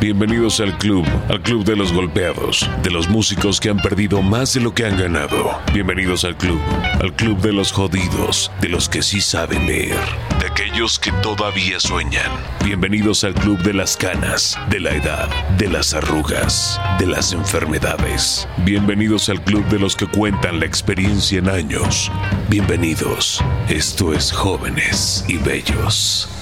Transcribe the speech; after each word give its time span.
Bienvenidos 0.00 0.60
al 0.60 0.78
club, 0.78 1.04
al 1.28 1.42
club 1.42 1.62
de 1.62 1.76
los 1.76 1.92
golpeados, 1.92 2.66
de 2.82 2.88
los 2.88 3.10
músicos 3.10 3.60
que 3.60 3.68
han 3.68 3.76
perdido 3.76 4.22
más 4.22 4.54
de 4.54 4.60
lo 4.60 4.72
que 4.72 4.86
han 4.86 4.96
ganado. 4.96 5.60
Bienvenidos 5.74 6.24
al 6.24 6.38
club, 6.38 6.58
al 7.02 7.14
club 7.14 7.38
de 7.42 7.52
los 7.52 7.70
jodidos, 7.70 8.50
de 8.62 8.70
los 8.70 8.88
que 8.88 9.02
sí 9.02 9.20
saben 9.20 9.66
leer, 9.66 9.98
de 10.40 10.46
aquellos 10.46 10.98
que 10.98 11.12
todavía 11.20 11.78
sueñan. 11.78 12.30
Bienvenidos 12.64 13.24
al 13.24 13.34
club 13.34 13.58
de 13.58 13.74
las 13.74 13.94
canas, 13.98 14.58
de 14.70 14.80
la 14.80 14.92
edad, 14.92 15.28
de 15.58 15.68
las 15.68 15.92
arrugas, 15.92 16.80
de 16.98 17.06
las 17.06 17.34
enfermedades. 17.34 18.48
Bienvenidos 18.64 19.28
al 19.28 19.44
club 19.44 19.66
de 19.66 19.80
los 19.80 19.96
que 19.96 20.06
cuentan 20.06 20.60
la 20.60 20.64
experiencia 20.64 21.40
en 21.40 21.50
años. 21.50 22.10
Bienvenidos. 22.48 23.44
Esto 23.68 24.14
es 24.14 24.32
Jóvenes 24.32 25.26
y 25.28 25.36
Bellos 25.36 26.39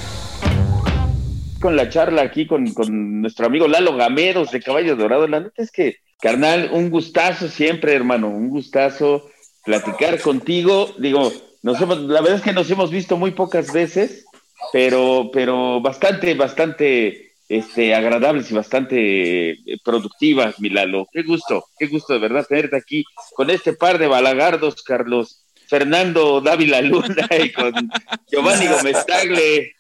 con 1.60 1.76
la 1.76 1.88
charla 1.88 2.22
aquí 2.22 2.46
con, 2.46 2.72
nuestro 3.20 3.46
amigo 3.46 3.68
Lalo 3.68 3.96
Gameros 3.96 4.50
de 4.50 4.60
Caballo 4.60 4.96
Dorado. 4.96 5.26
La 5.26 5.40
neta 5.40 5.62
es 5.62 5.70
que, 5.70 5.96
carnal, 6.20 6.70
un 6.72 6.90
gustazo 6.90 7.48
siempre, 7.48 7.94
hermano, 7.94 8.28
un 8.28 8.50
gustazo 8.50 9.30
platicar 9.64 10.20
contigo. 10.20 10.94
Digo, 10.98 11.32
nos 11.62 11.80
hemos, 11.80 11.98
la 12.00 12.20
verdad 12.20 12.38
es 12.38 12.42
que 12.42 12.52
nos 12.52 12.70
hemos 12.70 12.90
visto 12.90 13.16
muy 13.16 13.32
pocas 13.32 13.72
veces, 13.72 14.26
pero, 14.72 15.30
pero 15.32 15.80
bastante, 15.80 16.34
bastante 16.34 17.32
este, 17.48 17.94
agradables 17.94 18.50
y 18.50 18.54
bastante 18.54 19.50
eh, 19.50 19.78
productivas, 19.84 20.60
mi 20.60 20.70
Lalo. 20.70 21.06
Qué 21.12 21.22
gusto, 21.22 21.64
qué 21.78 21.86
gusto 21.86 22.12
de 22.12 22.20
verdad 22.20 22.46
tenerte 22.48 22.76
aquí 22.76 23.04
con 23.34 23.50
este 23.50 23.72
par 23.72 23.98
de 23.98 24.06
balagardos, 24.06 24.82
Carlos. 24.82 25.44
Fernando 25.68 26.40
Dávila 26.40 26.80
Luna 26.80 27.28
y 27.44 27.52
con 27.52 27.72
Giovanni 28.30 28.66
Gómez 28.68 29.04
Tagle. 29.04 29.74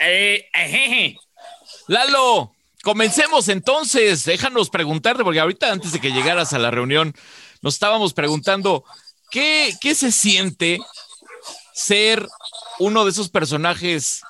Eh, 0.00 1.16
Lalo, 1.88 2.52
comencemos 2.82 3.48
entonces. 3.48 4.24
Déjanos 4.24 4.70
preguntarte, 4.70 5.24
porque 5.24 5.40
ahorita 5.40 5.70
antes 5.70 5.92
de 5.92 6.00
que 6.00 6.12
llegaras 6.12 6.52
a 6.52 6.58
la 6.58 6.70
reunión, 6.70 7.14
nos 7.60 7.74
estábamos 7.74 8.12
preguntando, 8.12 8.84
¿qué, 9.30 9.74
qué 9.80 9.94
se 9.94 10.12
siente 10.12 10.78
ser 11.74 12.26
uno 12.78 13.04
de 13.04 13.10
esos 13.10 13.28
personajes 13.28 14.22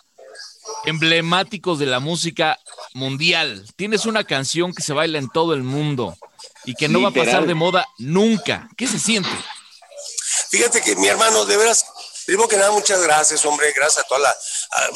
emblemáticos 0.84 1.78
de 1.78 1.86
la 1.86 2.00
música 2.00 2.58
mundial? 2.94 3.66
Tienes 3.76 4.06
una 4.06 4.24
canción 4.24 4.74
que 4.74 4.82
se 4.82 4.92
baila 4.92 5.18
en 5.18 5.28
todo 5.28 5.54
el 5.54 5.62
mundo 5.62 6.16
y 6.64 6.74
que 6.74 6.88
no 6.88 7.02
va 7.02 7.08
a 7.08 7.12
pasar 7.12 7.46
de 7.46 7.54
moda 7.54 7.86
nunca. 7.98 8.68
¿Qué 8.76 8.86
se 8.86 8.98
siente? 8.98 9.30
Fíjate 10.50 10.82
que 10.82 10.96
mi 10.96 11.08
hermano, 11.08 11.44
de 11.46 11.56
veras, 11.56 11.86
Primero 12.26 12.48
que 12.48 12.56
nada, 12.56 12.70
muchas 12.70 13.02
gracias, 13.02 13.44
hombre, 13.44 13.72
gracias 13.74 14.04
a 14.04 14.08
toda 14.08 14.20
la, 14.20 14.36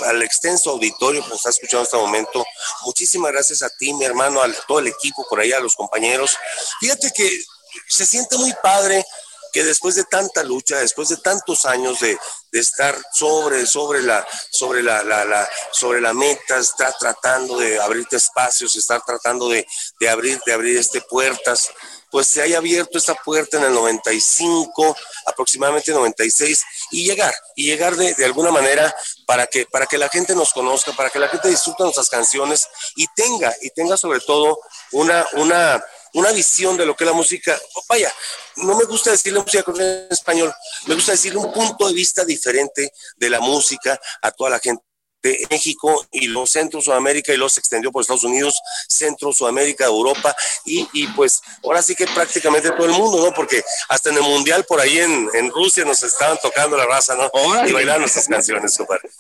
al 0.07 0.23
extenso 0.23 0.71
auditorio 0.71 1.23
que 1.23 1.29
nos 1.29 1.39
está 1.39 1.51
escuchando 1.51 1.81
en 1.81 1.85
este 1.85 1.97
momento. 1.97 2.47
Muchísimas 2.85 3.33
gracias 3.33 3.63
a 3.63 3.71
ti, 3.71 3.93
mi 3.95 4.05
hermano, 4.05 4.43
a 4.43 4.53
todo 4.67 4.79
el 4.79 4.89
equipo 4.89 5.27
por 5.29 5.41
ahí, 5.41 5.53
a 5.53 5.61
los 5.61 5.75
compañeros. 5.75 6.37
Fíjate 6.81 7.11
que 7.13 7.45
se 7.89 8.07
siente 8.07 8.37
muy 8.37 8.53
padre 8.63 9.05
que 9.53 9.65
después 9.65 9.95
de 9.95 10.05
tanta 10.05 10.45
lucha, 10.45 10.77
después 10.77 11.09
de 11.09 11.17
tantos 11.17 11.65
años 11.65 11.99
de, 12.01 12.19
estar 12.53 12.95
sobre, 13.13 13.67
sobre 13.67 14.03
la, 14.03 14.27
sobre 14.51 14.83
la, 14.83 15.03
la, 15.03 15.49
sobre 15.73 16.01
la 16.01 16.13
meta, 16.13 16.59
estar 16.59 16.95
tratando 16.99 17.59
de 17.59 17.81
abrirte 17.81 18.17
espacios, 18.17 18.77
estar 18.77 19.03
tratando 19.05 19.49
de, 19.49 19.67
de 19.99 20.09
abrir, 20.11 20.39
de 20.45 20.53
abrir 20.53 20.77
este 20.77 21.01
puertas, 21.01 21.71
pues 22.11 22.27
se 22.29 22.43
haya 22.43 22.59
abierto 22.59 22.99
esta 22.99 23.15
puerta 23.15 23.57
en 23.57 23.65
el 23.65 23.73
95, 23.73 24.97
aproximadamente 25.27 25.91
96, 25.91 26.65
y 26.91 27.05
llegar, 27.05 27.35
y 27.55 27.67
llegar 27.67 27.97
de, 27.97 28.15
de, 28.15 28.25
alguna 28.25 28.51
manera 28.51 28.95
para 29.27 29.47
que, 29.47 29.67
para 29.67 29.87
que 29.87 29.99
la 29.99 30.09
gente 30.09 30.35
nos 30.35 30.53
conozca, 30.53 30.93
para 30.93 31.11
que 31.11 31.19
la 31.19 31.29
gente 31.29 31.49
disfrute 31.49 31.83
nuestras 31.83 32.09
canciones 32.09 32.69
y 32.97 33.07
tenga, 33.15 33.55
y 33.63 33.71
tenga 33.71 33.97
sobre 33.97 34.21
todo 34.21 34.59
una, 34.93 35.27
una, 35.35 35.83
una 36.15 36.33
visión 36.33 36.77
de 36.77 36.87
lo 36.87 36.97
que 36.97 37.05
es 37.05 37.11
la 37.11 37.17
música. 37.17 37.59
Vaya, 37.89 38.13
no 38.57 38.77
me 38.77 38.85
gusta 38.85 39.11
decirle 39.11 39.41
música 39.41 39.65
en 39.67 40.09
español, 40.11 40.53
me 40.87 40.95
gusta 40.95 41.13
decirle 41.13 41.39
un 41.39 41.53
punto 41.53 41.89
de 41.89 41.95
vista 41.95 42.25
diferente 42.25 42.93
de 43.17 43.31
la 43.31 43.41
música 43.41 44.01
a 44.23 44.31
toda 44.31 44.51
la 44.51 44.59
gente 44.59 44.83
de 45.27 45.47
México 45.51 46.07
y 46.13 46.29
los 46.29 46.51
Centro 46.51 46.81
Sudamérica 46.81 47.33
y 47.33 47.37
los 47.37 47.55
se 47.55 47.61
extendió 47.61 47.91
por 47.91 48.03
Estados 48.03 48.25
Unidos, 48.25 48.61
Centro 48.89 49.33
Sudamérica, 49.33 49.85
Europa 49.85 50.35
y, 50.65 50.89
y, 50.93 51.07
pues 51.09 51.41
ahora 51.65 51.83
sí 51.83 51.95
que 51.95 52.07
prácticamente 52.07 52.71
todo 52.71 52.87
el 52.87 52.93
mundo, 52.93 53.27
¿no? 53.27 53.33
Porque 53.33 53.63
hasta 53.89 54.11
en 54.11 54.17
el 54.17 54.23
Mundial 54.23 54.65
por 54.65 54.81
ahí 54.81 54.99
en, 54.99 55.29
en 55.35 55.51
Rusia 55.51 55.85
nos 55.85 56.03
estaban 56.03 56.39
tocando 56.43 56.77
la 56.77 56.87
raza, 56.87 57.15
¿no? 57.15 57.31
Y 57.67 57.73
bailar 57.73 58.01
nuestras 58.01 58.27
canciones, 58.29 58.77
compadre. 58.77 59.11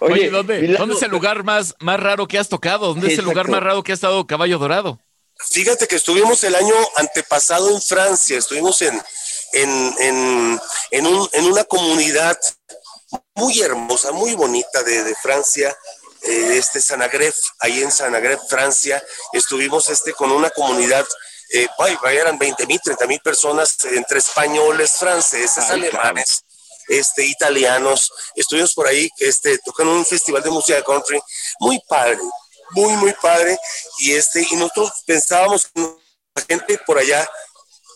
Oye, 0.00 0.30
¿dónde, 0.30 0.66
¿dónde, 0.78 0.94
es 0.94 1.02
el 1.02 1.10
lugar 1.10 1.44
más, 1.44 1.74
más 1.78 2.00
raro 2.00 2.26
que 2.26 2.38
has 2.38 2.48
tocado? 2.48 2.88
¿Dónde 2.88 3.12
es 3.12 3.18
el 3.18 3.24
lugar 3.24 3.48
más 3.48 3.62
raro 3.62 3.82
que 3.82 3.92
ha 3.92 3.94
estado 3.94 4.26
Caballo 4.26 4.58
Dorado? 4.58 4.98
Fíjate 5.50 5.86
que 5.86 5.96
estuvimos 5.96 6.42
el 6.44 6.54
año 6.54 6.74
antepasado 6.96 7.70
en 7.70 7.80
Francia, 7.80 8.38
estuvimos 8.38 8.80
en, 8.82 9.00
en, 9.52 9.94
en, 9.98 10.60
en, 10.90 11.06
un, 11.06 11.28
en 11.32 11.44
una 11.46 11.64
comunidad 11.64 12.38
muy 13.34 13.60
hermosa, 13.60 14.12
muy 14.12 14.34
bonita 14.34 14.82
de, 14.82 15.04
de 15.04 15.14
Francia, 15.14 15.76
eh, 16.22 16.56
este 16.58 16.80
Sanagref, 16.80 17.36
ahí 17.60 17.82
en 17.82 17.90
Sanagref, 17.90 18.40
Francia, 18.48 19.02
estuvimos 19.32 19.88
este 19.88 20.12
con 20.12 20.30
una 20.30 20.50
comunidad, 20.50 21.06
eh, 21.52 21.66
eran 22.12 22.38
20 22.38 22.66
mil, 22.66 22.80
30 22.80 23.06
mil 23.06 23.20
personas 23.20 23.76
entre 23.86 24.18
españoles, 24.18 24.92
franceses, 24.98 25.58
alemanes. 25.70 26.44
Este, 26.88 27.24
italianos, 27.24 28.12
estuvimos 28.34 28.74
por 28.74 28.86
ahí, 28.88 29.08
este, 29.18 29.58
tocando 29.58 29.94
un 29.94 30.04
festival 30.04 30.42
de 30.42 30.50
música 30.50 30.82
country, 30.82 31.20
muy 31.60 31.80
padre, 31.88 32.18
muy, 32.70 32.92
muy 32.94 33.12
padre, 33.14 33.56
y 33.98 34.12
este, 34.12 34.44
y 34.50 34.56
nosotros 34.56 34.92
pensábamos 35.06 35.68
que 35.68 35.80
la 36.34 36.42
gente 36.48 36.78
por 36.84 36.98
allá 36.98 37.28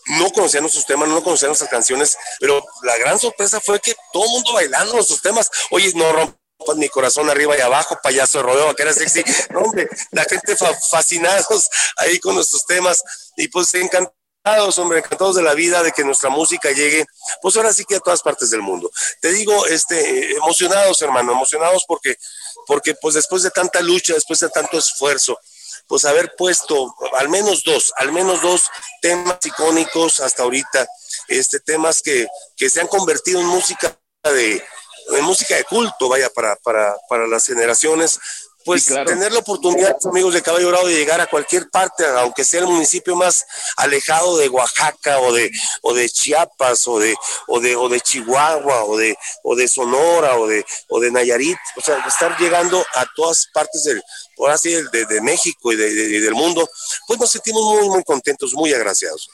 no 0.07 0.29
conocían 0.31 0.63
nuestros 0.63 0.85
temas, 0.85 1.09
no 1.09 1.23
conocían 1.23 1.49
nuestras 1.49 1.69
canciones, 1.69 2.17
pero 2.39 2.63
la 2.83 2.97
gran 2.97 3.19
sorpresa 3.19 3.59
fue 3.59 3.79
que 3.79 3.95
todo 4.13 4.25
el 4.25 4.31
mundo 4.31 4.53
bailando 4.53 4.93
nuestros 4.93 5.21
temas. 5.21 5.49
Oye, 5.71 5.91
no 5.95 6.11
rompas 6.11 6.77
mi 6.77 6.89
corazón 6.89 7.29
arriba 7.29 7.57
y 7.57 7.61
abajo, 7.61 7.97
payaso 8.01 8.39
de 8.39 8.43
rodeo, 8.43 8.75
que 8.75 8.83
era 8.83 8.93
sexy. 8.93 9.23
No, 9.49 9.61
hombre, 9.61 9.87
la 10.11 10.23
gente 10.25 10.55
fascinados 10.89 11.69
ahí 11.97 12.19
con 12.19 12.35
nuestros 12.35 12.65
temas 12.65 13.03
y 13.35 13.47
pues 13.47 13.73
encantados, 13.73 14.77
hombre, 14.77 14.99
encantados 14.99 15.35
de 15.35 15.43
la 15.43 15.53
vida, 15.53 15.81
de 15.83 15.91
que 15.91 16.03
nuestra 16.03 16.29
música 16.29 16.71
llegue, 16.71 17.05
pues 17.41 17.55
ahora 17.57 17.73
sí 17.73 17.83
que 17.85 17.95
a 17.95 17.99
todas 17.99 18.21
partes 18.21 18.49
del 18.51 18.61
mundo. 18.61 18.91
Te 19.21 19.31
digo, 19.31 19.65
este, 19.67 20.31
emocionados, 20.31 21.01
hermano, 21.01 21.31
emocionados 21.31 21.83
porque, 21.87 22.15
porque 22.67 22.95
pues 22.95 23.15
después 23.15 23.43
de 23.43 23.51
tanta 23.51 23.81
lucha, 23.81 24.13
después 24.13 24.39
de 24.39 24.49
tanto 24.49 24.77
esfuerzo, 24.77 25.39
pues 25.87 26.05
haber 26.05 26.33
puesto 26.37 26.93
al 27.13 27.29
menos 27.29 27.63
dos, 27.63 27.93
al 27.97 28.11
menos 28.11 28.41
dos 28.41 28.65
temas 29.01 29.37
icónicos 29.43 30.19
hasta 30.19 30.43
ahorita, 30.43 30.87
este, 31.27 31.59
temas 31.59 32.01
que, 32.01 32.27
que 32.55 32.69
se 32.69 32.81
han 32.81 32.87
convertido 32.87 33.39
en 33.39 33.47
música 33.47 33.97
de, 34.23 34.63
en 35.09 35.23
música 35.23 35.55
de 35.55 35.63
culto, 35.63 36.09
vaya, 36.09 36.29
para, 36.29 36.55
para, 36.57 36.95
para 37.07 37.27
las 37.27 37.45
generaciones, 37.45 38.19
pues 38.65 38.85
tener 38.85 39.31
la 39.31 39.39
oportunidad, 39.39 39.95
amigos 40.05 40.33
de 40.33 40.41
Caballo 40.41 40.65
Dorado, 40.65 40.87
de 40.87 40.95
llegar 40.95 41.21
a 41.21 41.27
cualquier 41.27 41.69
parte, 41.69 42.03
aunque 42.17 42.43
sea 42.43 42.61
el 42.61 42.65
municipio 42.65 43.15
más 43.15 43.45
alejado 43.77 44.37
de 44.37 44.49
Oaxaca 44.49 45.19
o 45.19 45.31
de, 45.31 45.51
o 45.83 45.93
de 45.93 46.09
Chiapas 46.09 46.87
o 46.87 46.97
de, 46.97 47.15
o 47.47 47.59
de, 47.59 47.75
o 47.75 47.87
de 47.89 48.01
Chihuahua 48.01 48.85
o 48.85 48.97
de, 48.97 49.15
o 49.43 49.55
de 49.55 49.67
Sonora 49.67 50.37
o 50.39 50.47
de, 50.47 50.65
o 50.89 50.99
de 50.99 51.11
Nayarit, 51.11 51.59
o 51.77 51.81
sea, 51.81 52.03
estar 52.07 52.35
llegando 52.39 52.83
a 52.95 53.05
todas 53.15 53.47
partes 53.53 53.83
del, 53.83 54.01
ahora 54.37 54.57
sí, 54.57 54.73
de, 54.91 55.05
de 55.05 55.21
México 55.21 55.71
y, 55.71 55.75
de, 55.75 56.19
del 56.19 56.33
mundo, 56.33 56.67
pues 57.07 57.19
nos 57.19 57.31
sentimos 57.31 57.63
muy, 57.63 57.89
muy 57.89 58.03
contentos, 58.03 58.53
muy 58.53 58.73
agraciados. 58.73 59.29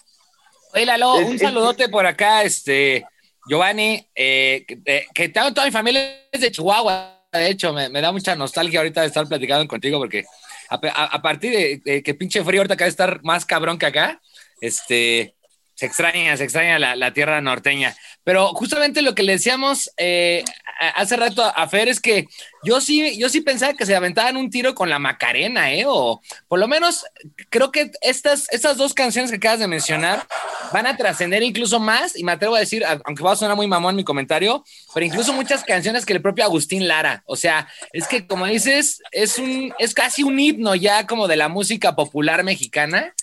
Oye, 0.73 0.85
Lalo, 0.85 1.15
un 1.15 1.37
saludote 1.37 1.89
por 1.89 2.05
acá, 2.05 2.43
este, 2.43 3.05
Giovanni, 3.47 4.07
eh, 4.15 4.65
que, 4.67 5.05
que 5.13 5.29
toda 5.29 5.65
mi 5.65 5.71
familia 5.71 6.27
es 6.31 6.41
de 6.41 6.51
Chihuahua 6.51 7.21
de 7.31 7.49
hecho, 7.49 7.71
me, 7.71 7.89
da 7.89 8.11
mucha 8.11 8.35
nostalgia 8.35 8.79
ahorita 8.79 9.01
de 9.01 9.07
estar 9.07 9.25
platicando 9.25 9.65
contigo 9.67 9.99
porque 9.99 10.25
a, 10.69 11.21
partir 11.21 11.81
de, 11.83 12.03
que 12.03 12.13
pinche 12.13 12.43
frío 12.43 12.61
ahorita 12.61 12.73
acaba 12.73 12.87
de 12.87 12.91
estar 12.91 13.23
más 13.23 13.45
cabrón 13.45 13.77
que 13.77 13.85
acá, 13.85 14.21
este, 14.59 15.35
se 15.75 15.85
extraña, 15.85 16.35
se 16.35 16.43
extraña 16.43 16.77
la, 16.77 17.13
tierra 17.13 17.41
norteña. 17.41 17.95
Pero 18.23 18.49
justamente 18.49 19.01
lo 19.01 19.15
que 19.15 19.23
le 19.23 19.33
decíamos 19.33 19.91
eh, 19.97 20.43
hace 20.95 21.15
rato 21.15 21.43
a 21.43 21.67
Fer 21.67 21.87
es 21.87 21.99
que 21.99 22.27
yo 22.63 22.81
sí, 22.81 23.17
yo 23.17 23.29
sí 23.29 23.41
pensaba 23.41 23.73
que 23.73 23.85
se 23.85 23.95
aventaban 23.95 24.37
un 24.37 24.49
tiro 24.49 24.73
con 24.73 24.89
la 24.89 24.99
Macarena, 24.99 25.71
¿eh? 25.73 25.83
O 25.87 26.21
por 26.47 26.59
lo 26.59 26.67
menos 26.67 27.05
creo 27.49 27.71
que 27.71 27.91
estas, 28.01 28.47
estas 28.51 28.77
dos 28.77 28.93
canciones 28.93 29.29
que 29.29 29.37
acabas 29.37 29.59
de 29.59 29.67
mencionar 29.67 30.25
van 30.73 30.87
a 30.87 30.97
trascender 30.97 31.43
incluso 31.43 31.79
más, 31.79 32.17
y 32.17 32.23
me 32.23 32.31
atrevo 32.31 32.55
a 32.55 32.59
decir, 32.59 32.83
aunque 32.85 33.23
va 33.23 33.33
a 33.33 33.35
sonar 33.35 33.55
muy 33.55 33.67
mamón 33.67 33.95
mi 33.95 34.03
comentario, 34.03 34.63
pero 34.93 35.05
incluso 35.05 35.33
muchas 35.33 35.63
canciones 35.63 36.05
que 36.05 36.13
el 36.13 36.21
propio 36.21 36.43
Agustín 36.43 36.87
Lara. 36.87 37.23
O 37.25 37.35
sea, 37.35 37.67
es 37.93 38.07
que 38.07 38.25
como 38.25 38.45
dices, 38.45 39.01
es 39.11 39.37
un, 39.37 39.73
es 39.77 39.93
casi 39.93 40.23
un 40.23 40.39
himno 40.39 40.75
ya 40.75 41.05
como 41.05 41.27
de 41.27 41.35
la 41.35 41.49
música 41.49 41.95
popular 41.95 42.43
mexicana. 42.43 43.13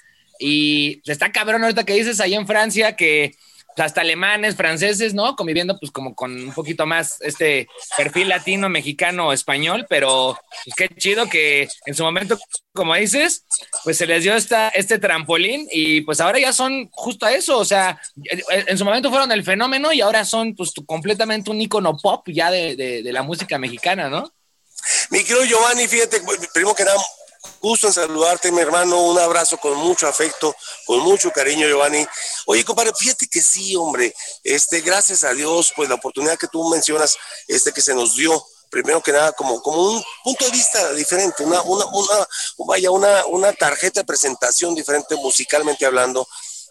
Y 0.40 1.02
está 1.04 1.32
cabrón 1.32 1.62
ahorita 1.64 1.84
que 1.84 1.94
dices 1.94 2.20
ahí 2.20 2.34
en 2.34 2.46
Francia 2.46 2.94
que 2.94 3.34
hasta 3.80 4.00
alemanes, 4.00 4.56
franceses, 4.56 5.14
¿no? 5.14 5.36
Conviviendo 5.36 5.78
pues 5.78 5.90
como 5.92 6.14
con 6.14 6.32
un 6.32 6.52
poquito 6.52 6.86
más 6.86 7.20
este 7.20 7.68
perfil 7.96 8.28
latino, 8.28 8.68
mexicano, 8.68 9.32
español, 9.32 9.86
pero 9.88 10.38
pues, 10.64 10.74
qué 10.76 10.88
chido 10.96 11.28
que 11.28 11.68
en 11.86 11.94
su 11.94 12.02
momento, 12.02 12.38
como 12.72 12.94
dices, 12.94 13.44
pues 13.84 13.98
se 13.98 14.06
les 14.06 14.22
dio 14.22 14.34
esta, 14.34 14.68
este 14.68 14.98
trampolín 14.98 15.68
y 15.70 16.02
pues 16.02 16.20
ahora 16.20 16.38
ya 16.38 16.52
son 16.52 16.88
justo 16.90 17.26
a 17.26 17.32
eso, 17.32 17.58
o 17.58 17.64
sea, 17.64 18.00
en 18.66 18.78
su 18.78 18.84
momento 18.84 19.10
fueron 19.10 19.32
el 19.32 19.44
fenómeno 19.44 19.92
y 19.92 20.00
ahora 20.00 20.24
son 20.24 20.54
pues 20.54 20.72
completamente 20.86 21.50
un 21.50 21.60
icono 21.60 21.96
pop 21.96 22.26
ya 22.28 22.50
de, 22.50 22.76
de 22.76 23.12
la 23.12 23.22
música 23.22 23.58
mexicana, 23.58 24.08
¿no? 24.08 24.32
Mi 25.10 25.24
querido 25.24 25.44
Giovanni, 25.44 25.88
fíjate, 25.88 26.20
primero 26.52 26.74
que 26.74 26.84
nada, 26.84 26.98
Gusto 27.60 27.88
en 27.88 27.92
saludarte, 27.92 28.52
mi 28.52 28.60
hermano. 28.60 29.00
Un 29.02 29.18
abrazo 29.18 29.58
con 29.58 29.76
mucho 29.76 30.06
afecto, 30.06 30.54
con 30.86 31.00
mucho 31.00 31.30
cariño, 31.30 31.66
Giovanni. 31.66 32.06
Oye, 32.46 32.64
compadre, 32.64 32.92
fíjate 32.96 33.26
que 33.28 33.42
sí, 33.42 33.74
hombre. 33.76 34.14
Este, 34.44 34.80
gracias 34.80 35.24
a 35.24 35.32
Dios, 35.32 35.72
pues 35.74 35.88
la 35.88 35.96
oportunidad 35.96 36.38
que 36.38 36.48
tú 36.48 36.68
mencionas, 36.68 37.16
este, 37.46 37.72
que 37.72 37.82
se 37.82 37.94
nos 37.94 38.14
dio 38.16 38.44
primero 38.70 39.02
que 39.02 39.12
nada 39.12 39.32
como, 39.32 39.62
como 39.62 39.82
un 39.82 40.04
punto 40.22 40.44
de 40.44 40.50
vista 40.50 40.92
diferente, 40.92 41.42
una, 41.42 41.62
una, 41.62 41.86
una, 41.86 42.28
vaya, 42.66 42.90
una, 42.90 43.26
una 43.26 43.52
tarjeta 43.52 44.00
de 44.00 44.06
presentación 44.06 44.74
diferente 44.74 45.16
musicalmente 45.16 45.86
hablando, 45.86 46.28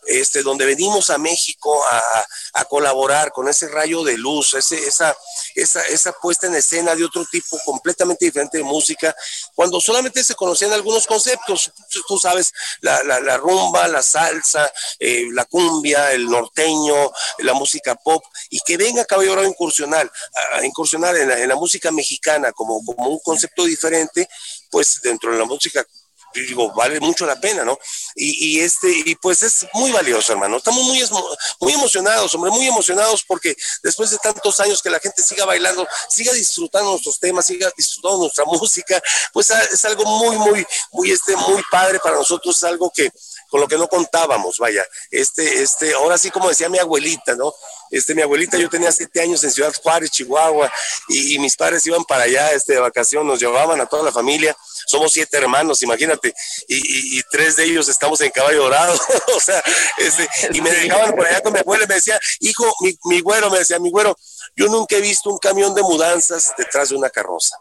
este, 0.07 0.41
donde 0.41 0.65
venimos 0.65 1.09
a 1.09 1.17
México 1.17 1.83
a, 1.85 2.25
colaborar 2.69 3.31
con 3.31 3.47
ese 3.47 3.67
rayo 3.67 4.03
de 4.03 4.17
luz, 4.17 4.55
ese, 4.55 4.75
esa, 4.87 5.15
esa, 5.53 5.81
esa, 5.83 6.11
puesta 6.11 6.47
en 6.47 6.55
escena 6.55 6.95
de 6.95 7.05
otro 7.05 7.23
tipo 7.31 7.57
completamente 7.63 8.25
diferente 8.25 8.57
de 8.57 8.63
música, 8.63 9.15
cuando 9.53 9.79
solamente 9.79 10.23
se 10.23 10.33
conocían 10.33 10.73
algunos 10.73 11.05
conceptos, 11.05 11.71
tú 12.07 12.17
sabes, 12.17 12.51
la, 12.81 13.03
la, 13.03 13.37
rumba, 13.37 13.87
la 13.87 14.01
salsa, 14.01 14.71
eh, 14.99 15.27
la 15.31 15.45
cumbia, 15.45 16.11
el 16.11 16.25
norteño, 16.25 17.11
la 17.39 17.53
música 17.53 17.95
pop, 17.95 18.23
y 18.49 18.59
que 18.61 18.75
venga 18.75 19.05
Caballero 19.05 19.41
a 19.41 19.47
incursionar, 19.47 20.11
a 20.53 20.65
incursionar 20.65 21.15
en 21.15 21.29
la, 21.29 21.39
en 21.39 21.47
la 21.47 21.55
música 21.55 21.91
mexicana 21.91 22.51
como, 22.53 22.83
como 22.83 23.09
un 23.09 23.19
concepto 23.19 23.65
diferente, 23.65 24.27
pues 24.69 24.99
dentro 25.01 25.31
de 25.31 25.37
la 25.37 25.45
música 25.45 25.85
digo, 26.41 26.73
vale 26.73 26.99
mucho 26.99 27.25
la 27.25 27.39
pena, 27.39 27.63
¿no? 27.63 27.77
Y, 28.15 28.59
este, 28.59 28.91
y 29.05 29.15
pues 29.15 29.43
es 29.43 29.67
muy 29.73 29.91
valioso, 29.91 30.33
hermano. 30.33 30.57
Estamos 30.57 30.83
muy, 30.83 31.03
muy 31.59 31.73
emocionados, 31.73 32.33
hombre, 32.35 32.51
muy 32.51 32.67
emocionados 32.67 33.23
porque 33.27 33.55
después 33.83 34.09
de 34.09 34.17
tantos 34.17 34.59
años 34.59 34.81
que 34.81 34.89
la 34.89 34.99
gente 34.99 35.21
siga 35.21 35.45
bailando, 35.45 35.87
siga 36.09 36.33
disfrutando 36.33 36.91
nuestros 36.91 37.19
temas, 37.19 37.45
siga 37.45 37.71
disfrutando 37.77 38.19
nuestra 38.19 38.45
música, 38.45 39.01
pues 39.33 39.49
es 39.49 39.85
algo 39.85 40.05
muy, 40.05 40.37
muy, 40.37 40.65
muy, 40.91 41.11
este, 41.11 41.35
muy 41.35 41.61
padre 41.71 41.99
para 41.99 42.15
nosotros, 42.15 42.55
es 42.55 42.63
algo 42.63 42.91
que, 42.93 43.11
con 43.49 43.61
lo 43.61 43.67
que 43.67 43.77
no 43.77 43.87
contábamos, 43.87 44.57
vaya, 44.57 44.85
este, 45.11 45.61
este, 45.61 45.93
ahora 45.93 46.17
sí 46.17 46.31
como 46.31 46.49
decía 46.49 46.69
mi 46.69 46.79
abuelita, 46.79 47.35
¿no? 47.35 47.53
Este, 47.89 48.13
mi 48.13 48.21
abuelita, 48.21 48.57
yo 48.57 48.69
tenía 48.69 48.91
siete 48.91 49.21
años 49.21 49.43
en 49.43 49.51
Ciudad 49.51 49.73
Juárez, 49.81 50.11
Chihuahua, 50.11 50.71
y, 51.07 51.39
mis 51.39 51.55
padres 51.55 51.85
iban 51.85 52.03
para 52.03 52.23
allá, 52.23 52.51
este, 52.51 52.73
de 52.73 52.79
vacación, 52.79 53.25
nos 53.25 53.39
llevaban 53.39 53.79
a 53.79 53.85
toda 53.85 54.03
la 54.03 54.11
familia, 54.11 54.55
somos 54.87 55.13
siete 55.13 55.37
hermanos, 55.37 55.81
imagínate, 55.83 56.33
y, 56.67 57.21
tres 57.29 57.57
de 57.57 57.65
ellos 57.65 57.89
estamos 57.89 58.19
en 58.21 58.31
caballo 58.31 58.63
dorado, 58.63 58.99
o 59.35 59.39
sea, 59.39 59.61
este, 59.97 60.27
y 60.53 60.61
me 60.61 60.71
dejaban 60.71 61.15
por 61.15 61.25
allá 61.25 61.41
con 61.41 61.53
mi 61.53 61.59
abuela 61.59 61.83
y 61.83 61.87
me 61.87 61.95
decía, 61.95 62.19
hijo, 62.39 62.65
mi, 62.81 62.97
mi 63.05 63.21
güero, 63.21 63.49
me 63.49 63.59
decía, 63.59 63.79
mi 63.79 63.91
güero, 63.91 64.17
yo 64.55 64.67
nunca 64.67 64.95
he 64.95 65.01
visto 65.01 65.29
un 65.29 65.37
camión 65.37 65.75
de 65.75 65.83
mudanzas 65.83 66.53
detrás 66.57 66.89
de 66.89 66.95
una 66.95 67.09
carroza. 67.09 67.55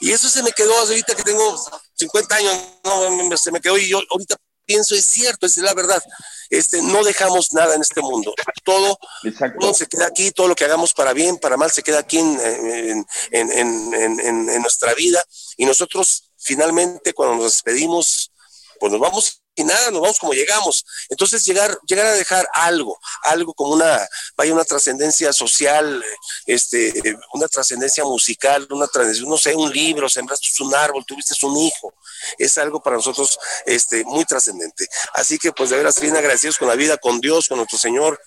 Y 0.00 0.12
eso 0.12 0.28
se 0.30 0.42
me 0.42 0.52
quedó 0.52 0.76
ahorita 0.78 1.14
que 1.14 1.22
tengo 1.22 1.62
50 1.94 2.34
años, 2.34 2.58
no, 2.84 3.36
se 3.36 3.52
me 3.52 3.60
quedó 3.60 3.76
y 3.76 3.88
yo 3.88 4.00
ahorita 4.10 4.36
pienso 4.70 4.94
es 4.94 5.04
cierto, 5.04 5.46
es 5.46 5.56
la 5.56 5.74
verdad. 5.74 6.00
Este, 6.48 6.80
no 6.80 7.02
dejamos 7.02 7.52
nada 7.52 7.74
en 7.74 7.80
este 7.80 8.00
mundo. 8.00 8.32
Todo, 8.62 8.96
se 9.74 9.88
queda 9.88 10.06
aquí, 10.06 10.30
todo 10.30 10.46
lo 10.46 10.54
que 10.54 10.64
hagamos 10.64 10.92
para 10.94 11.12
bien, 11.12 11.38
para 11.38 11.56
mal, 11.56 11.72
se 11.72 11.82
queda 11.82 11.98
aquí 11.98 12.18
en, 12.18 13.04
en 13.32 14.62
nuestra 14.62 14.94
vida. 14.94 15.24
Y 15.56 15.64
nosotros 15.64 16.30
finalmente 16.38 17.12
cuando 17.12 17.34
nos 17.34 17.52
despedimos, 17.52 18.30
pues 18.78 18.92
nos 18.92 19.00
vamos 19.00 19.42
y 19.56 19.64
nada, 19.64 19.90
nos 19.90 20.00
vamos 20.00 20.18
como 20.18 20.32
llegamos. 20.32 20.84
Entonces 21.08 21.44
llegar, 21.44 21.78
llegar 21.86 22.06
a 22.06 22.12
dejar 22.12 22.48
algo, 22.52 22.98
algo 23.22 23.52
como 23.52 23.74
una, 23.74 24.08
vaya 24.36 24.54
una 24.54 24.64
trascendencia 24.64 25.32
social, 25.32 26.02
este, 26.46 26.92
una 27.34 27.46
trascendencia 27.48 28.04
musical, 28.04 28.66
una 28.70 28.86
trascendencia, 28.86 29.28
no 29.28 29.36
sé, 29.36 29.54
un 29.54 29.70
libro, 29.70 30.08
sembraste 30.08 30.48
un 30.60 30.74
árbol, 30.74 31.04
tuviste 31.04 31.34
un 31.44 31.56
hijo, 31.58 31.92
es 32.38 32.58
algo 32.58 32.82
para 32.82 32.96
nosotros 32.96 33.38
este, 33.66 34.04
muy 34.04 34.24
trascendente. 34.24 34.86
Así 35.14 35.38
que 35.38 35.52
pues 35.52 35.70
de 35.70 35.76
veras 35.76 36.00
bien 36.00 36.16
agradecidos 36.16 36.58
con 36.58 36.68
la 36.68 36.74
vida, 36.74 36.96
con 36.98 37.20
Dios, 37.20 37.48
con 37.48 37.58
nuestro 37.58 37.78
Señor, 37.78 38.20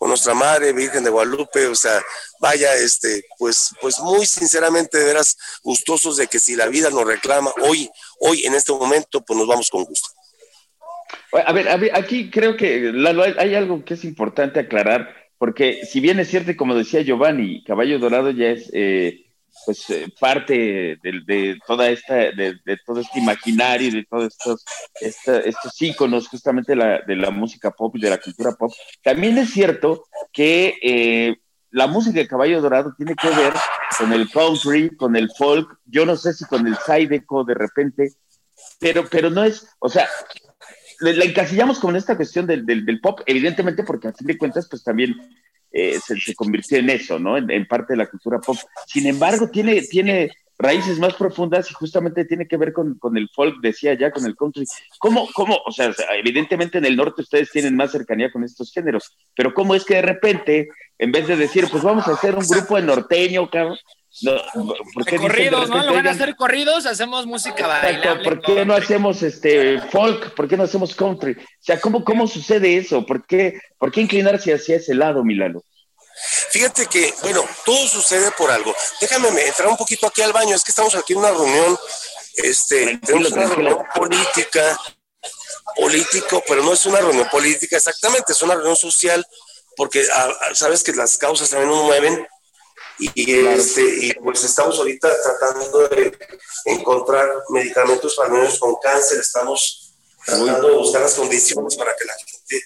con 0.00 0.08
nuestra 0.08 0.32
Madre 0.32 0.72
Virgen 0.72 1.04
de 1.04 1.10
Guadalupe, 1.10 1.66
o 1.66 1.74
sea, 1.74 2.00
vaya, 2.40 2.74
este, 2.74 3.22
pues, 3.38 3.74
pues 3.82 4.00
muy 4.00 4.24
sinceramente 4.24 4.96
de 4.96 5.04
veras 5.04 5.36
gustosos 5.62 6.16
de 6.16 6.26
que 6.26 6.38
si 6.38 6.56
la 6.56 6.68
vida 6.68 6.88
nos 6.88 7.04
reclama 7.04 7.52
hoy, 7.60 7.90
hoy 8.18 8.46
en 8.46 8.54
este 8.54 8.72
momento, 8.72 9.20
pues 9.20 9.38
nos 9.38 9.46
vamos 9.46 9.68
con 9.68 9.84
gusto. 9.84 10.08
A 11.32 11.52
ver, 11.52 11.68
aquí 11.92 12.30
creo 12.30 12.56
que 12.56 12.92
hay 13.38 13.54
algo 13.54 13.84
que 13.84 13.92
es 13.92 14.04
importante 14.04 14.60
aclarar, 14.60 15.14
porque 15.36 15.84
si 15.84 16.00
bien 16.00 16.18
es 16.18 16.28
cierto, 16.28 16.56
como 16.56 16.74
decía 16.74 17.02
Giovanni, 17.02 17.62
Caballo 17.64 17.98
Dorado 17.98 18.30
ya 18.30 18.46
es 18.46 18.70
eh, 18.72 19.26
pues 19.64 19.88
eh, 19.90 20.12
parte 20.18 20.98
de, 21.02 21.58
toda 21.66 21.88
esta, 21.88 22.14
de, 22.14 22.58
todo 22.86 23.00
este 23.00 23.18
imaginario, 23.18 23.92
de 23.92 24.04
todos 24.04 24.34
estos, 24.34 24.64
estos 25.00 25.82
íconos 25.82 26.28
justamente 26.28 26.72
de 26.72 26.76
la, 26.76 27.00
de 27.06 27.16
la 27.16 27.30
música 27.30 27.70
pop 27.70 27.94
y 27.96 28.00
de 28.00 28.10
la 28.10 28.18
cultura 28.18 28.52
pop. 28.52 28.72
También 29.02 29.38
es 29.38 29.50
cierto 29.50 30.04
que 30.32 30.74
eh, 30.82 31.36
la 31.70 31.86
música 31.86 32.18
de 32.18 32.28
Caballo 32.28 32.60
Dorado 32.60 32.94
tiene 32.96 33.14
que 33.14 33.28
ver 33.28 33.52
con 33.98 34.12
el 34.12 34.30
country, 34.30 34.96
con 34.96 35.16
el 35.16 35.30
folk, 35.36 35.78
yo 35.84 36.04
no 36.06 36.16
sé 36.16 36.32
si 36.32 36.44
con 36.44 36.66
el 36.66 36.76
zydeco 36.76 37.44
de 37.44 37.54
repente, 37.54 38.12
pero, 38.78 39.06
pero 39.08 39.30
no 39.30 39.44
es, 39.44 39.68
o 39.78 39.88
sea, 39.88 40.08
la 41.00 41.24
encasillamos 41.24 41.78
con 41.78 41.96
esta 41.96 42.16
cuestión 42.16 42.46
del, 42.46 42.66
del, 42.66 43.00
pop, 43.00 43.20
evidentemente 43.26 43.84
porque 43.84 44.08
a 44.08 44.12
fin 44.12 44.26
de 44.26 44.38
cuentas, 44.38 44.68
pues 44.68 44.82
también 44.82 45.14
eh, 45.72 45.98
se, 46.00 46.34
convirtió 46.34 46.78
en 46.78 46.90
eso, 46.90 47.18
¿no? 47.18 47.36
En, 47.36 47.66
parte 47.66 47.92
de 47.92 47.98
la 47.98 48.06
cultura 48.06 48.40
pop. 48.40 48.56
Sin 48.86 49.06
embargo, 49.06 49.48
tiene, 49.48 49.82
tiene 49.82 50.30
raíces 50.58 50.98
más 50.98 51.14
profundas 51.14 51.70
y 51.70 51.74
justamente 51.74 52.24
tiene 52.24 52.46
que 52.46 52.56
ver 52.56 52.72
con, 52.72 52.98
con 52.98 53.16
el 53.16 53.28
folk, 53.34 53.60
decía 53.60 53.94
ya, 53.94 54.10
con 54.10 54.26
el 54.26 54.36
country. 54.36 54.64
¿Cómo, 54.98 55.28
cómo, 55.32 55.58
o 55.64 55.72
sea, 55.72 55.92
evidentemente 56.18 56.78
en 56.78 56.84
el 56.84 56.96
norte 56.96 57.22
ustedes 57.22 57.50
tienen 57.50 57.76
más 57.76 57.92
cercanía 57.92 58.30
con 58.30 58.44
estos 58.44 58.72
géneros, 58.72 59.16
pero 59.34 59.54
cómo 59.54 59.74
es 59.74 59.84
que 59.84 59.94
de 59.94 60.02
repente, 60.02 60.68
en 60.98 61.12
vez 61.12 61.26
de 61.26 61.36
decir, 61.36 61.66
pues 61.70 61.82
vamos 61.82 62.06
a 62.08 62.12
hacer 62.12 62.34
un 62.34 62.46
grupo 62.46 62.76
de 62.76 62.82
norteño, 62.82 63.48
cabrón, 63.48 63.78
no, 64.22 64.74
¿por 64.92 65.04
qué 65.06 65.16
corridos, 65.16 65.68
¿no? 65.68 65.84
Lo 65.84 65.94
van 65.94 66.06
a 66.06 66.10
hacer 66.10 66.34
corridos, 66.36 66.84
hacemos 66.86 67.26
música 67.26 67.66
bailable. 67.66 68.24
¿Por 68.24 68.40
qué 68.42 68.64
no 68.64 68.74
hacemos 68.74 69.22
este 69.22 69.80
folk? 69.80 70.34
¿Por 70.34 70.48
qué 70.48 70.56
no 70.56 70.64
hacemos 70.64 70.94
country? 70.94 71.32
O 71.32 71.62
sea, 71.62 71.80
¿cómo, 71.80 72.04
cómo 72.04 72.26
sucede 72.26 72.76
eso? 72.76 73.06
¿Por 73.06 73.24
qué, 73.26 73.60
¿Por 73.78 73.92
qué 73.92 74.00
inclinarse 74.02 74.52
hacia 74.52 74.76
ese 74.76 74.94
lado, 74.94 75.24
Milano? 75.24 75.62
Fíjate 76.50 76.86
que, 76.86 77.14
bueno, 77.22 77.44
todo 77.64 77.86
sucede 77.86 78.30
por 78.32 78.50
algo. 78.50 78.74
Déjame 79.00 79.28
entrar 79.46 79.68
un 79.68 79.76
poquito 79.76 80.06
aquí 80.06 80.20
al 80.22 80.32
baño, 80.32 80.54
es 80.54 80.64
que 80.64 80.72
estamos 80.72 80.94
aquí 80.94 81.12
en 81.12 81.20
una 81.20 81.30
reunión, 81.30 81.78
este, 82.34 82.98
tenemos 82.98 83.32
una 83.32 83.46
reunión 83.46 83.78
política, 83.94 84.78
político, 85.76 86.42
pero 86.46 86.62
no 86.62 86.72
es 86.72 86.84
una 86.84 86.98
reunión 86.98 87.28
política 87.30 87.76
exactamente, 87.76 88.32
es 88.32 88.42
una 88.42 88.54
reunión 88.54 88.76
social, 88.76 89.24
porque 89.76 90.04
sabes 90.54 90.82
que 90.82 90.92
las 90.92 91.16
causas 91.16 91.48
también 91.48 91.70
nos 91.70 91.84
mueven 91.84 92.26
y, 93.00 93.46
este, 93.46 93.82
y 93.82 94.12
pues 94.14 94.44
estamos 94.44 94.78
ahorita 94.78 95.08
tratando 95.22 95.88
de 95.88 96.18
encontrar 96.66 97.28
medicamentos 97.48 98.14
para 98.14 98.28
niños 98.28 98.58
con 98.58 98.76
cáncer, 98.82 99.18
estamos 99.20 99.94
tratando 100.24 100.68
de 100.68 100.76
buscar 100.76 101.00
las 101.00 101.14
condiciones 101.14 101.76
para 101.76 101.94
que 101.96 102.04
la 102.04 102.14
gente 102.14 102.64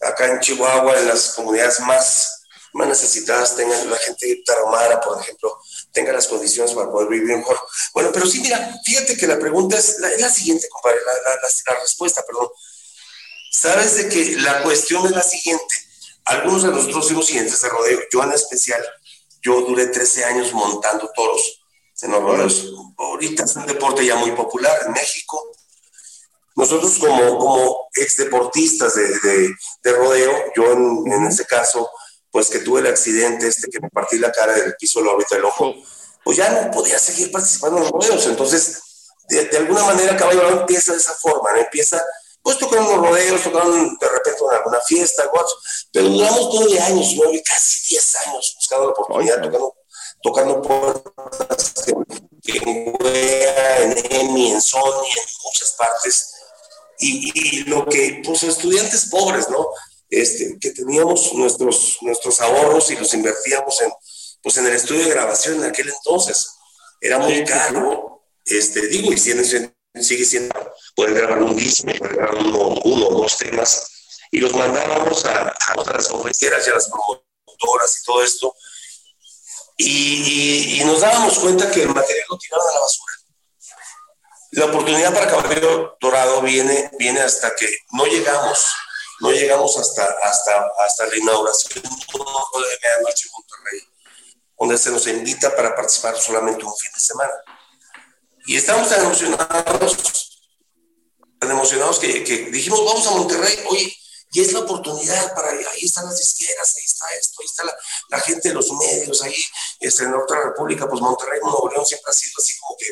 acá 0.00 0.26
en 0.26 0.40
Chihuahua, 0.40 0.98
en 0.98 1.08
las 1.08 1.30
comunidades 1.30 1.80
más, 1.80 2.42
más 2.72 2.88
necesitadas, 2.88 3.56
tengan 3.56 3.88
la 3.88 3.96
gente 3.98 4.42
tarahumara, 4.44 5.00
por 5.00 5.20
ejemplo, 5.20 5.58
tenga 5.92 6.12
las 6.12 6.26
condiciones 6.26 6.74
para 6.74 6.90
poder 6.90 7.08
vivir 7.08 7.36
mejor. 7.36 7.58
Bueno, 7.94 8.10
pero 8.12 8.26
sí, 8.26 8.40
mira, 8.40 8.78
fíjate 8.84 9.16
que 9.16 9.26
la 9.26 9.38
pregunta 9.38 9.78
es 9.78 9.98
la, 9.98 10.28
siguiente, 10.28 10.68
compadre, 10.68 10.98
la, 11.24 11.36
la 11.36 11.80
respuesta, 11.80 12.24
perdón. 12.26 12.48
Sabes 13.50 13.96
de 13.96 14.08
que 14.08 14.36
la 14.36 14.62
cuestión 14.62 15.06
es 15.06 15.12
la 15.12 15.22
siguiente. 15.22 15.74
Algunos 16.26 16.64
de 16.64 16.70
nosotros 16.70 17.06
fuimos 17.06 17.26
siguientes 17.26 17.60
de 17.60 17.68
rodeo, 17.68 18.00
yo 18.12 18.22
en 18.22 18.32
especial, 18.32 18.84
yo 19.42 19.60
duré 19.62 19.86
13 19.86 20.24
años 20.24 20.52
montando 20.52 21.10
toros 21.14 21.62
en 22.02 22.10
los 22.10 22.22
rodeos. 22.22 22.72
Ahorita 22.98 23.44
es 23.44 23.56
un 23.56 23.66
deporte 23.66 24.04
ya 24.04 24.16
muy 24.16 24.32
popular 24.32 24.76
en 24.86 24.92
México. 24.92 25.52
Nosotros 26.54 26.98
como, 26.98 27.38
como 27.38 27.88
ex 27.94 28.16
deportistas 28.16 28.94
de, 28.94 29.54
de, 29.82 29.92
rodeo, 29.92 30.32
yo 30.54 30.72
en, 30.72 31.12
en, 31.12 31.26
este 31.26 31.44
caso, 31.44 31.90
pues 32.30 32.48
que 32.48 32.60
tuve 32.60 32.80
el 32.80 32.86
accidente 32.86 33.46
este 33.46 33.70
que 33.70 33.80
me 33.80 33.90
partí 33.90 34.18
la 34.18 34.32
cara 34.32 34.54
del 34.54 34.74
piso 34.76 35.02
la 35.02 35.12
órbita 35.12 35.36
del 35.36 35.44
ojo, 35.44 35.74
pues 36.24 36.38
ya 36.38 36.50
no 36.50 36.70
podía 36.70 36.98
seguir 36.98 37.30
participando 37.30 37.76
en 37.76 37.82
los 37.82 37.92
rodeos. 37.92 38.26
Entonces, 38.26 38.82
de, 39.28 39.44
de 39.44 39.56
alguna 39.58 39.84
manera 39.84 40.16
Caballo 40.16 40.60
empieza 40.60 40.92
de 40.92 40.98
esa 40.98 41.12
forma, 41.14 41.50
empieza 41.58 42.02
pues 42.46 42.58
tocaron 42.58 42.86
los 42.86 42.98
rodeos, 42.98 43.42
tocaron 43.42 43.98
de 43.98 44.08
repente 44.08 44.40
en 44.40 44.56
alguna 44.56 44.80
fiesta, 44.82 45.28
pero 45.92 46.08
duramos 46.08 46.48
nueve 46.54 46.80
años, 46.80 47.12
nueve, 47.16 47.42
casi 47.44 47.80
diez 47.88 48.16
años 48.24 48.54
buscando 48.54 48.86
la 48.86 48.92
oportunidad, 48.92 49.42
tocando, 49.42 49.74
tocando 50.22 50.62
puertas 50.62 51.88
en 51.88 52.94
Wea, 53.00 53.82
en 53.82 54.12
EMI, 54.12 54.52
en 54.52 54.62
Sony, 54.62 54.78
en 54.80 55.24
muchas 55.42 55.74
partes. 55.76 56.34
Y, 57.00 57.64
lo 57.64 57.84
que, 57.84 58.22
pues 58.24 58.44
estudiantes 58.44 59.08
pobres, 59.10 59.50
¿no? 59.50 59.66
Este, 60.08 60.56
que 60.60 60.70
teníamos 60.70 61.32
nuestros, 61.32 61.98
nuestros 62.02 62.40
ahorros 62.40 62.92
y 62.92 62.96
los 62.96 63.12
invertíamos 63.12 63.82
en, 63.82 63.90
pues 64.40 64.56
en 64.56 64.66
el 64.66 64.74
estudio 64.74 65.02
de 65.02 65.10
grabación 65.10 65.56
en 65.56 65.64
aquel 65.64 65.88
entonces. 65.88 66.46
Era 67.00 67.18
muy 67.18 67.44
caro, 67.44 68.22
este, 68.44 68.86
digo, 68.86 69.12
y 69.12 69.18
sigue 69.18 70.24
siendo, 70.24 70.54
poder 70.96 71.14
grabar 71.14 71.42
un 71.42 71.54
disco, 71.54 71.86
poder 71.98 72.16
grabar 72.16 72.34
uno, 72.36 72.58
uno 72.84 73.06
o 73.08 73.22
dos 73.22 73.36
temas, 73.36 73.88
y 74.32 74.40
los 74.40 74.52
mandábamos 74.54 75.24
a, 75.26 75.50
a 75.50 75.74
otras 75.76 76.10
oficinas 76.10 76.66
y 76.66 76.70
a 76.70 76.74
las 76.74 76.88
promotoras 76.88 78.00
y 78.00 78.04
todo 78.04 78.24
esto, 78.24 78.54
y, 79.76 80.82
nos 80.84 81.00
dábamos 81.00 81.38
cuenta 81.38 81.70
que 81.70 81.82
el 81.82 81.88
material 81.88 82.24
lo 82.30 82.38
tiraban 82.38 82.68
a 82.68 82.74
la 82.74 82.80
basura. 82.80 83.12
La 84.52 84.64
oportunidad 84.66 85.12
para 85.12 85.28
Caballero 85.28 85.96
Dorado 86.00 86.40
viene, 86.40 86.90
viene 86.98 87.20
hasta 87.20 87.54
que 87.54 87.68
no 87.92 88.06
llegamos, 88.06 88.66
no 89.20 89.30
llegamos 89.32 89.76
hasta, 89.76 90.04
hasta, 90.22 90.70
hasta 90.78 91.06
la 91.06 91.16
inauguración 91.16 91.82
de 91.82 91.90
Medianoche 91.90 93.28
Monterrey, 93.32 93.80
donde 94.58 94.78
se 94.78 94.90
nos 94.90 95.06
invita 95.08 95.54
para 95.54 95.74
participar 95.74 96.16
solamente 96.16 96.64
un 96.64 96.74
fin 96.76 96.92
de 96.94 97.00
semana. 97.00 97.34
Y 98.46 98.56
estamos 98.56 98.88
tan 98.88 99.04
emocionados, 99.04 100.25
tan 101.38 101.50
emocionados 101.50 101.98
que, 101.98 102.20
dijimos, 102.50 102.84
vamos 102.84 103.06
a 103.06 103.10
Monterrey, 103.12 103.58
oye, 103.68 103.96
y 104.32 104.40
es 104.40 104.52
la 104.52 104.60
oportunidad 104.60 105.34
para, 105.34 105.50
ahí 105.50 105.84
están 105.84 106.04
las 106.06 106.20
izquierdas, 106.20 106.74
ahí 106.76 106.84
está 106.84 107.06
esto, 107.18 107.40
ahí 107.40 107.46
está 107.46 107.64
la, 108.10 108.20
gente 108.20 108.48
de 108.48 108.54
los 108.54 108.70
medios, 108.72 109.22
ahí 109.22 109.34
este, 109.80 110.04
en 110.04 110.14
otra 110.14 110.42
república, 110.42 110.88
pues 110.88 111.00
Monterrey, 111.00 111.40
Nuevo 111.42 111.70
León 111.70 111.86
siempre 111.86 112.10
ha 112.10 112.14
sido 112.14 112.34
así 112.38 112.58
como 112.58 112.76
que, 112.76 112.86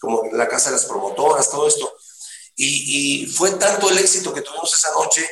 como 0.00 0.22
la 0.32 0.48
casa 0.48 0.70
de 0.70 0.76
las 0.76 0.86
promotoras, 0.86 1.50
todo 1.50 1.68
esto. 1.68 1.92
Y, 2.56 3.26
fue 3.26 3.52
tanto 3.52 3.88
el 3.88 3.98
éxito 3.98 4.34
que 4.34 4.42
tuvimos 4.42 4.76
esa 4.76 4.90
noche 4.92 5.28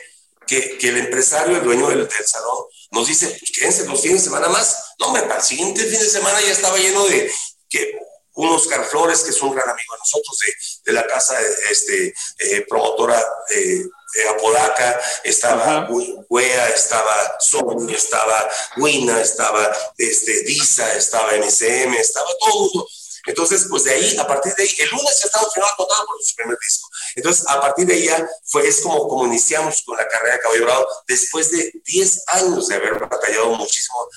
que, 0.46 0.78
que 0.78 0.90
el 0.90 0.98
empresario, 0.98 1.56
el 1.56 1.64
dueño 1.64 1.88
del, 1.88 2.08
salón, 2.24 2.66
nos 2.92 3.08
dice, 3.08 3.26
pues 3.28 3.50
quédense 3.52 3.84
los 3.86 4.00
fines 4.00 4.18
de 4.18 4.24
semana 4.30 4.48
más. 4.48 4.94
No, 5.00 5.10
me 5.10 5.22
para 5.22 5.38
el 5.38 5.42
siguiente 5.42 5.82
fin 5.84 5.98
de 5.98 6.08
semana 6.08 6.40
ya 6.40 6.52
estaba 6.52 6.78
lleno 6.78 7.04
de 7.06 7.32
que 7.68 7.98
un 8.36 8.48
Oscar 8.50 8.84
Flores, 8.84 9.22
que 9.22 9.30
es 9.30 9.42
un 9.42 9.54
gran 9.54 9.68
amigo 9.68 9.94
de 9.94 9.98
nosotros, 9.98 10.38
de, 10.38 10.90
de 10.90 10.92
la 10.92 11.06
casa 11.06 11.36
este, 11.70 12.14
eh, 12.38 12.66
promotora 12.68 13.22
eh, 13.50 13.84
Apodaca, 14.30 15.00
estaba 15.24 15.88
Wea, 16.28 16.68
estaba 16.68 17.36
Sony, 17.38 17.90
estaba 17.90 18.48
Wina, 18.76 19.20
estaba 19.20 19.70
este, 19.98 20.42
Disa, 20.44 20.94
estaba 20.94 21.34
MCM, 21.34 21.94
estaba 21.94 22.28
todo 22.40 22.60
mundo. 22.60 22.88
Entonces, 23.26 23.66
pues 23.68 23.84
de 23.84 23.92
ahí, 23.92 24.16
a 24.16 24.26
partir 24.26 24.54
de 24.54 24.62
ahí, 24.62 24.74
el 24.78 24.88
lunes 24.90 25.18
ya 25.20 25.26
estaba 25.26 25.50
firmado 25.50 25.74
total 25.76 26.06
por 26.06 26.22
su 26.22 26.34
primer 26.36 26.56
disco. 26.60 26.88
Entonces, 27.16 27.44
a 27.48 27.60
partir 27.60 27.84
de 27.86 27.94
ahí 27.94 28.04
ya 28.04 28.28
fue, 28.44 28.66
es 28.66 28.80
como, 28.80 29.08
como 29.08 29.26
iniciamos 29.26 29.82
con 29.84 29.96
la 29.96 30.06
carrera 30.06 30.34
de 30.34 30.40
Caballo 30.40 30.60
Dorado, 30.60 30.88
después 31.08 31.50
de 31.50 31.72
10 31.84 32.22
años 32.28 32.68
de 32.68 32.76
haber 32.76 33.00
batallado 33.00 33.48
muchísimo, 33.56 34.08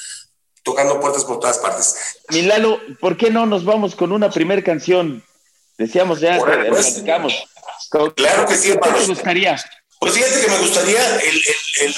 tocando 0.69 0.99
puertas 0.99 1.25
por 1.25 1.39
todas 1.39 1.57
partes. 1.57 1.95
Milalo, 2.29 2.79
¿por 2.99 3.17
qué 3.17 3.31
no 3.31 3.45
nos 3.47 3.65
vamos 3.65 3.95
con 3.95 4.11
una 4.11 4.29
primera 4.29 4.63
canción? 4.63 5.23
Decíamos 5.77 6.19
ya, 6.19 6.37
pues, 6.37 7.01
Claro 8.15 8.45
que 8.45 8.55
sí, 8.55 8.71
¿Qué 8.71 8.77
te 8.77 9.05
gustaría? 9.07 9.59
Pues 9.99 10.13
fíjate 10.13 10.41
que 10.41 10.51
me 10.51 10.59
gustaría 10.59 11.15
el, 11.21 11.43
el, 11.81 11.95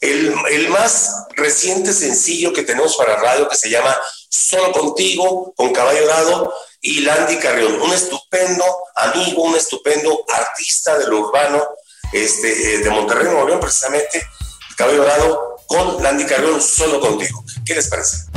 el, 0.00 0.34
el, 0.50 0.68
más 0.70 1.26
reciente 1.36 1.92
sencillo 1.92 2.52
que 2.52 2.62
tenemos 2.62 2.96
para 2.96 3.16
radio 3.16 3.48
que 3.48 3.56
se 3.56 3.68
llama 3.68 3.94
Solo 4.30 4.72
Contigo, 4.72 5.52
con 5.56 5.72
Caballo 5.72 6.06
Dado 6.06 6.54
y 6.80 7.00
Landy 7.00 7.36
Carrión, 7.36 7.80
un 7.82 7.92
estupendo 7.92 8.64
amigo, 8.96 9.42
un 9.42 9.56
estupendo 9.56 10.24
artista 10.28 10.96
de 10.96 11.06
lo 11.06 11.20
urbano 11.20 11.62
este, 12.12 12.78
de 12.78 12.90
Monterrey, 12.90 13.26
Nuevo 13.26 13.46
León, 13.46 13.60
precisamente, 13.60 14.26
Caballo 14.76 15.04
Dado 15.04 15.56
con 15.66 16.02
Landy 16.02 16.24
Carrión, 16.24 16.60
Solo 16.62 16.98
Contigo. 17.00 17.44
¿Qué 17.70 17.76
les 17.76 17.86
parece? 17.86 18.29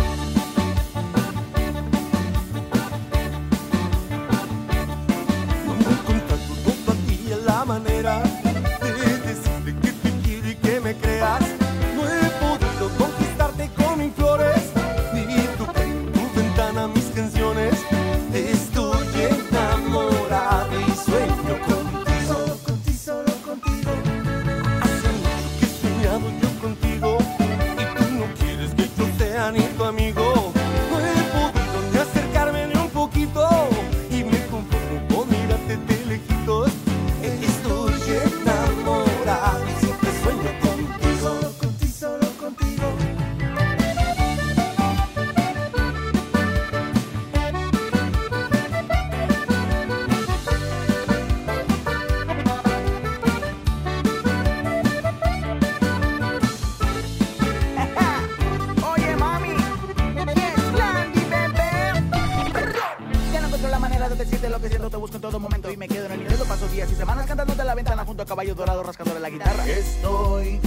decirte 64.18 64.50
lo 64.50 64.60
que 64.60 64.70
siento, 64.70 64.90
te 64.90 64.98
busco 64.98 65.16
en 65.16 65.22
todo 65.22 65.40
momento 65.40 65.72
y 65.72 65.78
me 65.78 65.88
quedo 65.88 66.06
en 66.06 66.14
el 66.14 66.22
ingreso. 66.22 66.46
Paso 66.46 66.68
días 66.68 66.92
y 66.92 66.96
semanas 66.96 67.26
cantándote 67.26 67.62
a 67.62 67.66
la 67.66 67.76
ventana 67.76 68.06
junto 68.06 68.24
a 68.24 68.26
caballo 68.26 68.56
dorado 68.56 68.84
rascándole 68.84 69.20
la 69.20 69.30
guitarra. 69.30 69.66
Estoy, 69.68 70.60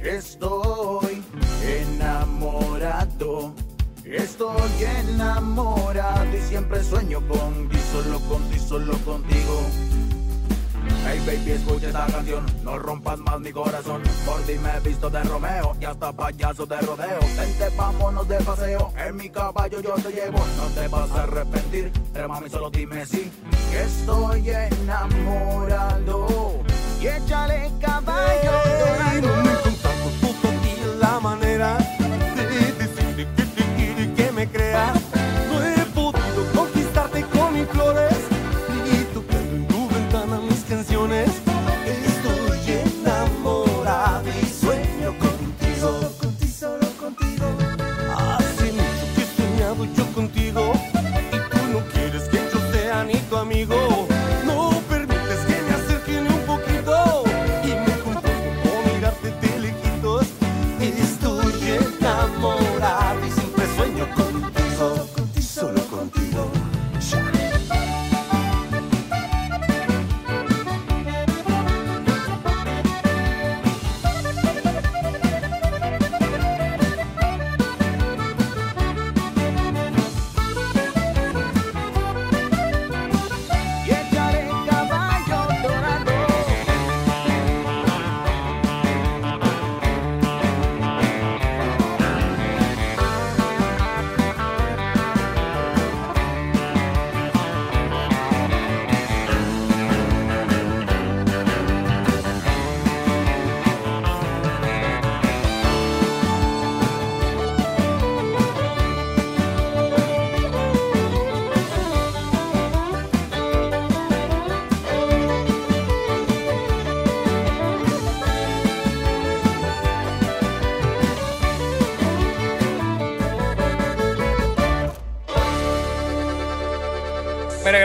estoy 0.00 1.22
enamorado. 1.96 3.54
Estoy 4.04 4.84
enamorado 5.08 6.36
y 6.36 6.40
siempre 6.42 6.84
sueño 6.84 7.26
con 7.26 7.68
ti, 7.68 7.78
solo 7.90 8.20
con 8.20 8.42
ti, 8.50 8.58
solo 8.58 8.98
contigo. 8.98 9.62
Hey 11.06 11.20
baby, 11.26 11.50
escucha 11.52 11.88
esta 11.88 12.06
canción, 12.06 12.46
no 12.62 12.78
rompas 12.78 13.18
más 13.18 13.38
mi 13.38 13.52
corazón. 13.52 14.02
Por 14.24 14.40
ti 14.42 14.54
me 14.54 14.70
he 14.74 14.80
visto 14.80 15.10
de 15.10 15.22
Romeo 15.24 15.76
y 15.78 15.84
hasta 15.84 16.12
payaso 16.12 16.64
de 16.64 16.80
rodeo. 16.80 17.20
Vente, 17.38 17.68
vámonos 17.76 18.26
de 18.26 18.36
paseo, 18.38 18.90
en 18.96 19.16
mi 19.16 19.28
caballo 19.28 19.80
yo 19.80 19.94
te 19.94 20.10
llevo. 20.10 20.38
No 20.56 20.66
te 20.74 20.88
vas 20.88 21.10
a 21.10 21.24
arrepentir, 21.24 21.92
pero 22.12 22.28
mami 22.28 22.48
solo 22.48 22.70
dime 22.70 23.04
sí. 23.04 23.30
Que 23.70 23.82
estoy 23.82 24.48
enamorado 24.48 26.26
y 27.00 27.06
échale 27.06 27.70
caballo 27.80 28.52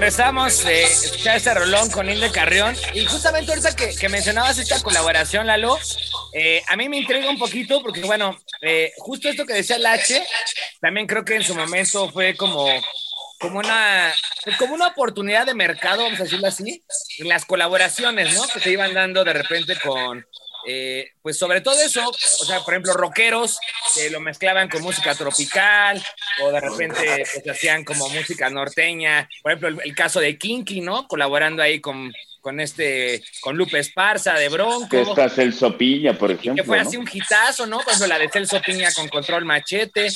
regresamos 0.09 0.63
de 0.65 0.85
escuchar 0.85 1.37
este 1.37 1.53
rolón 1.53 1.91
con 1.91 2.09
Inde 2.09 2.31
Carrión. 2.31 2.75
Y 2.95 3.05
justamente 3.05 3.51
ahorita 3.51 3.75
que, 3.75 4.09
mencionabas 4.09 4.57
esta 4.57 4.81
colaboración, 4.81 5.45
Lalo, 5.45 5.77
eh, 6.33 6.63
a 6.67 6.75
mí 6.75 6.89
me 6.89 6.97
intriga 6.97 7.29
un 7.29 7.37
poquito 7.37 7.83
porque, 7.83 8.01
bueno, 8.01 8.35
eh, 8.61 8.91
justo 8.97 9.29
esto 9.29 9.45
que 9.45 9.53
decía 9.53 9.77
H, 9.85 10.19
también 10.81 11.05
creo 11.05 11.23
que 11.23 11.35
en 11.35 11.43
su 11.43 11.53
momento 11.53 12.09
fue 12.09 12.35
como, 12.35 12.67
como, 13.39 13.59
una, 13.59 14.11
pues 14.43 14.57
como 14.57 14.73
una 14.73 14.87
oportunidad 14.87 15.45
de 15.45 15.53
mercado, 15.53 16.01
vamos 16.01 16.19
a 16.19 16.23
decirlo 16.23 16.47
así, 16.47 16.83
en 17.19 17.27
las 17.27 17.45
colaboraciones, 17.45 18.33
¿no? 18.33 18.47
Que 18.47 18.61
se 18.61 18.71
iban 18.71 18.95
dando 18.95 19.23
de 19.23 19.33
repente 19.33 19.75
con, 19.79 20.25
eh, 20.67 21.11
pues 21.21 21.37
sobre 21.37 21.61
todo 21.61 21.79
eso, 21.81 22.07
o 22.09 22.45
sea, 22.45 22.61
por 22.61 22.73
ejemplo, 22.73 22.93
rockeros 22.93 23.57
que 23.95 24.09
lo 24.09 24.19
mezclaban 24.19 24.69
con 24.69 24.81
música 24.81 25.15
tropical 25.15 26.03
o 26.41 26.51
de 26.51 26.59
repente 26.59 27.23
pues, 27.33 27.47
hacían 27.47 27.83
como 27.83 28.09
música 28.09 28.49
norteña, 28.49 29.29
por 29.41 29.51
ejemplo, 29.51 29.69
el, 29.69 29.81
el 29.83 29.95
caso 29.95 30.19
de 30.19 30.37
Kinky, 30.37 30.81
¿no? 30.81 31.07
Colaborando 31.07 31.63
ahí 31.63 31.79
con 31.79 32.11
con 32.41 32.59
este, 32.59 33.23
con 33.41 33.57
Lupe 33.57 33.79
Esparza 33.79 34.33
de 34.33 34.49
Bronco. 34.49 34.89
Que 34.89 35.01
está 35.01 35.29
Celso 35.29 35.77
Piña, 35.77 36.13
por 36.13 36.31
ejemplo. 36.31 36.55
Que 36.55 36.67
fue 36.67 36.79
así 36.79 36.97
un 36.97 37.07
hitazo, 37.11 37.65
¿no? 37.65 37.81
Ejemplo, 37.81 38.07
la 38.07 38.19
de 38.19 38.29
Celso 38.29 38.61
Piña 38.61 38.91
con 38.93 39.07
Control 39.07 39.45
Machete. 39.45 40.07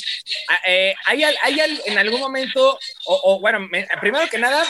Ah, 0.48 0.60
eh, 0.66 0.94
¿Hay, 1.06 1.24
hay 1.24 1.60
en 1.86 1.98
algún 1.98 2.20
momento, 2.20 2.78
o, 3.06 3.40
bueno, 3.40 3.68
primero 4.00 4.28
que 4.28 4.38
nada, 4.38 4.64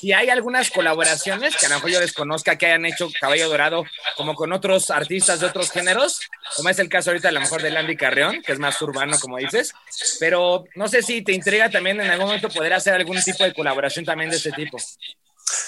si 0.00 0.12
hay 0.12 0.28
algunas 0.28 0.70
colaboraciones 0.70 1.56
que 1.56 1.66
a 1.66 1.68
lo 1.70 1.76
mejor 1.76 1.90
yo 1.90 2.00
desconozca 2.00 2.56
que 2.56 2.66
hayan 2.66 2.86
hecho 2.86 3.10
Caballo 3.20 3.48
Dorado 3.48 3.84
como 4.16 4.34
con 4.34 4.52
otros 4.52 4.90
artistas 4.90 5.40
de 5.40 5.46
otros 5.46 5.70
géneros, 5.70 6.20
como 6.56 6.68
es 6.68 6.78
el 6.78 6.88
caso 6.88 7.10
ahorita 7.10 7.28
a 7.28 7.32
lo 7.32 7.40
mejor 7.40 7.62
de 7.62 7.70
Landy 7.70 7.96
Carreón, 7.96 8.42
que 8.42 8.52
es 8.52 8.58
más 8.58 8.80
urbano, 8.82 9.18
como 9.18 9.38
dices, 9.38 9.72
pero 10.18 10.64
no 10.74 10.88
sé 10.88 11.02
si 11.02 11.22
te 11.22 11.32
intriga 11.32 11.70
también 11.70 12.00
en 12.00 12.10
algún 12.10 12.26
momento 12.26 12.48
poder 12.48 12.72
hacer 12.72 12.94
algún 12.94 13.20
tipo 13.22 13.44
de 13.44 13.54
colaboración 13.54 14.04
también 14.04 14.30
de 14.30 14.36
este 14.36 14.52
tipo. 14.52 14.78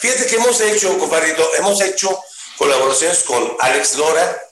Fíjate 0.00 0.26
que 0.26 0.36
hemos 0.36 0.60
hecho, 0.60 0.98
compadrito, 0.98 1.54
hemos 1.56 1.80
hecho 1.80 2.22
colaboraciones 2.56 3.22
con 3.24 3.56
Alex 3.60 3.96
Lora, 3.96 4.42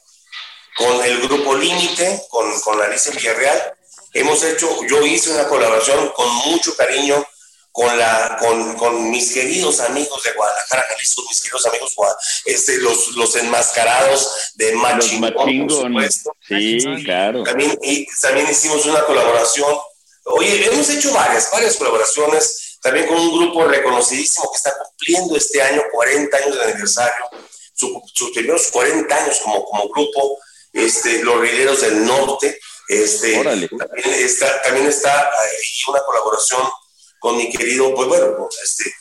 con 0.77 1.05
el 1.05 1.21
grupo 1.23 1.55
Límite, 1.55 2.23
con, 2.29 2.61
con 2.61 2.81
Alicia 2.81 3.13
Villarreal. 3.13 3.75
Hemos 4.13 4.43
hecho, 4.43 4.69
yo 4.87 5.05
hice 5.07 5.31
una 5.31 5.47
colaboración 5.47 6.11
con 6.11 6.29
mucho 6.47 6.75
cariño 6.77 7.25
con, 7.73 7.99
la, 7.99 8.37
con, 8.41 8.77
con 8.77 9.11
mis 9.11 9.33
queridos 9.33 9.81
amigos 9.81 10.23
de 10.25 10.33
Guadalajara, 10.33 10.87
Jalisco, 10.89 11.23
mis 11.29 11.41
queridos 11.41 11.67
amigos, 11.67 11.95
este, 12.45 12.79
los, 12.79 13.09
los 13.09 13.37
enmascarados 13.37 14.53
de 14.55 14.73
Machingón, 14.73 15.33
por 15.33 15.71
supuesto. 15.71 16.37
Sí, 16.49 16.79
claro. 17.05 17.45
También, 17.45 17.79
y, 17.83 18.07
también 18.21 18.51
hicimos 18.51 18.85
una 18.87 19.05
colaboración. 19.05 19.73
Oye, 20.25 20.67
hemos 20.67 20.89
hecho 20.91 21.13
varias, 21.13 21.51
varias 21.51 21.77
colaboraciones 21.77 22.70
también 22.81 23.07
con 23.07 23.19
un 23.19 23.39
grupo 23.39 23.65
reconocidísimo 23.67 24.51
que 24.51 24.57
está 24.57 24.73
cumpliendo 24.79 25.37
este 25.37 25.63
año 25.63 25.83
40 25.93 26.37
años 26.37 26.57
de 26.57 26.63
aniversario, 26.63 27.27
sus 27.75 28.31
primeros 28.33 28.69
40 28.69 29.15
años 29.15 29.41
como, 29.43 29.65
como 29.65 29.89
grupo, 29.89 30.39
este, 30.73 31.23
Los 31.23 31.41
Rideros 31.41 31.81
del 31.81 32.05
Norte. 32.05 32.59
Este, 32.89 33.35
también 33.35 34.15
está, 34.15 34.63
también 34.63 34.87
está 34.87 35.21
ahí 35.21 35.59
una 35.89 36.03
colaboración 36.05 36.63
con 37.21 37.37
mi 37.37 37.51
querido, 37.51 37.95
pues 37.95 38.09
bueno, 38.09 38.49
este, 38.65 38.93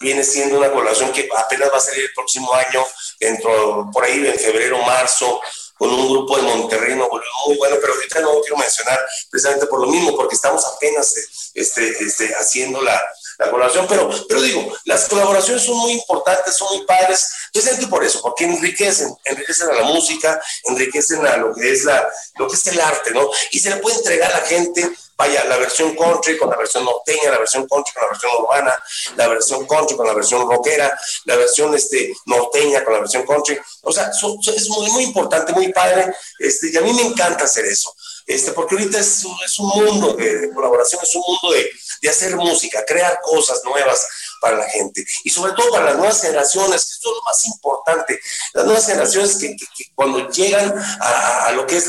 viene 0.00 0.24
siendo 0.24 0.58
una 0.58 0.70
colaboración 0.70 1.12
que 1.12 1.28
apenas 1.36 1.70
va 1.70 1.76
a 1.76 1.80
salir 1.80 2.04
el 2.04 2.12
próximo 2.14 2.54
año, 2.54 2.86
dentro, 3.20 3.90
por 3.92 4.04
ahí 4.04 4.26
en 4.26 4.38
febrero, 4.38 4.80
marzo, 4.82 5.40
con 5.76 5.90
un 5.90 6.08
grupo 6.08 6.36
de 6.36 6.42
Monterrey, 6.42 6.94
muy 6.94 7.56
bueno, 7.56 7.76
pero 7.80 7.94
ahorita 7.94 8.20
no 8.20 8.34
lo 8.34 8.40
quiero 8.40 8.56
mencionar 8.56 8.98
precisamente 9.30 9.66
por 9.66 9.80
lo 9.80 9.88
mismo, 9.88 10.16
porque 10.16 10.36
estamos 10.36 10.64
apenas 10.64 11.12
este, 11.52 12.04
este, 12.04 12.34
haciendo 12.34 12.80
la, 12.80 13.02
la 13.38 13.50
colaboración, 13.50 13.86
pero, 13.88 14.10
pero 14.28 14.40
digo, 14.40 14.72
las 14.84 15.08
colaboraciones 15.08 15.64
son 15.64 15.76
muy 15.78 15.92
importantes, 15.92 16.56
son 16.56 16.68
muy 16.76 16.86
padres, 16.86 17.28
precisamente 17.52 17.88
por 17.88 18.04
eso, 18.04 18.20
porque 18.22 18.44
enriquecen, 18.44 19.14
enriquecen 19.24 19.70
a 19.70 19.74
la 19.74 19.82
música, 19.82 20.40
enriquecen 20.64 21.26
a 21.26 21.36
lo 21.36 21.54
que 21.54 21.72
es 21.72 21.84
la, 21.84 22.06
lo 22.36 22.48
que 22.48 22.54
es 22.54 22.66
el 22.66 22.80
arte, 22.80 23.10
¿no? 23.12 23.28
Y 23.50 23.58
se 23.58 23.70
le 23.70 23.76
puede 23.76 23.96
entregar 23.96 24.32
a 24.32 24.40
la 24.40 24.46
gente, 24.46 24.88
vaya, 25.16 25.44
la 25.44 25.56
versión 25.56 25.96
country 25.96 26.36
con 26.36 26.50
la 26.50 26.56
versión 26.56 26.84
norteña, 26.84 27.30
la 27.30 27.38
versión 27.38 27.66
country 27.68 27.92
con 27.92 28.02
la 28.02 28.08
versión 28.10 28.32
urbana, 28.40 28.84
la 29.16 29.28
versión 29.28 29.66
country 29.66 29.96
con 29.96 30.06
la 30.06 30.14
versión 30.14 30.48
rockera, 30.48 30.98
la 31.24 31.36
versión 31.36 31.74
este, 31.74 32.14
norteña 32.26 32.84
con 32.84 32.94
la 32.94 33.00
versión 33.00 33.26
country, 33.26 33.58
o 33.82 33.92
sea, 33.92 34.10
es 34.10 34.68
muy, 34.68 34.90
muy 34.90 35.04
importante, 35.04 35.52
muy 35.52 35.72
padre, 35.72 36.14
este, 36.38 36.70
y 36.72 36.76
a 36.76 36.80
mí 36.80 36.92
me 36.92 37.02
encanta 37.02 37.44
hacer 37.44 37.64
eso, 37.64 37.94
este, 38.26 38.52
porque 38.52 38.74
ahorita 38.76 38.98
es, 38.98 39.24
es 39.44 39.58
un 39.58 39.68
mundo 39.68 40.14
de 40.14 40.50
colaboración, 40.52 41.00
es 41.02 41.14
un 41.14 41.22
mundo 41.26 41.52
de 41.52 41.70
de 42.04 42.10
hacer 42.10 42.36
música, 42.36 42.84
crear 42.84 43.18
cosas 43.22 43.62
nuevas 43.64 44.06
para 44.38 44.58
la 44.58 44.68
gente. 44.68 45.02
Y 45.24 45.30
sobre 45.30 45.54
todo 45.54 45.70
para 45.70 45.86
las 45.86 45.96
nuevas 45.96 46.20
generaciones, 46.20 46.82
esto 46.82 47.08
es 47.08 47.16
lo 47.16 47.22
más 47.22 47.46
importante, 47.46 48.20
las 48.52 48.64
nuevas 48.66 48.86
generaciones 48.86 49.36
que, 49.36 49.56
cuando 49.94 50.28
llegan 50.28 50.74
a, 51.00 51.50
lo 51.52 51.66
que 51.66 51.78
es 51.78 51.86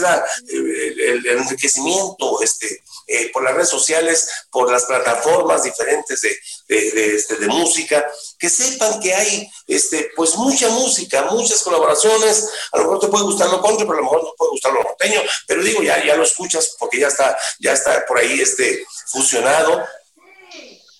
el, 0.47 1.25
enriquecimiento 1.27 2.41
este, 2.41 2.81
eh, 3.07 3.29
por 3.33 3.43
las 3.43 3.55
redes 3.55 3.67
sociales, 3.67 4.29
por 4.49 4.71
las 4.71 4.85
plataformas 4.85 5.63
diferentes 5.63 6.21
de, 6.21 6.37
este, 6.69 7.35
de, 7.35 7.47
música, 7.47 8.05
que 8.39 8.49
sepan 8.49 9.01
que 9.01 9.13
hay 9.13 9.51
este, 9.67 10.11
pues 10.15 10.35
mucha 10.35 10.69
música, 10.69 11.23
muchas 11.23 11.61
colaboraciones, 11.61 12.47
a 12.71 12.77
lo 12.77 12.83
mejor 12.83 12.99
te 13.01 13.07
puede 13.07 13.25
gustar 13.25 13.49
lo 13.49 13.61
country, 13.61 13.85
pero 13.85 13.97
a 13.97 14.01
lo 14.01 14.03
mejor 14.03 14.23
no 14.23 14.33
puede 14.37 14.51
gustar 14.51 14.71
lo 14.71 14.81
norteño, 14.81 15.21
pero 15.45 15.61
digo, 15.61 15.83
ya, 15.83 16.01
ya 16.05 16.15
lo 16.15 16.23
escuchas 16.23 16.77
porque 16.79 17.01
ya 17.01 17.09
está, 17.09 17.37
ya 17.59 17.73
está 17.73 18.05
por 18.05 18.17
ahí 18.17 18.39
este, 18.39 18.85
fusionado, 19.07 19.85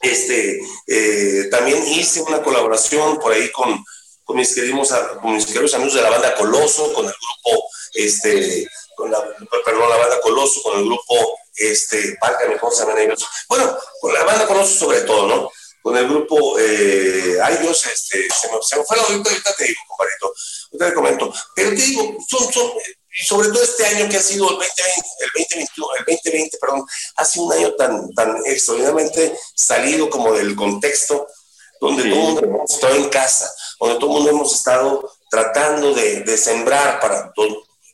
este, 0.05 0.59
eh, 0.87 1.47
también 1.49 1.85
hice 1.87 2.21
una 2.21 2.41
colaboración 2.41 3.19
por 3.19 3.33
ahí 3.33 3.51
con, 3.51 3.83
con, 4.23 4.37
mis 4.37 4.53
queridos, 4.53 4.93
amigos 5.73 5.93
de 5.93 6.01
la 6.01 6.09
banda 6.09 6.35
Coloso, 6.35 6.93
con 6.93 7.05
el 7.05 7.13
grupo, 7.13 7.67
este, 7.93 8.67
con 8.95 9.11
la, 9.11 9.23
perdón, 9.63 9.89
la 9.89 9.97
banda 9.97 10.21
Coloso, 10.21 10.61
con 10.63 10.79
el 10.79 10.85
grupo, 10.85 11.39
este, 11.55 12.17
¿cómo 12.59 12.71
se 12.71 13.03
ellos? 13.03 13.25
Bueno, 13.47 13.77
con 14.01 14.13
la 14.13 14.23
banda 14.23 14.47
Coloso 14.47 14.85
sobre 14.85 15.01
todo, 15.01 15.27
¿no? 15.27 15.51
Con 15.81 15.95
el 15.95 16.07
grupo, 16.07 16.57
eh, 16.59 17.37
ay 17.43 17.57
Dios, 17.57 17.85
este, 17.85 18.27
se 18.33 18.51
me, 18.51 18.57
se 18.61 18.77
me 18.77 18.83
fue, 18.83 18.97
ahorita, 18.97 19.29
ahorita 19.29 19.55
te 19.55 19.65
digo, 19.65 19.79
compadrito, 19.87 20.33
ahorita 20.71 20.87
te 20.87 20.93
comento, 20.93 21.33
pero 21.55 21.69
te 21.69 21.75
digo, 21.75 22.17
son, 22.27 22.71
sobre 23.23 23.49
todo 23.49 23.63
este 23.63 23.85
año 23.85 24.09
que 24.09 24.17
ha 24.17 24.21
sido 24.21 24.49
el 24.49 24.57
2020, 24.57 25.09
el 25.19 25.29
2021, 25.33 25.95
el 25.99 26.05
2020, 26.05 26.57
perdón, 26.57 26.85
ha 27.15 27.25
sido 27.25 27.45
un 27.45 27.53
año 27.53 27.73
tan, 27.75 28.13
tan 28.13 28.37
extraordinariamente 28.45 29.37
salido 29.55 30.09
como 30.09 30.33
del 30.33 30.55
contexto, 30.55 31.27
donde 31.79 32.03
todo 32.03 32.13
el 32.13 32.19
mundo 32.19 32.41
hemos 32.43 32.73
estado 32.73 32.95
en 32.95 33.09
casa, 33.09 33.53
donde 33.79 33.99
todo 33.99 34.09
el 34.09 34.15
mundo 34.15 34.29
hemos 34.31 34.53
estado 34.53 35.09
tratando 35.29 35.93
de, 35.93 36.21
de 36.21 36.37
sembrar 36.37 36.99
para 36.99 37.31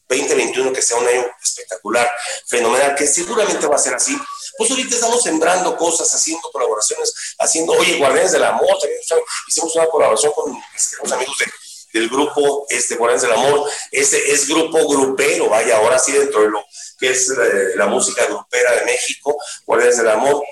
2021 0.07 0.73
que 0.73 0.81
sea 0.81 0.97
un 0.97 1.07
año 1.07 1.25
espectacular, 1.41 2.10
fenomenal, 2.47 2.95
que 2.95 3.07
seguramente 3.07 3.65
va 3.67 3.75
a 3.75 3.79
ser 3.79 3.93
así. 3.93 4.17
Pues 4.57 4.69
ahorita 4.69 4.95
estamos 4.95 5.23
sembrando 5.23 5.77
cosas, 5.77 6.13
haciendo 6.13 6.49
colaboraciones, 6.51 7.13
haciendo, 7.39 7.73
oye, 7.73 7.97
Guardianes 7.97 8.34
Amor, 8.36 8.77
también 8.79 8.99
hicimos 9.47 9.75
una 9.75 9.88
colaboración 9.88 10.34
con 10.34 10.51
mis 10.51 11.12
amigos 11.12 11.38
de 11.39 11.45
del 11.93 12.10
grupo 12.10 12.65
este, 12.69 12.95
Guardianes 12.95 13.23
del 13.23 13.34
Amor. 13.34 13.69
Este 13.91 14.32
es 14.32 14.47
grupo 14.47 14.88
grupero, 14.88 15.49
vaya, 15.49 15.77
ahora 15.77 15.99
sí 15.99 16.12
dentro 16.12 16.41
de 16.41 16.49
lo 16.49 16.63
que 16.99 17.10
es 17.10 17.32
la, 17.75 17.88
música 17.88 18.25
grupera 18.25 18.75
de 18.75 18.86
México, 18.86 19.36
Guardianes 19.65 19.97
del 19.97 20.10
Amor, 20.10 20.43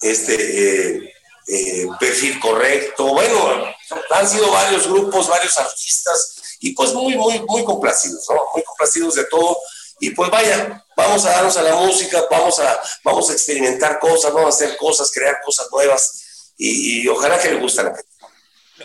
este, 0.00 0.34
eh, 0.34 1.12
eh, 1.46 1.86
perfil 1.98 2.38
correcto, 2.40 3.04
bueno, 3.06 3.64
han 4.10 4.28
sido 4.28 4.50
varios 4.50 4.86
grupos, 4.88 5.28
varios 5.28 5.56
artistas, 5.58 6.58
y 6.60 6.72
pues 6.74 6.92
muy, 6.92 7.16
muy, 7.16 7.40
muy 7.46 7.64
complacidos, 7.64 8.24
¿no? 8.28 8.36
Muy 8.54 8.62
complacidos 8.62 9.14
de 9.14 9.24
todo. 9.24 9.58
Y 10.00 10.10
pues 10.10 10.30
vaya, 10.30 10.84
vamos 10.96 11.24
a 11.24 11.30
darnos 11.30 11.56
a 11.56 11.62
la 11.62 11.74
música, 11.76 12.24
vamos 12.30 12.58
a, 12.60 12.80
vamos 13.04 13.30
a 13.30 13.32
experimentar 13.32 13.98
cosas, 13.98 14.32
vamos 14.32 14.54
a 14.54 14.56
hacer 14.56 14.76
cosas, 14.76 15.10
crear 15.12 15.40
cosas 15.44 15.68
nuevas, 15.72 16.52
y, 16.56 17.06
ojalá 17.08 17.38
que 17.38 17.50
le 17.50 17.60
guste 17.60 17.82
la 17.82 17.94
gente. 17.94 18.07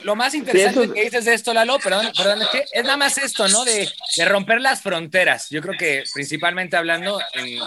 Lo 0.02 0.16
más 0.16 0.34
interesante 0.34 0.94
que 0.94 1.04
dices 1.04 1.26
de 1.26 1.34
esto, 1.34 1.54
Lalo, 1.54 1.78
perdón, 1.80 2.12
perdón, 2.18 2.42
es 2.42 2.48
que 2.50 2.66
es 2.72 2.84
nada 2.84 2.98
más 2.98 3.18
esto, 3.18 3.48
¿no? 3.48 3.64
De, 3.64 3.88
de 4.18 4.26
romper 4.26 4.60
las 4.60 4.82
fronteras. 4.82 5.50
Yo 5.50 5.62
creo 5.62 5.78
que 5.78 6.04
principalmente 6.14 6.76
hablando 6.76 7.22
en, 7.34 7.60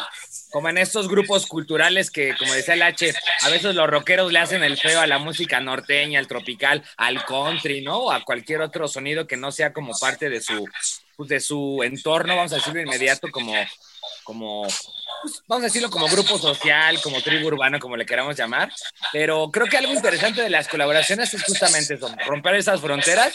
como 0.51 0.69
en 0.69 0.79
estos 0.79 1.09
grupos 1.09 1.47
culturales 1.47 2.11
que, 2.11 2.35
como 2.37 2.53
decía 2.53 2.75
el 2.75 2.83
H, 2.83 3.15
a 3.43 3.49
veces 3.49 3.75
los 3.75 3.89
rockeros 3.89 4.33
le 4.33 4.39
hacen 4.39 4.65
el 4.65 4.77
feo 4.77 5.01
a 5.01 5.07
la 5.07 5.19
música 5.19 5.61
norteña, 5.61 6.19
al 6.19 6.27
tropical, 6.27 6.83
al 6.97 7.25
country, 7.25 7.83
¿no? 7.83 7.99
O 7.99 8.11
a 8.11 8.25
cualquier 8.25 8.61
otro 8.61 8.89
sonido 8.89 9.27
que 9.27 9.37
no 9.37 9.53
sea 9.53 9.73
como 9.73 9.93
parte 9.99 10.29
de 10.29 10.41
su, 10.41 10.67
pues, 11.17 11.29
de 11.29 11.41
su 11.41 11.83
entorno, 11.83 12.37
vamos 12.37 12.53
a 12.53 12.57
decirlo 12.57 12.81
inmediato, 12.81 13.29
como, 13.31 13.55
como 14.25 14.67
vamos 15.47 15.65
a 15.65 15.67
decirlo 15.67 15.91
como 15.91 16.09
grupo 16.09 16.39
social, 16.39 17.01
como 17.03 17.21
tribu 17.23 17.49
urbano, 17.49 17.79
como 17.79 17.97
le 17.97 18.07
queramos 18.07 18.37
llamar. 18.37 18.73
Pero 19.13 19.51
creo 19.51 19.67
que 19.67 19.77
algo 19.77 19.93
interesante 19.93 20.43
de 20.43 20.51
las 20.51 20.69
colaboraciones 20.69 21.33
es 21.33 21.43
justamente 21.43 21.95
eso, 21.95 22.15
romper 22.27 22.57
esas 22.57 22.81
fronteras 22.81 23.35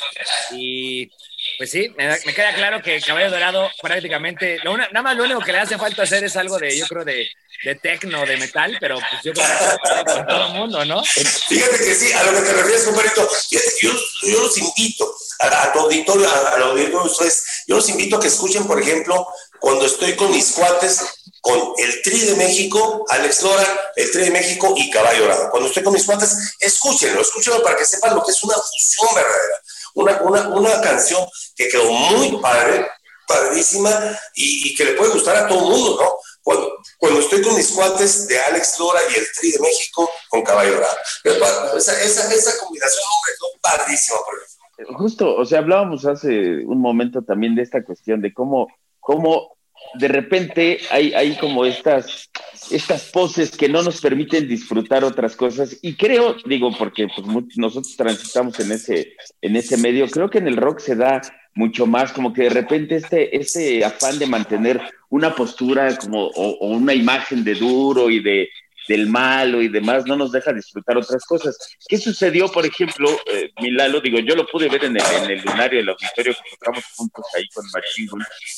y 0.51 1.09
Pues 1.57 1.71
sí, 1.71 1.89
me, 1.97 2.33
queda 2.33 2.53
claro 2.53 2.81
que 2.81 3.01
Caballo 3.01 3.31
Dorado 3.31 3.69
prácticamente, 3.81 4.59
nada 4.63 5.01
más 5.01 5.15
lo 5.15 5.23
único 5.23 5.41
que 5.41 5.51
le 5.51 5.59
hace 5.59 5.77
falta 5.77 6.03
hacer 6.03 6.23
es 6.23 6.35
algo 6.35 6.57
de, 6.57 6.77
yo 6.77 6.85
creo, 6.87 7.03
de, 7.03 7.27
de 7.63 7.75
tecno, 7.75 8.25
de 8.25 8.37
metal, 8.37 8.77
pero 8.79 8.95
pues 8.95 9.21
yo 9.23 9.33
creo 9.33 9.45
que 9.45 10.13
con 10.13 10.27
todo 10.27 10.47
el 10.47 10.53
mundo, 10.53 10.85
¿no? 10.85 11.03
Fíjate 11.03 11.77
que 11.77 11.95
sí, 11.95 12.11
a 12.11 12.23
lo 12.23 12.33
que 12.33 12.41
te 12.41 12.53
refieres, 12.53 12.83
compadrito, 12.83 13.29
yo, 13.49 13.91
yo 14.23 14.41
los 14.41 14.57
invito 14.57 15.15
a, 15.39 15.71
tu 15.71 15.79
auditorio, 15.79 16.27
a, 16.29 16.57
los 16.57 16.69
auditorio 16.69 17.03
ustedes, 17.03 17.63
yo 17.67 17.75
los 17.75 17.89
invito 17.89 18.17
a 18.17 18.19
que 18.19 18.27
escuchen, 18.27 18.65
por 18.65 18.81
ejemplo, 18.81 19.27
cuando 19.59 19.85
estoy 19.85 20.15
con 20.15 20.31
mis 20.31 20.51
cuates, 20.51 21.20
con 21.41 21.73
el 21.77 22.01
Tri 22.03 22.19
de 22.19 22.35
México, 22.35 23.05
Alex 23.09 23.41
Lora, 23.41 23.91
el 23.95 24.11
Tri 24.11 24.23
de 24.25 24.31
México 24.31 24.73
y 24.77 24.89
Caballo 24.91 25.23
Dorado. 25.23 25.49
Cuando 25.49 25.67
estoy 25.67 25.83
con 25.83 25.93
mis 25.93 26.05
cuates, 26.05 26.55
escúchenlo, 26.59 27.21
escúchenlo 27.21 27.61
para 27.63 27.75
que 27.75 27.85
sepan 27.85 28.15
lo 28.15 28.23
que 28.23 28.31
es 28.31 28.43
una 28.43 28.55
fusión 28.55 29.13
verdadera 29.15 29.61
una, 29.95 30.21
una, 30.21 30.47
una 30.49 30.81
canción 30.81 31.25
que 31.55 31.67
quedó 31.67 31.91
muy 31.91 32.37
padre, 32.41 32.87
padrísima 33.27 34.17
y, 34.35 34.73
que 34.75 34.85
le 34.85 34.93
puede 34.93 35.13
gustar 35.13 35.35
a 35.37 35.47
todo 35.47 35.59
el 35.59 35.65
mundo, 35.65 35.97
¿no? 36.01 36.11
Cuando, 36.43 36.71
cuando, 36.97 37.19
estoy 37.19 37.41
con 37.41 37.55
mis 37.55 37.71
cuates 37.71 38.27
de 38.27 38.39
Alex 38.39 38.79
Lora 38.79 38.99
y 39.13 39.19
el 39.19 39.25
Tri 39.39 39.51
de 39.51 39.59
México 39.59 40.09
con 40.29 40.41
Caballo 40.41 40.73
Dorado. 40.73 41.77
Esa, 41.77 42.01
esa, 42.01 42.33
esa 42.33 42.57
combinación, 42.57 43.03
hombre, 43.03 43.33
quedó 43.37 43.61
padrísima. 43.61 44.17
Justo, 44.97 45.35
o 45.35 45.45
sea, 45.45 45.59
hablábamos 45.59 46.05
hace 46.05 46.65
un 46.65 46.81
momento 46.81 47.21
también 47.21 47.53
de 47.53 47.61
esta 47.61 47.83
cuestión 47.85 48.21
de 48.21 48.33
cómo, 48.33 48.67
cómo 48.99 49.55
de 49.93 50.07
repente 50.07 50.79
hay, 50.89 51.13
hay 51.13 51.35
como 51.37 51.65
estas, 51.65 52.29
estas 52.71 53.09
poses 53.11 53.51
que 53.51 53.69
no 53.69 53.83
nos 53.83 54.01
permiten 54.01 54.47
disfrutar 54.47 55.03
otras 55.03 55.35
cosas. 55.35 55.77
Y 55.81 55.95
creo, 55.95 56.35
digo, 56.45 56.75
porque 56.77 57.07
pues, 57.07 57.27
nosotros 57.57 57.95
transitamos 57.95 58.59
en 58.59 58.71
ese, 58.71 59.13
en 59.41 59.55
ese 59.55 59.77
medio, 59.77 60.07
creo 60.07 60.29
que 60.29 60.39
en 60.39 60.47
el 60.47 60.57
rock 60.57 60.79
se 60.79 60.95
da 60.95 61.21
mucho 61.53 61.85
más, 61.85 62.13
como 62.13 62.31
que 62.31 62.43
de 62.43 62.49
repente 62.49 62.95
este, 62.95 63.35
este 63.35 63.83
afán 63.83 64.17
de 64.19 64.25
mantener 64.25 64.81
una 65.09 65.35
postura 65.35 65.97
como, 65.97 66.27
o 66.27 66.67
una 66.67 66.93
imagen 66.93 67.43
de 67.43 67.55
duro 67.55 68.09
y 68.09 68.21
de, 68.21 68.49
del 68.87 69.07
malo 69.07 69.61
y 69.61 69.67
demás, 69.67 70.05
no 70.05 70.15
nos 70.15 70.31
deja 70.31 70.53
disfrutar 70.53 70.97
otras 70.97 71.25
cosas. 71.25 71.57
¿Qué 71.87 71.97
sucedió, 71.97 72.47
por 72.49 72.65
ejemplo, 72.65 73.09
eh, 73.27 73.51
Milalo? 73.61 74.01
Digo, 74.01 74.19
yo 74.19 74.35
lo 74.35 74.45
pude 74.47 74.69
ver 74.69 74.85
en 74.85 74.97
el, 74.97 75.03
en 75.23 75.31
el 75.31 75.41
lunario 75.41 75.79
del 75.79 75.89
auditorio 75.89 76.33
que 76.33 76.57
tocamos 76.57 76.83
juntos 76.95 77.25
ahí 77.35 77.47
con 77.53 77.65
Machine 77.73 78.01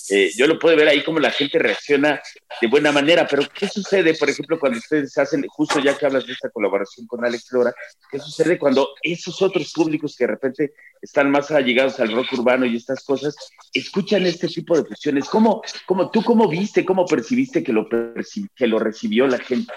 eh, 0.09 0.31
yo 0.35 0.47
lo 0.47 0.59
pude 0.59 0.75
ver 0.75 0.87
ahí 0.87 1.03
como 1.03 1.19
la 1.19 1.31
gente 1.31 1.59
reacciona 1.59 2.21
de 2.61 2.67
buena 2.67 2.91
manera, 2.91 3.27
pero 3.27 3.43
¿qué 3.53 3.67
sucede, 3.67 4.13
por 4.15 4.29
ejemplo, 4.29 4.59
cuando 4.59 4.79
ustedes 4.79 5.17
hacen, 5.17 5.45
justo 5.47 5.79
ya 5.79 5.97
que 5.97 6.05
hablas 6.05 6.25
de 6.25 6.33
esta 6.33 6.49
colaboración 6.49 7.07
con 7.07 7.23
Alex 7.25 7.49
Flora, 7.49 7.73
qué 8.11 8.19
sucede 8.19 8.57
cuando 8.57 8.89
esos 9.01 9.41
otros 9.41 9.71
públicos 9.73 10.15
que 10.17 10.25
de 10.25 10.31
repente 10.31 10.73
están 11.01 11.31
más 11.31 11.51
allegados 11.51 11.99
al 11.99 12.11
rock 12.11 12.33
urbano 12.33 12.65
y 12.65 12.75
estas 12.75 13.03
cosas, 13.03 13.35
escuchan 13.73 14.25
este 14.25 14.47
tipo 14.47 14.77
de 14.77 14.85
fusiones? 14.85 15.25
¿Cómo, 15.29 15.61
cómo, 15.85 16.09
¿Tú 16.09 16.23
cómo 16.23 16.47
viste, 16.47 16.85
cómo 16.85 17.05
percibiste 17.05 17.63
que 17.63 17.73
lo, 17.73 17.87
que 17.87 18.67
lo 18.67 18.79
recibió 18.79 19.27
la 19.27 19.39
gente? 19.39 19.73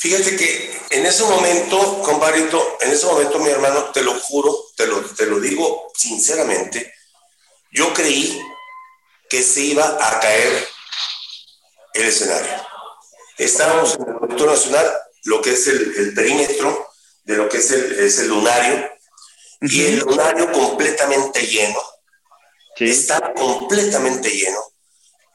Fíjate 0.00 0.34
que 0.34 0.80
en 0.88 1.04
ese 1.04 1.24
momento, 1.24 2.00
compadrito, 2.00 2.78
en 2.80 2.90
ese 2.90 3.04
momento, 3.04 3.38
mi 3.38 3.50
hermano, 3.50 3.90
te 3.92 4.02
lo 4.02 4.18
juro, 4.18 4.68
te 4.74 4.86
lo, 4.86 5.04
te 5.04 5.26
lo 5.26 5.38
digo 5.38 5.92
sinceramente, 5.94 6.94
yo 7.70 7.92
creí 7.92 8.40
que 9.28 9.42
se 9.42 9.60
iba 9.60 9.84
a 9.84 10.18
caer 10.18 10.66
el 11.92 12.06
escenario. 12.06 12.50
Estábamos 13.36 13.96
en 13.96 14.08
el 14.08 14.14
Auditorio 14.14 14.54
Nacional, 14.54 14.90
lo 15.24 15.42
que 15.42 15.52
es 15.52 15.66
el, 15.66 16.14
perímetro 16.14 16.88
de 17.24 17.36
lo 17.36 17.46
que 17.50 17.58
es 17.58 17.70
el, 17.70 18.00
es 18.00 18.18
el 18.20 18.28
lunario, 18.28 18.90
y 19.60 19.84
el 19.84 19.98
lunario 19.98 20.50
completamente 20.50 21.46
lleno. 21.46 21.78
Está 22.78 23.34
completamente 23.34 24.30
lleno. 24.30 24.60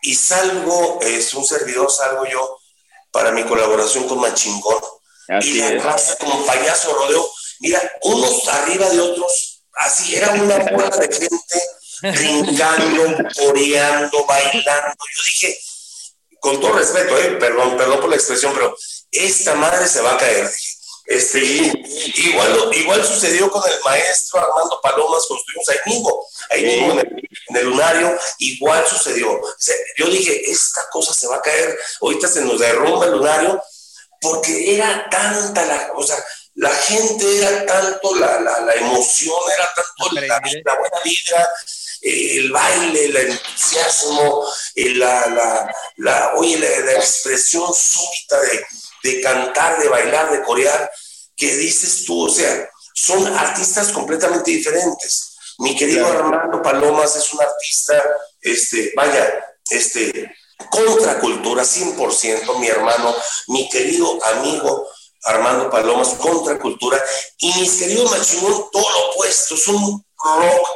Y 0.02 0.16
salgo, 0.16 1.00
es 1.04 1.36
un 1.36 1.46
servidor, 1.46 1.92
salgo 1.92 2.26
yo 2.26 2.60
para 3.16 3.32
mi 3.32 3.46
colaboración 3.46 4.10
con 4.10 4.20
Machingón. 4.20 4.76
y 5.42 5.54
la 5.54 5.82
raza 5.82 6.18
como 6.18 6.46
payaso 6.46 6.94
rodeo, 6.94 7.32
mira, 7.62 7.82
unos 8.02 8.46
arriba 8.50 8.90
de 8.90 9.00
otros, 9.00 9.64
así 9.72 10.18
era 10.18 10.32
una 10.32 10.58
bola 10.58 10.98
de 10.98 11.08
gente 11.08 11.64
brincando, 12.02 13.24
coreando, 13.36 14.26
bailando. 14.26 14.98
Yo 15.16 15.22
dije, 15.28 15.58
con 16.42 16.60
todo 16.60 16.74
respeto, 16.74 17.18
eh, 17.18 17.38
perdón, 17.40 17.78
perdón 17.78 18.02
por 18.02 18.10
la 18.10 18.18
expresión, 18.18 18.54
pero 18.54 18.76
esta 19.10 19.56
madre 19.56 19.88
se 19.88 20.02
va 20.02 20.16
a 20.16 20.18
caer. 20.18 20.52
Este, 21.06 21.40
igual, 21.40 22.70
igual 22.74 23.06
sucedió 23.06 23.50
con 23.52 23.62
el 23.70 23.80
maestro 23.84 24.40
Armando 24.40 24.80
Palomas, 24.82 25.26
construimos 25.28 25.70
ahí 25.70 25.78
mismo, 25.86 26.28
ahí 26.50 26.66
mismo 26.66 27.00
en 27.00 27.58
el, 27.58 27.66
lunario, 27.66 28.18
igual 28.40 28.84
sucedió. 28.88 29.40
yo 29.98 30.08
dije, 30.08 30.50
esta 30.50 30.82
cosa 30.92 31.14
se 31.14 31.28
va 31.28 31.36
a 31.36 31.42
caer, 31.42 31.78
ahorita 32.02 32.28
se 32.28 32.42
nos 32.42 32.60
derrumba 32.60 33.06
el 33.06 33.12
lunario, 33.12 33.62
porque 34.20 34.76
era 34.76 35.08
tanta 35.10 35.66
la, 35.66 35.92
o 35.96 36.02
sea, 36.02 36.18
la 36.56 36.72
gente 36.72 37.38
era 37.38 37.66
tanto, 37.66 38.16
la, 38.16 38.40
la, 38.40 38.74
emoción 38.74 39.38
era 39.54 39.70
tanto 39.76 40.16
la, 40.16 40.22
la 40.22 40.76
buena 40.80 41.00
vida, 41.04 41.50
el 42.02 42.52
baile, 42.52 43.06
el 43.06 43.18
entusiasmo, 43.18 44.46
la, 44.76 45.28
la, 45.28 45.76
la, 45.98 46.34
oye, 46.36 46.58
la, 46.58 46.94
expresión 46.94 47.74
súbita 47.74 48.40
de, 48.42 48.66
de 49.06 49.22
cantar, 49.22 49.80
de 49.80 49.88
bailar, 49.88 50.32
de 50.32 50.42
corear, 50.42 50.92
que 51.36 51.56
dices 51.58 52.06
tú, 52.06 52.26
o 52.26 52.30
sea, 52.30 52.70
son 52.96 53.28
artistas 53.38 53.92
completamente 53.92 54.50
diferentes. 54.50 55.36
Mi 55.60 55.76
querido 55.76 56.08
Armando 56.08 56.62
Palomas 56.62 57.16
es 57.16 57.32
un 57.32 57.42
artista, 57.42 58.04
este, 58.42 58.94
vaya, 58.96 59.46
este, 59.70 60.36
contracultura, 60.72 61.64
100%, 61.64 62.58
mi 62.60 62.68
hermano, 62.68 63.16
mi 63.48 63.70
querido 63.70 64.18
amigo 64.26 64.88
Armando 65.24 65.70
Palomas, 65.70 66.16
contracultura, 66.16 67.00
y 67.38 67.54
mis 67.54 67.74
queridos 67.74 68.10
Machimón, 68.10 68.66
todo 68.72 68.90
lo 68.90 69.10
opuesto, 69.12 69.54
es 69.54 69.68
un 69.68 70.04
rock 70.18 70.68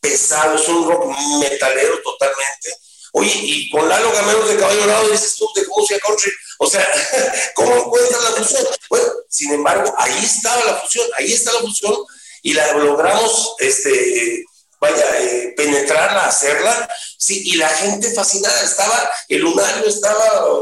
pesado, 0.00 0.56
es 0.56 0.68
un 0.68 0.88
rock 0.88 1.06
metalero 1.38 2.02
totalmente, 2.02 2.74
Oye, 3.18 3.32
y 3.32 3.70
con 3.70 3.88
Lalo 3.88 4.12
Gameros 4.12 4.46
de 4.46 4.58
Caballo 4.58 4.80
Dorado 4.80 5.08
dices 5.08 5.36
tú 5.36 5.48
de 5.54 5.66
música 5.68 5.98
country, 6.06 6.30
o 6.58 6.66
sea, 6.66 6.86
¿cómo 7.54 7.74
encuentras 7.74 8.22
la 8.22 8.30
fusión? 8.32 8.66
Bueno, 8.90 9.06
sin 9.30 9.54
embargo, 9.54 9.94
ahí 9.96 10.22
estaba 10.22 10.62
la 10.64 10.74
fusión, 10.76 11.06
ahí 11.16 11.32
está 11.32 11.50
la 11.54 11.60
fusión 11.60 11.96
y 12.42 12.52
la 12.52 12.72
logramos, 12.74 13.54
este, 13.58 14.44
vaya, 14.78 15.06
eh, 15.18 15.54
penetrarla, 15.56 16.26
hacerla, 16.26 16.90
sí, 17.16 17.40
y 17.46 17.56
la 17.56 17.70
gente 17.70 18.12
fascinada, 18.12 18.60
estaba, 18.60 19.10
el 19.30 19.40
lunario 19.40 19.88
estaba, 19.88 20.54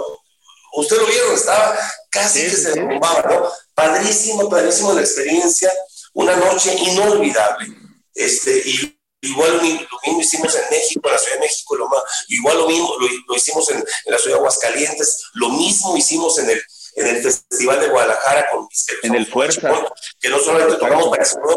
usted 0.74 0.96
lo 0.96 1.06
vieron, 1.06 1.34
estaba 1.34 1.76
casi 2.08 2.42
que 2.42 2.50
se 2.50 2.70
derrumbaba, 2.70 3.22
¿no? 3.22 3.50
Padrísimo, 3.74 4.48
padrísimo 4.48 4.92
la 4.92 5.00
experiencia, 5.00 5.72
una 6.12 6.36
noche 6.36 6.72
inolvidable, 6.72 7.66
este, 8.14 8.62
y 8.64 8.96
Igual 9.24 9.56
lo 9.56 9.62
mismo 9.62 10.20
hicimos 10.20 10.54
en 10.54 10.62
México, 10.70 11.00
en 11.08 11.12
la 11.12 11.18
Ciudad 11.18 11.36
de 11.36 11.40
México, 11.40 11.76
lo 11.76 11.88
igual 12.28 12.58
lo 12.58 12.68
mismo 12.68 12.96
lo, 13.28 13.36
hicimos 13.36 13.70
en, 13.70 13.84
la 14.06 14.18
Ciudad 14.18 14.36
de 14.36 14.40
Aguascalientes, 14.40 15.22
lo 15.34 15.48
mismo 15.50 15.96
hicimos 15.96 16.38
en 16.38 16.50
el, 16.50 16.62
en 16.96 17.06
el 17.06 17.22
Festival 17.22 17.80
de 17.80 17.88
Guadalajara 17.88 18.50
con 18.50 18.66
mis 18.68 18.86
En 19.02 19.14
el 19.14 19.26
Fuerza. 19.26 19.72
Que 20.20 20.28
no 20.28 20.38
solamente 20.38 20.76
tocamos 20.76 21.10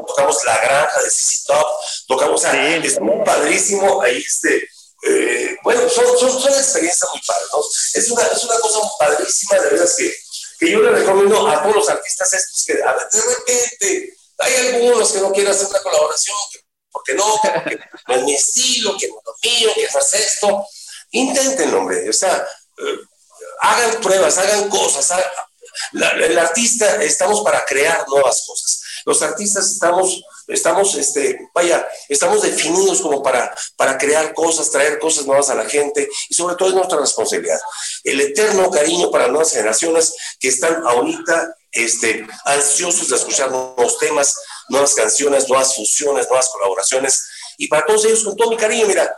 tocamos 0.06 0.43
La 0.45 0.58
Granja 0.58 1.01
de 1.01 1.10
CC 1.10 1.39
Top, 1.45 1.65
tocamos, 2.08 2.45
a, 2.45 2.75
es 2.77 2.99
muy 2.99 3.23
padrísimo, 3.25 4.01
ahí 4.01 4.17
este, 4.17 4.69
eh, 5.03 5.58
bueno, 5.63 5.88
son, 5.89 6.06
son, 6.17 6.41
son, 6.41 6.53
experiencias 6.53 7.10
muy 7.12 7.21
padres, 7.25 7.47
¿no? 7.53 7.60
Es 7.93 8.10
una, 8.10 8.23
es 8.23 8.43
una 8.43 8.60
cosa 8.60 8.80
padrísima, 8.97 9.60
de 9.60 9.69
verdad, 9.69 9.89
que, 9.97 10.13
que 10.60 10.71
yo 10.71 10.82
le 10.82 10.91
recomiendo 10.91 11.47
a 11.47 11.62
todos 11.62 11.75
los 11.75 11.89
artistas 11.89 12.34
estos 12.34 12.63
que 12.65 12.73
a 12.73 12.93
de 12.93 13.21
repente 13.21 14.17
hay 14.39 14.56
algunos 14.56 15.12
que 15.12 15.19
no 15.19 15.32
quieren 15.32 15.51
hacer 15.51 15.67
una 15.67 15.82
colaboración, 15.82 16.36
que 16.51 16.60
porque 16.97 17.13
no, 17.13 17.39
porque 17.41 17.79
no 18.07 18.15
es 18.15 18.23
mi 18.23 18.33
estilo, 18.33 18.97
que 18.97 19.07
no 19.07 19.19
es 19.19 19.25
lo 19.25 19.36
mío, 19.43 19.71
que 19.75 19.83
es 19.83 20.13
esto. 20.13 20.65
Intenten, 21.12 21.73
hombre, 21.73 22.10
o 22.10 22.13
sea, 22.13 22.45
eh, 22.77 22.99
hagan 23.62 24.01
pruebas, 24.01 24.38
hagan 24.38 24.67
cosas. 24.69 25.13
el 25.93 26.39
artista 26.39 27.03
estamos 27.03 27.41
para 27.41 27.63
crear 27.65 28.07
nuevas 28.07 28.43
cosas. 28.47 28.81
Los 29.05 29.21
artistas 29.21 29.71
estamos, 29.71 30.21
estamos, 30.47 30.95
este, 30.95 31.39
vaya, 31.53 31.88
estamos 32.10 32.41
definidos 32.41 32.99
como 33.01 33.23
para, 33.23 33.55
para 33.77 33.97
crear 33.97 34.33
cosas, 34.33 34.69
traer 34.69 34.99
cosas 34.99 35.25
nuevas 35.25 35.49
a 35.49 35.55
la 35.55 35.65
gente 35.65 36.10
y 36.29 36.33
sobre 36.33 36.55
todo 36.55 36.69
es 36.69 36.75
nuestra 36.75 36.99
responsabilidad. 36.99 37.60
El 38.03 38.19
eterno 38.19 38.69
cariño 38.69 39.10
para 39.12 39.27
nuevas 39.27 39.51
generaciones 39.51 40.13
que 40.39 40.49
están 40.49 40.83
ahorita 40.86 41.55
este, 41.71 42.27
ansiosos 42.45 43.10
de 43.10 43.15
escuchar 43.15 43.51
nuevos 43.51 43.97
temas, 43.99 44.36
nuevas 44.69 44.93
canciones, 44.93 45.47
nuevas 45.47 45.75
fusiones, 45.75 46.27
nuevas 46.27 46.49
colaboraciones. 46.49 47.27
Y 47.58 47.67
para 47.67 47.86
todos 47.86 48.06
ellos, 48.06 48.23
con 48.23 48.36
todo 48.36 48.49
mi 48.49 48.58
cariño, 48.58 48.88
mira, 48.88 49.17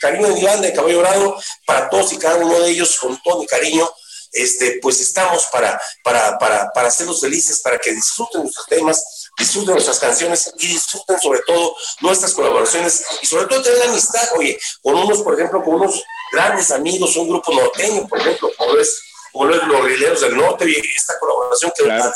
cariño 0.00 0.28
de 0.28 0.40
Iván, 0.40 0.60
de 0.60 0.72
Caballo 0.72 0.96
Dorado, 0.96 1.36
para 1.66 1.88
todos 1.88 2.12
y 2.12 2.18
cada 2.18 2.36
uno 2.36 2.60
de 2.60 2.70
ellos, 2.70 2.96
con 2.98 3.20
todo 3.22 3.40
mi 3.40 3.46
cariño, 3.46 3.88
este, 4.32 4.78
pues 4.82 5.00
estamos 5.00 5.46
para, 5.46 5.80
para, 6.04 6.38
para, 6.38 6.70
para 6.72 6.88
hacerlos 6.88 7.20
felices, 7.20 7.60
para 7.60 7.78
que 7.78 7.92
disfruten 7.92 8.42
nuestros 8.42 8.66
temas, 8.66 9.30
disfruten 9.38 9.74
nuestras 9.74 9.98
canciones 9.98 10.52
y 10.58 10.66
disfruten 10.68 11.18
sobre 11.20 11.40
todo 11.46 11.74
nuestras 12.00 12.32
colaboraciones 12.34 13.02
y 13.22 13.26
sobre 13.26 13.46
todo 13.46 13.62
tener 13.62 13.82
amistad, 13.82 14.28
oye, 14.36 14.58
con 14.82 14.94
unos, 14.94 15.22
por 15.22 15.34
ejemplo, 15.34 15.62
con 15.62 15.76
unos 15.76 16.02
grandes 16.32 16.70
amigos, 16.70 17.16
un 17.16 17.28
grupo 17.28 17.52
norteño, 17.52 18.06
por 18.06 18.20
ejemplo, 18.20 18.50
como 18.56 18.76
es 18.76 19.00
como 19.36 19.50
los 19.50 19.84
Rileros 19.84 20.20
del 20.22 20.36
Norte, 20.36 20.64
y 20.68 20.74
esta 20.96 21.18
colaboración 21.18 21.72
que 21.76 21.84
claro. 21.84 22.10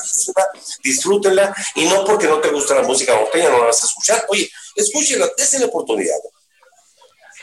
disfrútenla, 0.83 1.54
y 1.74 1.85
no 1.87 2.04
porque 2.04 2.26
no 2.26 2.38
te 2.38 2.48
gusta 2.48 2.74
la 2.76 2.83
música 2.83 3.14
norteña, 3.14 3.50
no 3.50 3.59
la 3.59 3.66
vas 3.66 3.83
a 3.83 3.87
escuchar, 3.87 4.24
oye, 4.28 4.50
escúchenla, 4.74 5.28
désenle 5.37 5.66
oportunidad. 5.66 6.16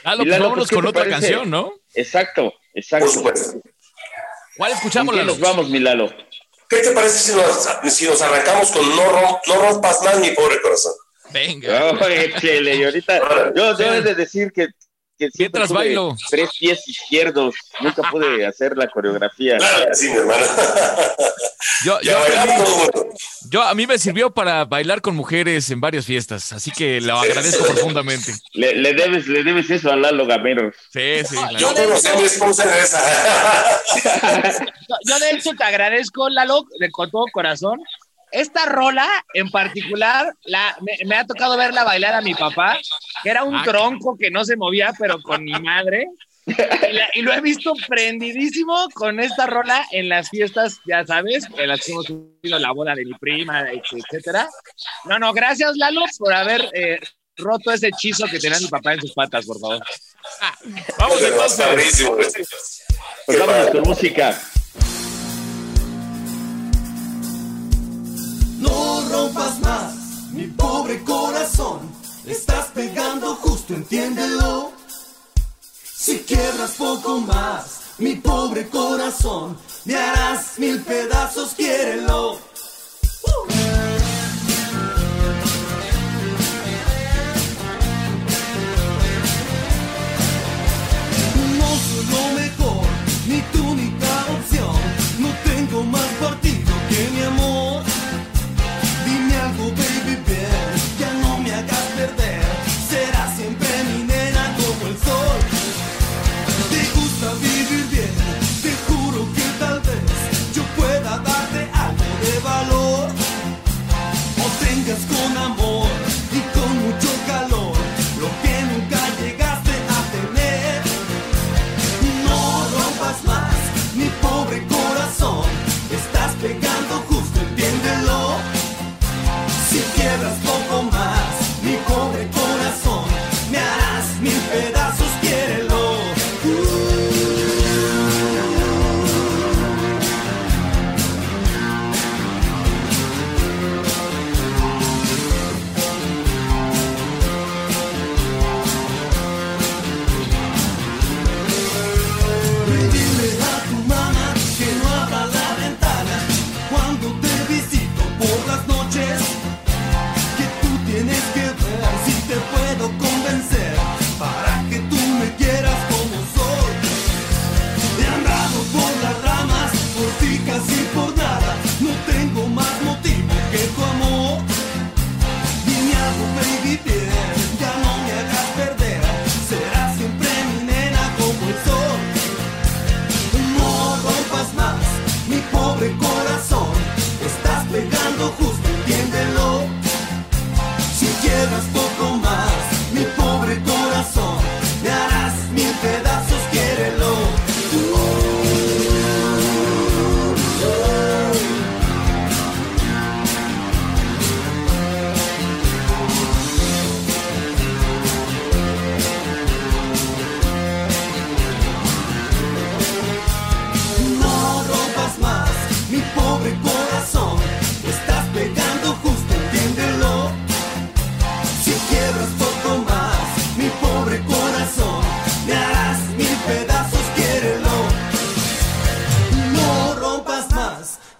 Ah, 0.03 0.15
lo 0.15 0.23
pues 0.23 0.39
vámonos 0.39 0.69
con 0.69 0.85
otra 0.85 1.07
canción, 1.07 1.49
¿no? 1.49 1.73
Exacto, 1.93 2.53
exacto. 2.73 3.05
Por 3.05 3.13
supuesto. 3.13 3.59
¿Cuál 4.57 4.71
escuchamos, 4.71 5.15
Lalo? 5.15 5.33
nos 5.33 5.39
vamos, 5.39 5.69
mi 5.69 5.79
Lalo? 5.79 6.11
¿Qué 6.69 6.77
te 6.77 6.91
parece 6.91 7.19
si 7.19 7.35
nos, 7.35 7.93
si 7.93 8.05
nos 8.05 8.21
arrancamos 8.21 8.71
con 8.71 8.89
No, 8.89 9.39
no 9.47 9.55
rompas 9.55 10.01
más 10.01 10.19
mi 10.19 10.31
pobre 10.31 10.59
corazón? 10.61 10.93
Venga. 11.31 11.91
Oh, 11.91 12.09
y 12.09 12.83
ahorita, 12.83 13.53
yo, 13.53 13.71
he 13.71 14.01
de 14.01 14.15
decir 14.15 14.51
que 14.51 14.67
que 15.17 15.29
Mientras 15.37 15.71
bailo. 15.71 16.15
Tres 16.29 16.49
pies 16.59 16.87
izquierdos. 16.87 17.55
Nunca 17.81 18.09
pude 18.09 18.45
hacer 18.45 18.77
la 18.77 18.87
coreografía. 18.87 19.57
Claro, 19.57 19.93
sí, 19.93 20.09
mi 20.09 20.17
hermano. 20.17 20.45
Yo, 21.83 21.99
yo, 22.01 22.17
yo, 23.49 23.61
a 23.61 23.73
mí 23.75 23.85
me 23.85 23.99
sirvió 23.99 24.31
para 24.31 24.65
bailar 24.65 25.01
con 25.01 25.15
mujeres 25.15 25.69
en 25.69 25.79
varias 25.79 26.05
fiestas, 26.05 26.51
así 26.51 26.71
que 26.71 26.99
lo 27.01 27.19
agradezco 27.19 27.65
profundamente. 27.65 28.33
Le, 28.53 28.75
le, 28.75 28.93
debes, 28.93 29.27
le 29.27 29.43
debes 29.43 29.69
eso 29.69 29.91
a 29.91 29.95
Lalo 29.95 30.25
Gameros. 30.25 30.75
Sí, 30.91 31.21
sí. 31.27 31.35
Yo, 31.57 31.73
de 31.73 31.83
hecho, 31.83 32.17
mi 32.17 32.23
esposa 32.23 32.77
esa. 32.79 33.81
yo 35.07 35.19
de 35.19 35.31
hecho 35.31 35.51
te 35.55 35.63
agradezco, 35.63 36.29
Lalo, 36.29 36.65
de 36.79 36.89
con 36.89 37.11
todo 37.11 37.25
corazón, 37.31 37.79
esta 38.31 38.65
rola 38.65 39.07
en 39.33 39.49
particular, 39.49 40.33
la, 40.45 40.77
me, 41.05 41.15
ha 41.15 41.25
tocado 41.25 41.57
verla 41.57 41.83
bailar 41.83 42.13
a 42.13 42.21
mi 42.21 42.33
papá, 42.33 42.77
que 43.23 43.29
era 43.29 43.43
un 43.43 43.55
ah, 43.55 43.63
tronco 43.63 44.17
que 44.17 44.31
no 44.31 44.43
se 44.45 44.57
movía, 44.57 44.93
pero 44.97 45.21
con 45.21 45.43
mi 45.43 45.53
madre. 45.53 46.07
Y, 47.13 47.21
lo 47.23 47.33
he 47.33 47.41
visto 47.41 47.73
prendidísimo 47.87 48.87
con 48.93 49.19
esta 49.19 49.47
rola 49.47 49.85
en 49.91 50.07
las 50.07 50.29
fiestas, 50.29 50.79
ya 50.85 51.05
sabes, 51.05 51.45
en 51.57 51.67
las 51.67 51.81
que 51.81 51.91
hemos 51.91 52.05
tenido 52.05 52.59
la 52.59 52.71
boda 52.71 52.95
de 52.95 53.03
mi 53.03 53.13
prima, 53.15 53.65
etcétera. 53.69 54.47
No, 55.05 55.19
no, 55.19 55.33
gracias 55.33 55.75
Lalo 55.75 56.05
por 56.17 56.33
haber 56.33 56.69
eh, 56.73 56.99
roto 57.35 57.71
ese 57.71 57.87
hechizo 57.87 58.25
que 58.27 58.39
tenía 58.39 58.59
mi 58.59 58.67
papá 58.67 58.93
en 58.93 59.01
sus 59.01 59.13
patas, 59.13 59.45
por 59.45 59.59
favor. 59.59 59.83
vamos 60.97 61.21
entonces. 61.21 62.85
Pues 63.25 63.39
vamos 63.39 63.69
con 63.71 63.81
música. 63.81 64.39
Mi 70.37 70.45
pobre 70.49 71.03
corazón. 71.03 71.79
Estás 72.25 72.67
pegando 72.67 73.35
justo, 73.37 73.73
entiéndelo. 73.73 74.71
Si 75.83 76.19
quiebras 76.19 76.73
poco 76.77 77.19
más, 77.21 77.95
mi 77.97 78.15
pobre 78.15 78.69
corazón, 78.69 79.57
me 79.85 79.95
harás 79.95 80.59
mil 80.59 80.79
pedazos, 80.83 81.55
quiérelo. 81.55 82.39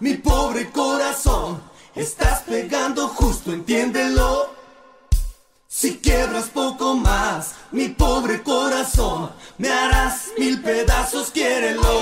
mi 0.00 0.14
pobre 0.14 0.70
corazón. 0.70 1.60
Estás 1.94 2.42
pegando 2.42 3.08
justo, 3.08 3.52
entiéndelo. 3.52 4.50
Si 5.66 5.98
quiebras 5.98 6.46
poco 6.46 6.94
más, 6.94 7.54
mi 7.72 7.88
pobre 7.88 8.42
corazón, 8.42 9.30
me 9.58 9.68
harás 9.68 10.28
mil 10.38 10.62
pedazos, 10.62 11.30
quiérelo. 11.30 12.00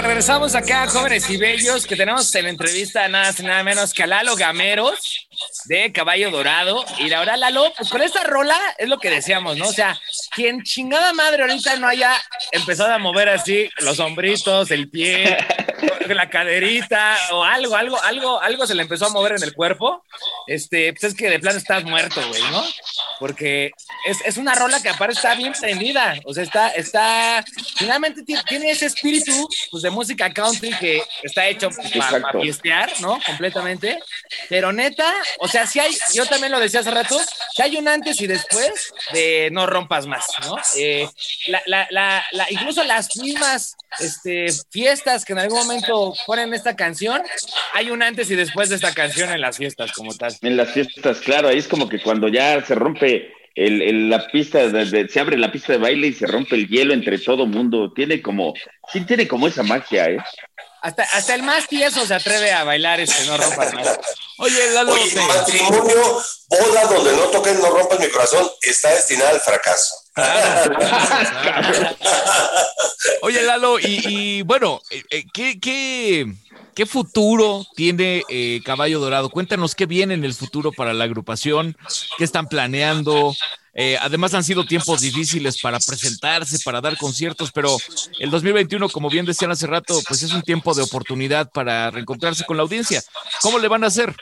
Regresamos 0.00 0.54
acá, 0.54 0.86
jóvenes 0.88 1.28
y 1.28 1.36
bellos, 1.36 1.86
que 1.86 1.96
tenemos 1.96 2.34
en 2.34 2.46
entrevista 2.46 3.06
nada 3.08 3.30
nada 3.42 3.62
menos 3.62 3.92
que 3.92 4.02
a 4.02 4.06
Lalo 4.06 4.36
Gameros 4.36 5.28
de 5.66 5.92
Caballo 5.92 6.30
Dorado. 6.30 6.84
Y 6.98 7.08
la 7.08 7.18
verdad, 7.18 7.36
Lalo, 7.36 7.70
pues 7.76 7.90
con 7.90 8.00
esta 8.00 8.24
rola 8.24 8.58
es 8.78 8.88
lo 8.88 8.98
que 8.98 9.10
decíamos, 9.10 9.58
¿no? 9.58 9.68
O 9.68 9.72
sea, 9.72 10.00
quien 10.34 10.62
chingada 10.62 11.12
madre 11.12 11.42
ahorita 11.42 11.76
no 11.76 11.88
haya 11.88 12.20
empezado 12.50 12.92
a 12.92 12.98
mover 12.98 13.28
así 13.28 13.68
los 13.78 14.00
hombritos, 14.00 14.70
el 14.70 14.88
pie, 14.88 15.36
la 16.14 16.28
caderita 16.28 17.16
o 17.32 17.44
algo, 17.44 17.76
algo, 17.76 18.00
algo, 18.02 18.40
algo 18.40 18.66
se 18.66 18.74
le 18.74 18.82
empezó 18.82 19.06
a 19.06 19.10
mover 19.10 19.32
en 19.32 19.42
el 19.42 19.54
cuerpo, 19.54 20.04
este, 20.46 20.92
pues 20.92 21.04
es 21.04 21.14
que 21.14 21.30
de 21.30 21.38
plano 21.38 21.58
estás 21.58 21.84
muerto, 21.84 22.20
güey, 22.28 22.42
¿no? 22.50 22.64
Porque 23.18 23.72
es, 24.06 24.18
es 24.24 24.36
una 24.36 24.54
rola 24.54 24.82
que 24.82 24.88
aparte 24.88 25.14
está 25.14 25.34
bien 25.34 25.52
prendida, 25.58 26.16
o 26.24 26.34
sea, 26.34 26.42
está, 26.42 26.68
está, 26.70 27.44
finalmente 27.76 28.22
tiene, 28.22 28.70
ese 28.70 28.86
espíritu 28.86 29.48
pues, 29.70 29.82
de 29.82 29.90
música 29.90 30.32
country 30.32 30.70
que 30.78 31.02
está 31.22 31.46
hecho 31.46 31.70
para 31.96 32.32
fiestear, 32.40 32.92
¿no? 33.00 33.18
Completamente. 33.24 33.98
Pero 34.48 34.72
neta, 34.72 35.12
o 35.38 35.48
sea, 35.48 35.66
si 35.66 35.78
hay, 35.78 35.94
yo 36.14 36.26
también 36.26 36.52
lo 36.52 36.60
decía 36.60 36.80
hace 36.80 36.90
rato, 36.90 37.18
si 37.54 37.62
hay 37.62 37.76
un 37.76 37.88
antes 37.88 38.20
y 38.20 38.26
después 38.26 38.92
de 39.12 39.50
no 39.52 39.66
rompas 39.66 40.06
más, 40.06 40.21
¿no? 40.42 40.56
Eh, 40.76 41.08
la, 41.48 41.62
la, 41.66 41.86
la, 41.90 42.24
la- 42.32 42.46
incluso 42.50 42.82
las 42.84 43.16
mismas 43.16 43.76
este, 43.98 44.46
fiestas 44.70 45.24
que 45.24 45.32
en 45.32 45.38
algún 45.40 45.58
momento 45.58 46.14
ponen 46.26 46.54
esta 46.54 46.76
canción, 46.76 47.22
hay 47.74 47.90
un 47.90 48.02
antes 48.02 48.30
y 48.30 48.36
después 48.36 48.68
de 48.68 48.76
esta 48.76 48.92
canción 48.94 49.30
en 49.30 49.40
las 49.40 49.56
fiestas 49.58 49.92
como 49.92 50.14
tal. 50.14 50.36
En 50.42 50.56
las 50.56 50.70
fiestas, 50.72 51.18
claro, 51.20 51.48
ahí 51.48 51.58
es 51.58 51.68
como 51.68 51.88
que 51.88 52.00
cuando 52.00 52.28
ya 52.28 52.64
se 52.64 52.74
rompe 52.74 53.32
el, 53.54 53.82
el- 53.82 54.08
la 54.10 54.26
pista, 54.28 54.66
de, 54.68 54.84
de- 54.86 55.08
se 55.08 55.20
abre 55.20 55.36
la 55.36 55.52
pista 55.52 55.72
de 55.72 55.78
baile 55.78 56.06
y 56.08 56.12
se 56.14 56.26
rompe 56.26 56.56
el 56.56 56.68
hielo 56.68 56.94
entre 56.94 57.18
todo 57.18 57.46
mundo. 57.46 57.92
Tiene 57.94 58.22
como, 58.22 58.54
sí 58.92 59.00
tiene 59.04 59.28
como 59.28 59.46
esa 59.46 59.62
magia, 59.62 60.08
¿eh? 60.08 60.18
Hasta, 60.80 61.04
hasta 61.04 61.34
el 61.36 61.44
más 61.44 61.68
tieso 61.68 62.04
se 62.04 62.12
atreve 62.14 62.50
a 62.50 62.64
bailar 62.64 62.98
este 62.98 63.24
no 63.26 63.36
rompas 63.36 63.72
más. 63.72 64.00
Oye, 64.38 64.70
Lalo, 64.72 64.92
Oye, 64.94 65.14
matrimonio, 65.14 66.22
boda 66.48 66.84
donde 66.86 67.12
no 67.12 67.22
toquen, 67.26 67.60
no 67.60 67.70
rompas 67.70 68.00
mi 68.00 68.08
corazón, 68.08 68.50
está 68.62 68.92
destinada 68.92 69.30
al 69.30 69.40
fracaso. 69.40 69.94
Oye, 73.22 73.42
Lalo, 73.42 73.78
y, 73.80 74.42
bueno, 74.42 74.82
eh, 74.90 75.02
eh, 75.10 75.24
¿qué, 75.32 75.58
qué, 75.58 76.30
qué 76.74 76.84
futuro 76.86 77.66
tiene 77.76 78.22
eh, 78.28 78.60
Caballo 78.64 79.00
Dorado? 79.00 79.30
Cuéntanos 79.30 79.74
qué 79.74 79.86
viene 79.86 80.12
en 80.14 80.24
el 80.24 80.34
futuro 80.34 80.70
para 80.72 80.92
la 80.92 81.04
agrupación, 81.04 81.76
qué 82.18 82.24
están 82.24 82.46
planeando. 82.46 83.34
Además 84.00 84.34
han 84.34 84.44
sido 84.44 84.66
tiempos 84.66 85.00
difíciles 85.00 85.58
para 85.58 85.80
presentarse, 85.80 86.58
para 86.62 86.82
dar 86.82 86.98
conciertos, 86.98 87.52
pero 87.52 87.78
el 88.18 88.30
2021, 88.30 88.90
como 88.90 89.08
bien 89.08 89.24
decían 89.24 89.50
hace 89.50 89.66
rato, 89.66 89.98
pues 90.06 90.22
es 90.22 90.34
un 90.34 90.42
tiempo 90.42 90.74
de 90.74 90.82
oportunidad 90.82 91.50
para 91.50 91.90
reencontrarse 91.90 92.44
con 92.44 92.58
la 92.58 92.64
audiencia. 92.64 93.02
¿Cómo 93.40 93.58
le 93.58 93.68
van 93.68 93.84
a 93.84 93.86
hacer? 93.86 94.14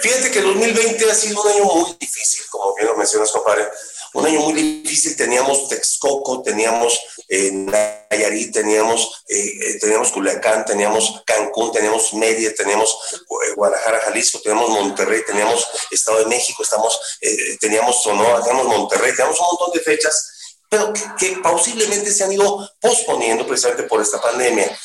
Fíjate 0.00 0.30
que 0.30 0.40
2020 0.40 1.10
ha 1.10 1.14
sido 1.14 1.42
un 1.42 1.48
año 1.48 1.64
muy 1.64 1.96
difícil, 1.98 2.44
como 2.48 2.76
bien 2.76 2.86
lo 2.86 2.96
mencionas, 2.96 3.32
compadre. 3.32 3.64
Un 4.14 4.24
año 4.24 4.40
muy 4.40 4.52
difícil, 4.52 5.16
teníamos 5.16 5.68
Texcoco, 5.68 6.40
teníamos 6.40 7.00
eh, 7.28 7.50
Nayarit, 7.50 8.52
teníamos, 8.52 9.24
eh, 9.26 9.36
eh, 9.36 9.78
teníamos 9.80 10.12
Culiacán, 10.12 10.64
teníamos 10.64 11.20
Cancún, 11.26 11.72
teníamos 11.72 12.14
Mérida, 12.14 12.52
teníamos 12.56 12.96
eh, 13.12 13.54
Guadalajara, 13.56 14.02
Jalisco, 14.02 14.38
teníamos 14.40 14.70
Monterrey, 14.70 15.22
teníamos 15.26 15.66
Estado 15.90 16.20
de 16.20 16.26
México, 16.26 16.62
estamos, 16.62 16.96
eh, 17.20 17.58
teníamos 17.58 18.04
Sonora, 18.04 18.40
teníamos 18.44 18.68
Monterrey, 18.68 19.10
teníamos 19.16 19.40
un 19.40 19.46
montón 19.46 19.72
de 19.72 19.80
fechas, 19.80 20.30
pero 20.68 20.92
que, 20.92 21.02
que 21.18 21.36
posiblemente 21.38 22.12
se 22.12 22.22
han 22.22 22.32
ido 22.32 22.70
posponiendo 22.80 23.44
precisamente 23.44 23.82
por 23.82 24.00
esta 24.00 24.20
pandemia. 24.20 24.78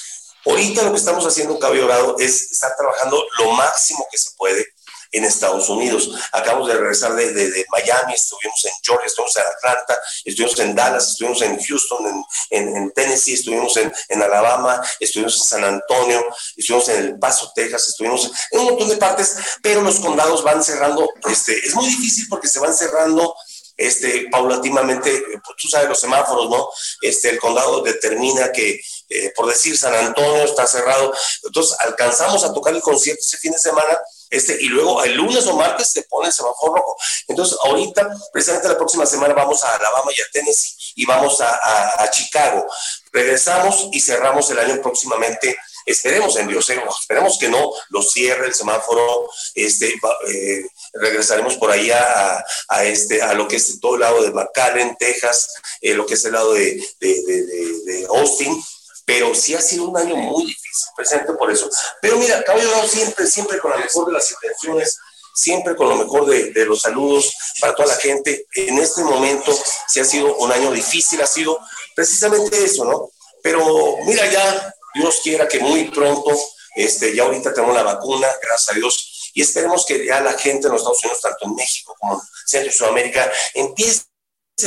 Ahorita 0.43 0.81
lo 0.81 0.91
que 0.91 0.97
estamos 0.97 1.23
haciendo 1.27 1.53
en 1.53 1.59
Cabello 1.59 1.83
Dorado 1.83 2.15
es 2.17 2.51
estar 2.51 2.75
trabajando 2.75 3.23
lo 3.37 3.51
máximo 3.51 4.07
que 4.09 4.17
se 4.17 4.31
puede 4.37 4.65
en 5.11 5.25
Estados 5.25 5.69
Unidos. 5.69 6.09
Acabamos 6.31 6.67
de 6.67 6.75
regresar 6.75 7.13
de, 7.15 7.65
Miami, 7.71 8.13
estuvimos 8.13 8.63
en 8.65 8.71
Georgia, 8.83 9.07
estuvimos 9.07 9.35
en 9.37 9.43
Atlanta, 9.43 9.99
estuvimos 10.25 10.59
en 10.59 10.75
Dallas, 10.75 11.07
estuvimos 11.09 11.41
en 11.41 11.63
Houston, 11.63 12.05
en, 12.07 12.23
en- 12.51 12.77
en 12.77 12.91
Tennessee, 12.91 13.33
estuvimos 13.33 13.75
en, 13.77 13.91
en 14.09 14.21
Alabama, 14.21 14.81
estuvimos 14.99 15.35
en 15.39 15.43
San 15.47 15.63
Antonio, 15.63 16.23
estuvimos 16.55 16.87
en 16.89 16.97
El 16.97 17.19
Paso, 17.19 17.51
Texas, 17.55 17.87
estuvimos 17.89 18.29
en 18.51 18.59
un 18.59 18.65
montón 18.65 18.89
de 18.89 18.97
partes, 18.97 19.35
pero 19.61 19.81
los 19.81 19.99
condados 19.99 20.43
van 20.43 20.63
cerrando. 20.63 21.09
Este, 21.29 21.57
es 21.65 21.73
muy 21.75 21.87
difícil 21.87 22.27
porque 22.29 22.47
se 22.47 22.59
van 22.59 22.73
cerrando 22.75 23.35
este, 23.77 24.27
paulatinamente, 24.29 25.23
pues, 25.43 25.55
tú 25.57 25.67
sabes 25.69 25.87
los 25.87 25.99
semáforos, 25.99 26.49
¿no? 26.49 26.67
Este, 27.01 27.29
el 27.29 27.39
condado 27.39 27.81
determina 27.81 28.51
que, 28.51 28.79
eh, 29.09 29.31
por 29.35 29.47
decir, 29.47 29.77
San 29.77 29.93
Antonio 29.95 30.43
está 30.43 30.67
cerrado. 30.67 31.13
Entonces, 31.43 31.77
alcanzamos 31.79 32.43
a 32.43 32.53
tocar 32.53 32.73
el 32.75 32.81
concierto 32.81 33.21
ese 33.25 33.37
fin 33.37 33.53
de 33.53 33.57
semana, 33.57 33.97
este, 34.29 34.57
y 34.61 34.67
luego 34.67 35.03
el 35.03 35.15
lunes 35.15 35.45
o 35.47 35.55
martes 35.55 35.89
se 35.89 36.03
pone 36.03 36.27
el 36.27 36.33
semáforo 36.33 36.75
rojo. 36.75 36.97
Entonces, 37.27 37.57
ahorita, 37.63 38.09
precisamente 38.31 38.69
la 38.69 38.77
próxima 38.77 39.05
semana, 39.05 39.33
vamos 39.33 39.63
a 39.63 39.75
Alabama 39.75 40.11
y 40.15 40.21
a 40.21 40.25
Tennessee 40.31 40.75
y 40.95 41.05
vamos 41.05 41.41
a, 41.41 42.09
Chicago. 42.11 42.65
Regresamos 43.11 43.89
y 43.91 43.99
cerramos 43.99 44.49
el 44.51 44.59
año 44.59 44.81
próximamente. 44.81 45.57
Esperemos 45.85 46.35
en 46.37 46.47
Dios, 46.47 46.69
¿eh? 46.69 46.81
esperemos 46.99 47.37
que 47.39 47.49
no 47.49 47.71
lo 47.89 48.03
cierre 48.03 48.47
el 48.47 48.53
semáforo. 48.53 49.29
Este, 49.55 49.93
eh, 50.27 50.65
regresaremos 50.93 51.55
por 51.55 51.71
ahí 51.71 51.89
a, 51.91 52.43
este, 52.83 53.21
a 53.21 53.33
lo 53.33 53.47
que 53.47 53.55
es 53.55 53.79
todo 53.79 53.95
el 53.95 54.01
lado 54.01 54.21
de 54.21 54.31
McAllen, 54.31 54.95
Texas, 54.97 55.53
eh, 55.81 55.93
lo 55.93 56.05
que 56.05 56.15
es 56.15 56.25
el 56.25 56.33
lado 56.33 56.53
de 56.53 58.07
Austin, 58.09 58.61
pero 59.09 59.33
sí 59.33 59.55
ha 59.55 59.61
sido 59.61 59.85
un 59.85 59.97
año 59.97 60.15
muy 60.15 60.45
difícil, 60.45 60.87
presente 60.95 61.33
por 61.33 61.51
eso. 61.51 61.67
Pero 61.99 62.17
mira, 62.17 62.43
Caballo 62.43 62.87
siempre, 62.87 63.25
siempre 63.25 63.57
con 63.57 63.71
la 63.71 63.77
mejor 63.77 64.05
de 64.05 64.11
las 64.11 64.31
intenciones, 64.31 64.99
siempre 65.33 65.75
con 65.75 65.89
lo 65.89 65.95
mejor 65.95 66.27
de, 66.27 66.51
de 66.51 66.65
los 66.65 66.81
saludos 66.81 67.33
para 67.59 67.73
toda 67.73 67.87
la 67.87 67.95
gente. 67.95 68.45
En 68.53 68.77
este 68.77 69.01
momento 69.01 69.51
sí 69.87 69.99
ha 69.99 70.05
sido 70.05 70.35
un 70.35 70.51
año 70.51 70.71
difícil, 70.71 71.19
ha 71.23 71.25
sido 71.25 71.59
precisamente 71.95 72.63
eso, 72.63 72.85
¿no? 72.85 73.09
Pero 73.41 73.97
mira 74.05 74.29
ya, 74.31 74.75
Dios 74.93 75.21
quiera 75.23 75.47
que 75.47 75.59
muy 75.59 75.85
pronto, 75.85 76.29
este, 76.75 77.15
ya 77.15 77.23
ahorita 77.23 77.51
tenemos 77.51 77.75
la 77.75 77.81
vacuna, 77.81 78.27
gracias 78.43 78.75
a 78.75 78.77
Dios, 78.77 79.31
y 79.33 79.41
esperemos 79.41 79.87
que 79.87 80.05
ya 80.05 80.21
la 80.21 80.33
gente 80.33 80.67
en 80.67 80.73
los 80.73 80.81
Estados 80.81 81.03
Unidos, 81.03 81.21
tanto 81.21 81.45
en 81.45 81.55
México 81.55 81.95
como 81.99 82.13
en 82.13 82.19
Centro 82.45 82.69
y 82.69 82.73
Sudamérica, 82.73 83.31
empiece 83.55 84.03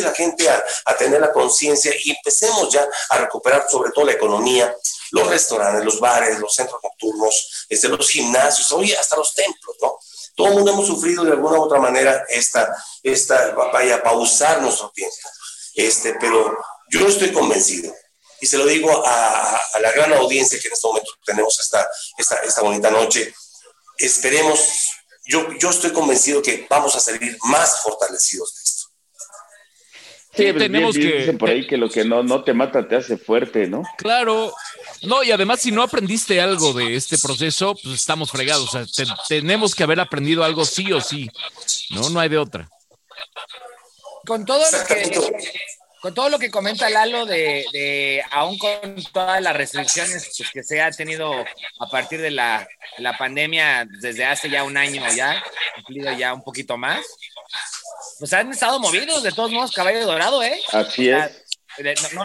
la 0.00 0.14
gente 0.14 0.48
a, 0.48 0.64
a 0.86 0.96
tener 0.96 1.20
la 1.20 1.32
conciencia 1.32 1.92
y 2.04 2.12
empecemos 2.12 2.72
ya 2.72 2.88
a 3.10 3.18
recuperar 3.18 3.66
sobre 3.68 3.90
todo 3.90 4.06
la 4.06 4.12
economía, 4.12 4.74
los 5.10 5.26
restaurantes, 5.28 5.84
los 5.84 6.00
bares, 6.00 6.38
los 6.38 6.54
centros 6.54 6.80
nocturnos, 6.82 7.66
este, 7.68 7.88
los 7.88 8.08
gimnasios, 8.08 8.72
oye, 8.72 8.96
hasta 8.96 9.16
los 9.16 9.34
templos, 9.34 9.76
¿no? 9.82 9.98
Todo 10.34 10.48
el 10.48 10.54
mundo 10.54 10.72
hemos 10.72 10.86
sufrido 10.86 11.24
de 11.24 11.32
alguna 11.32 11.58
u 11.58 11.62
otra 11.64 11.78
manera 11.78 12.24
esta, 12.28 12.74
esta 13.02 13.50
vaya, 13.50 14.02
pausar 14.02 14.62
nuestro 14.62 14.90
tiempo. 14.90 15.14
Este, 15.74 16.14
pero 16.14 16.56
yo 16.88 17.06
estoy 17.06 17.32
convencido, 17.32 17.94
y 18.40 18.46
se 18.46 18.58
lo 18.58 18.66
digo 18.66 18.90
a, 19.06 19.56
a 19.74 19.80
la 19.80 19.92
gran 19.92 20.12
audiencia 20.14 20.58
que 20.58 20.68
en 20.68 20.74
este 20.74 20.86
momento 20.86 21.10
tenemos 21.24 21.58
esta, 21.60 21.88
esta, 22.18 22.36
esta 22.36 22.62
bonita 22.62 22.90
noche, 22.90 23.32
esperemos, 23.98 24.58
yo, 25.24 25.52
yo 25.58 25.70
estoy 25.70 25.92
convencido 25.92 26.42
que 26.42 26.66
vamos 26.68 26.96
a 26.96 27.00
salir 27.00 27.38
más 27.44 27.82
fortalecidos 27.82 28.54
de 28.54 28.61
esto. 30.32 30.42
Sí, 30.42 30.52
pues, 30.52 30.64
tenemos 30.64 30.96
bien 30.96 31.10
que- 31.10 31.18
Dicen 31.18 31.38
por 31.38 31.50
ahí 31.50 31.66
que 31.66 31.76
lo 31.76 31.88
que 31.90 32.04
no, 32.04 32.22
no 32.22 32.42
te 32.42 32.52
mata 32.54 32.86
te 32.88 32.96
hace 32.96 33.16
fuerte, 33.18 33.66
¿no? 33.68 33.82
Claro. 33.98 34.52
No, 35.02 35.22
y 35.22 35.30
además, 35.32 35.60
si 35.60 35.70
no 35.72 35.82
aprendiste 35.82 36.40
algo 36.40 36.72
de 36.72 36.96
este 36.96 37.18
proceso, 37.18 37.74
pues 37.82 37.94
estamos 37.96 38.30
fregados. 38.30 38.74
O 38.74 38.84
sea, 38.84 38.86
te- 38.86 39.12
tenemos 39.28 39.74
que 39.74 39.82
haber 39.82 40.00
aprendido 40.00 40.42
algo 40.44 40.64
sí 40.64 40.92
o 40.92 41.00
sí. 41.00 41.30
No, 41.90 42.08
no 42.10 42.20
hay 42.20 42.28
de 42.28 42.38
otra. 42.38 42.68
Con 44.26 44.44
todo 44.44 44.64
lo 44.70 44.86
que 44.86 45.32
con 46.00 46.14
todo 46.14 46.28
lo 46.30 46.38
que 46.40 46.50
comenta 46.50 46.90
Lalo 46.90 47.26
de, 47.26 47.64
de 47.72 48.24
aún 48.32 48.58
con 48.58 48.96
todas 49.12 49.40
las 49.40 49.54
restricciones 49.56 50.32
pues, 50.36 50.50
que 50.50 50.64
se 50.64 50.80
ha 50.80 50.90
tenido 50.90 51.32
a 51.78 51.88
partir 51.90 52.20
de 52.20 52.32
la, 52.32 52.66
la 52.98 53.16
pandemia 53.16 53.86
desde 54.00 54.24
hace 54.24 54.50
ya 54.50 54.64
un 54.64 54.76
año 54.76 55.00
ya, 55.14 55.40
cumplido 55.76 56.12
ya 56.18 56.34
un 56.34 56.42
poquito 56.42 56.76
más, 56.76 57.06
pues 58.18 58.32
han 58.32 58.50
estado 58.50 58.78
movidos 58.78 59.22
de 59.22 59.32
todos 59.32 59.50
modos 59.50 59.72
Caballo 59.72 60.04
Dorado, 60.04 60.42
¿eh? 60.42 60.60
Así 60.72 61.08
es. 61.08 61.30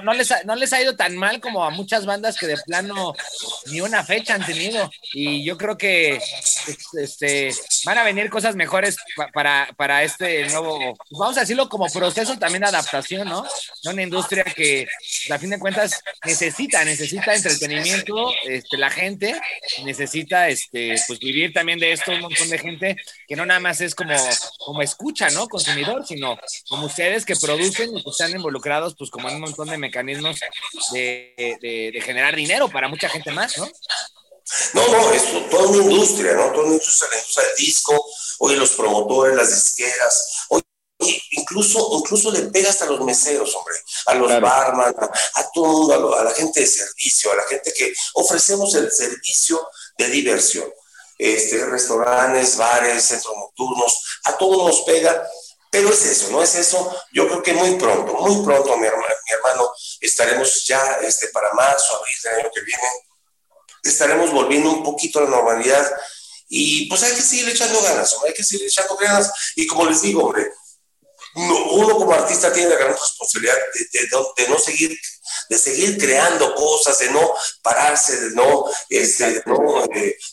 No, 0.04 0.14
les 0.14 0.32
ha, 0.32 0.43
no 0.43 0.56
les 0.56 0.74
ha 0.74 0.82
ido 0.82 0.95
tan 0.95 1.16
mal 1.16 1.39
como 1.39 1.64
a 1.64 1.70
muchas 1.70 2.06
bandas 2.06 2.38
que 2.38 2.48
de 2.48 2.58
plano 2.66 3.14
ni 3.68 3.82
una 3.82 4.04
fecha 4.04 4.36
han 4.36 4.45
tenido. 4.45 4.89
Y 5.14 5.43
yo 5.45 5.58
creo 5.58 5.78
que 5.78 6.20
este, 7.00 7.54
van 7.86 7.98
a 7.98 8.04
venir 8.04 8.30
cosas 8.30 8.56
mejores 8.56 8.98
pa- 9.16 9.30
para, 9.34 9.70
para 9.78 10.04
este 10.04 10.48
nuevo, 10.50 10.78
pues 10.80 11.20
vamos 11.20 11.38
a 11.38 11.41
decirlo 11.41 11.70
como 11.70 11.88
proceso 11.88 12.38
también 12.38 12.62
de 12.62 12.68
adaptación, 12.70 13.28
¿no? 13.28 13.43
De 13.84 13.89
una 13.91 14.04
industria 14.04 14.43
que 14.43 14.88
a 15.30 15.39
fin 15.39 15.50
de 15.50 15.60
cuentas 15.60 16.02
necesita, 16.26 16.84
necesita 16.86 17.34
entretenimiento, 17.34 18.32
este, 18.45 18.78
la 18.78 18.89
gente 18.89 19.39
necesita 19.84 20.50
este, 20.50 20.95
pues 21.08 21.20
vivir 21.20 21.54
también 21.54 21.80
de 21.80 21.91
esto 21.91 22.12
un 22.12 22.22
montón 22.22 22.50
de 22.50 22.58
gente 22.58 22.95
que 23.28 23.36
no 23.36 23.45
nada 23.45 23.60
más 23.60 23.82
es 23.82 23.95
como, 23.95 24.16
como 24.60 24.82
escucha, 24.82 25.30
¿no? 25.30 25.48
Consumidor, 25.48 26.06
sino 26.06 26.38
como 26.70 26.86
ustedes 26.88 27.26
que 27.26 27.36
producen 27.36 27.95
y 27.95 28.04
que 28.04 28.10
están 28.10 28.32
involucrados 28.32 28.95
pues 28.98 29.10
como 29.10 29.30
en 29.30 29.36
un 29.38 29.43
montón 29.43 29.69
de 29.69 29.77
mecanismos 29.77 30.39
de, 30.91 31.57
de, 31.61 32.01
generar 32.01 32.35
dinero 32.35 32.67
para 32.69 32.88
mucha 32.88 33.09
gente 33.09 33.31
más, 33.31 33.57
¿no? 33.57 33.67
No, 34.73 34.88
no, 34.88 35.13
es 35.13 35.49
toda 35.49 35.67
una 35.67 35.83
industria, 35.83 36.33
¿no? 36.33 36.51
Toda 36.51 36.65
una 36.65 36.73
industria, 36.73 37.09
la 37.11 37.17
industria 37.17 37.47
del 37.47 37.55
disco, 37.57 38.05
hoy 38.39 38.55
los 38.55 38.71
promotores, 38.71 39.35
las 39.35 39.49
disqueras, 39.49 40.45
hoy 40.49 40.61
incluso, 41.31 41.89
incluso 41.99 42.31
le 42.31 42.43
pega 42.43 42.69
hasta 42.69 42.85
a 42.85 42.89
los 42.89 43.01
meseros, 43.01 43.53
hombre, 43.55 43.75
a 44.07 44.13
los 44.15 44.41
barman, 44.41 44.95
a, 45.35 45.51
todo 45.53 45.93
el 45.93 46.01
mundo, 46.01 46.15
a, 46.15 46.23
la 46.23 46.31
gente 46.31 46.61
de 46.61 46.67
servicio, 46.67 47.31
a 47.31 47.35
la 47.35 47.43
gente 47.43 47.73
que 47.73 47.93
ofrecemos 48.13 48.73
el 48.75 48.91
servicio 48.91 49.67
de 49.97 50.07
diversión. 50.07 50.69
Este, 51.17 51.65
restaurantes, 51.65 52.57
bares, 52.57 53.03
centros 53.03 53.35
nocturnos, 53.35 54.19
a 54.25 54.38
todos 54.38 54.67
nos 54.67 54.81
pega, 54.81 55.27
pero 55.71 55.89
es 55.89 56.05
eso, 56.05 56.29
no 56.29 56.43
es 56.43 56.53
eso. 56.55 56.95
Yo 57.11 57.27
creo 57.27 57.41
que 57.41 57.53
muy 57.53 57.75
pronto, 57.75 58.13
muy 58.13 58.45
pronto, 58.45 58.77
mi 58.77 58.85
hermano, 58.85 59.15
mi 59.28 59.36
hermano 59.36 59.71
estaremos 59.99 60.65
ya 60.65 60.99
este, 61.01 61.28
para 61.30 61.53
marzo, 61.53 61.97
abril 61.97 62.15
del 62.23 62.34
año 62.39 62.51
que 62.53 62.61
viene, 62.61 62.89
estaremos 63.84 64.32
volviendo 64.32 64.71
un 64.71 64.84
poquito 64.84 65.19
a 65.19 65.23
la 65.23 65.30
normalidad. 65.30 65.91
Y 66.49 66.88
pues 66.88 67.03
hay 67.03 67.13
que 67.13 67.21
seguir 67.21 67.49
echando 67.49 67.82
ganas, 67.82 68.13
hombre, 68.13 68.30
hay 68.30 68.36
que 68.36 68.43
seguir 68.43 68.67
echando 68.67 68.95
ganas. 68.95 69.32
Y 69.55 69.67
como 69.67 69.86
les 69.86 70.01
digo, 70.01 70.23
hombre, 70.23 70.49
uno 71.36 71.97
como 71.97 72.13
artista 72.13 72.51
tiene 72.51 72.69
la 72.69 72.78
gran 72.78 72.93
responsabilidad 72.93 73.55
de, 74.38 74.47
no 74.47 74.57
seguir 74.57 74.97
de 75.49 75.57
seguir 75.57 75.97
creando 75.97 76.53
cosas, 76.55 76.97
de 76.99 77.11
no 77.11 77.34
pararse, 77.61 78.19
de 78.19 78.32
no, 78.32 78.65
este, 78.89 79.43
no 79.45 79.84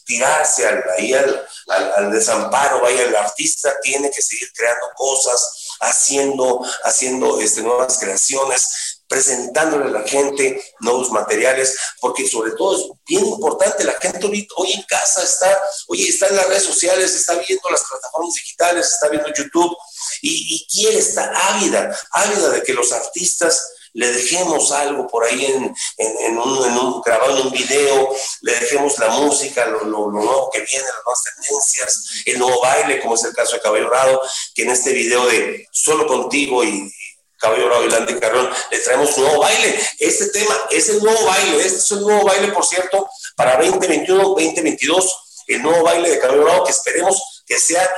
tirarse 0.04 0.66
al, 0.66 0.82
ahí 0.96 1.12
al, 1.12 1.46
al, 1.68 2.12
desamparo, 2.12 2.80
vaya, 2.80 3.02
el 3.02 3.14
artista 3.14 3.74
tiene 3.82 4.10
que 4.10 4.22
seguir 4.22 4.50
creando 4.52 4.86
cosas, 4.96 5.63
haciendo, 5.80 6.64
haciendo 6.84 7.40
este, 7.40 7.62
nuevas 7.62 7.98
creaciones, 7.98 8.94
presentándole 9.08 9.84
a 9.84 10.00
la 10.00 10.08
gente 10.08 10.62
nuevos 10.80 11.10
materiales, 11.10 11.76
porque 12.00 12.26
sobre 12.26 12.52
todo 12.52 12.76
es 12.76 12.90
bien 13.06 13.24
importante, 13.26 13.84
la 13.84 13.92
gente 14.00 14.26
hoy 14.56 14.72
en 14.72 14.82
casa 14.82 15.22
está, 15.22 15.62
oye, 15.88 16.08
está 16.08 16.26
en 16.28 16.36
las 16.36 16.48
redes 16.48 16.64
sociales, 16.64 17.14
está 17.14 17.34
viendo 17.34 17.70
las 17.70 17.84
plataformas 17.84 18.34
digitales, 18.34 18.86
está 18.86 19.08
viendo 19.08 19.28
YouTube, 19.32 19.76
y, 20.22 20.66
quiere, 20.70 20.98
estar 20.98 21.32
ávida, 21.34 21.96
ávida 22.10 22.50
de 22.50 22.62
que 22.62 22.72
los 22.72 22.92
artistas 22.92 23.73
le 23.94 24.12
dejemos 24.12 24.70
algo 24.72 25.06
por 25.06 25.24
ahí 25.24 25.46
en, 25.46 25.74
en, 25.98 26.38
un, 26.38 27.00
grabado 27.02 27.38
en 27.38 27.46
un 27.46 27.52
video, 27.52 28.14
le 28.42 28.52
dejemos 28.52 28.98
la 28.98 29.08
música, 29.08 29.66
lo, 29.66 29.84
nuevo 29.84 30.50
que 30.52 30.60
viene, 30.60 30.84
las 30.84 31.04
nuevas 31.04 31.22
tendencias, 31.22 32.22
el 32.26 32.38
nuevo 32.38 32.60
baile, 32.60 33.00
como 33.00 33.14
es 33.14 33.24
el 33.24 33.32
caso 33.32 33.54
de 33.54 33.62
Cabello 33.62 33.84
Dorado, 33.86 34.20
que 34.54 34.62
en 34.62 34.70
este 34.70 34.92
video 34.92 35.26
de 35.26 35.66
Solo 35.72 36.06
Contigo 36.06 36.62
y, 36.64 36.92
Cabello 37.38 37.64
Dorado 37.64 37.84
y 37.84 37.90
Landy 37.90 38.14
Carrón, 38.14 38.50
le 38.70 38.78
traemos 38.78 39.16
un 39.16 39.24
nuevo 39.24 39.42
baile. 39.42 39.78
Este 39.98 40.28
tema 40.28 40.54
es 40.70 40.88
el 40.88 41.02
nuevo 41.02 41.26
baile, 41.26 41.58
este 41.58 41.78
es 41.78 41.90
el 41.90 42.00
nuevo 42.00 42.24
baile, 42.24 42.48
por 42.52 42.64
cierto, 42.64 43.08
para 43.36 43.56
2021, 43.56 44.22
2022, 44.22 45.44
el 45.48 45.62
nuevo 45.62 45.84
baile 45.84 46.10
de 46.10 46.18
Cabello 46.18 46.42
Dorado, 46.42 46.64
que 46.64 46.72
esperemos 46.72 47.44
que 47.46 47.58
sea 47.58 47.88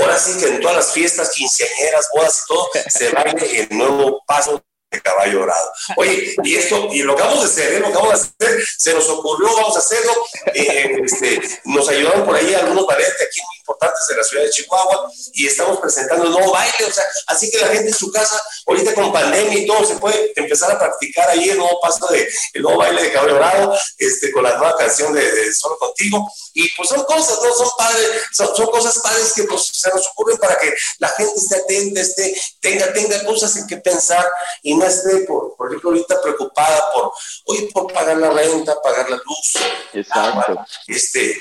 Ahora 0.00 0.18
sí 0.18 0.38
que 0.38 0.46
en 0.46 0.60
todas 0.60 0.76
las 0.76 0.92
fiestas, 0.92 1.30
quinceañeras, 1.30 2.08
bodas 2.14 2.42
y 2.44 2.46
todo, 2.46 2.68
se 2.88 3.10
baile 3.10 3.60
el 3.62 3.76
nuevo 3.76 4.22
paso 4.26 4.62
caballo 5.02 5.40
dorado. 5.40 5.72
Oye, 5.96 6.34
y 6.44 6.56
esto, 6.56 6.88
y 6.90 7.02
lo 7.02 7.14
que 7.14 7.22
vamos 7.22 7.44
a 7.44 7.46
hacer, 7.46 7.74
¿eh? 7.74 7.80
lo 7.80 7.88
que 7.88 7.94
vamos 7.94 8.12
a 8.12 8.14
hacer, 8.14 8.66
se 8.78 8.94
nos 8.94 9.08
ocurrió, 9.08 9.54
vamos 9.54 9.76
a 9.76 9.80
hacerlo. 9.80 10.12
Eh, 10.54 11.02
este, 11.04 11.40
nos 11.64 11.88
ayudaron 11.88 12.24
por 12.24 12.34
ahí 12.34 12.54
algunos 12.54 12.86
balletes 12.86 13.14
aquí 13.20 13.40
muy 13.40 13.56
importantes 13.58 14.06
de 14.08 14.16
la 14.16 14.24
ciudad 14.24 14.44
de 14.44 14.50
Chihuahua 14.50 15.10
y 15.34 15.46
estamos 15.46 15.78
presentando 15.78 16.24
el 16.24 16.30
nuevo 16.30 16.52
baile, 16.52 16.84
o 16.86 16.92
sea, 16.92 17.04
así 17.26 17.50
que 17.50 17.58
la 17.58 17.68
gente 17.68 17.88
en 17.88 17.94
su 17.94 18.10
casa, 18.10 18.40
ahorita 18.66 18.94
con 18.94 19.12
pandemia 19.12 19.58
y 19.58 19.66
todo, 19.66 19.84
se 19.84 19.96
puede 19.96 20.32
empezar 20.36 20.72
a 20.72 20.78
practicar 20.78 21.28
ahí 21.30 21.50
el 21.50 21.58
nuevo 21.58 21.78
paso 21.80 22.06
de 22.08 22.28
el 22.54 22.62
nuevo 22.62 22.78
baile 22.78 23.02
de 23.02 23.12
caballo 23.12 23.34
dorado, 23.34 23.78
este, 23.98 24.32
con 24.32 24.42
la 24.42 24.56
nueva 24.56 24.76
canción 24.76 25.12
de, 25.12 25.52
Solo 25.52 25.78
Contigo. 25.78 26.30
Y 26.54 26.68
pues 26.76 26.88
son 26.88 27.04
cosas, 27.04 27.38
¿no? 27.42 27.52
Son 27.52 27.68
padres, 27.76 28.08
son, 28.32 28.66
cosas 28.70 28.98
padres 28.98 29.32
que 29.34 29.44
pues, 29.44 29.70
se 29.72 29.88
nos 29.90 30.06
ocurren 30.08 30.38
para 30.38 30.58
que 30.58 30.72
la 30.98 31.08
gente 31.08 31.34
esté 31.36 31.56
atenta, 31.56 32.00
esté, 32.00 32.40
tenga, 32.60 32.92
tenga 32.92 33.24
cosas 33.24 33.56
en 33.56 33.66
que 33.66 33.76
pensar 33.78 34.26
y 34.62 34.77
no 34.78 34.86
esté, 34.86 35.18
por, 35.20 35.56
por 35.56 35.68
ejemplo, 35.68 35.90
ahorita 35.90 36.20
preocupada 36.22 36.92
por, 36.92 37.12
oye, 37.46 37.68
por 37.72 37.92
pagar 37.92 38.16
la 38.16 38.30
renta, 38.30 38.80
pagar 38.80 39.10
la 39.10 39.16
luz. 39.16 39.54
Exacto. 39.92 40.64
este, 40.86 41.40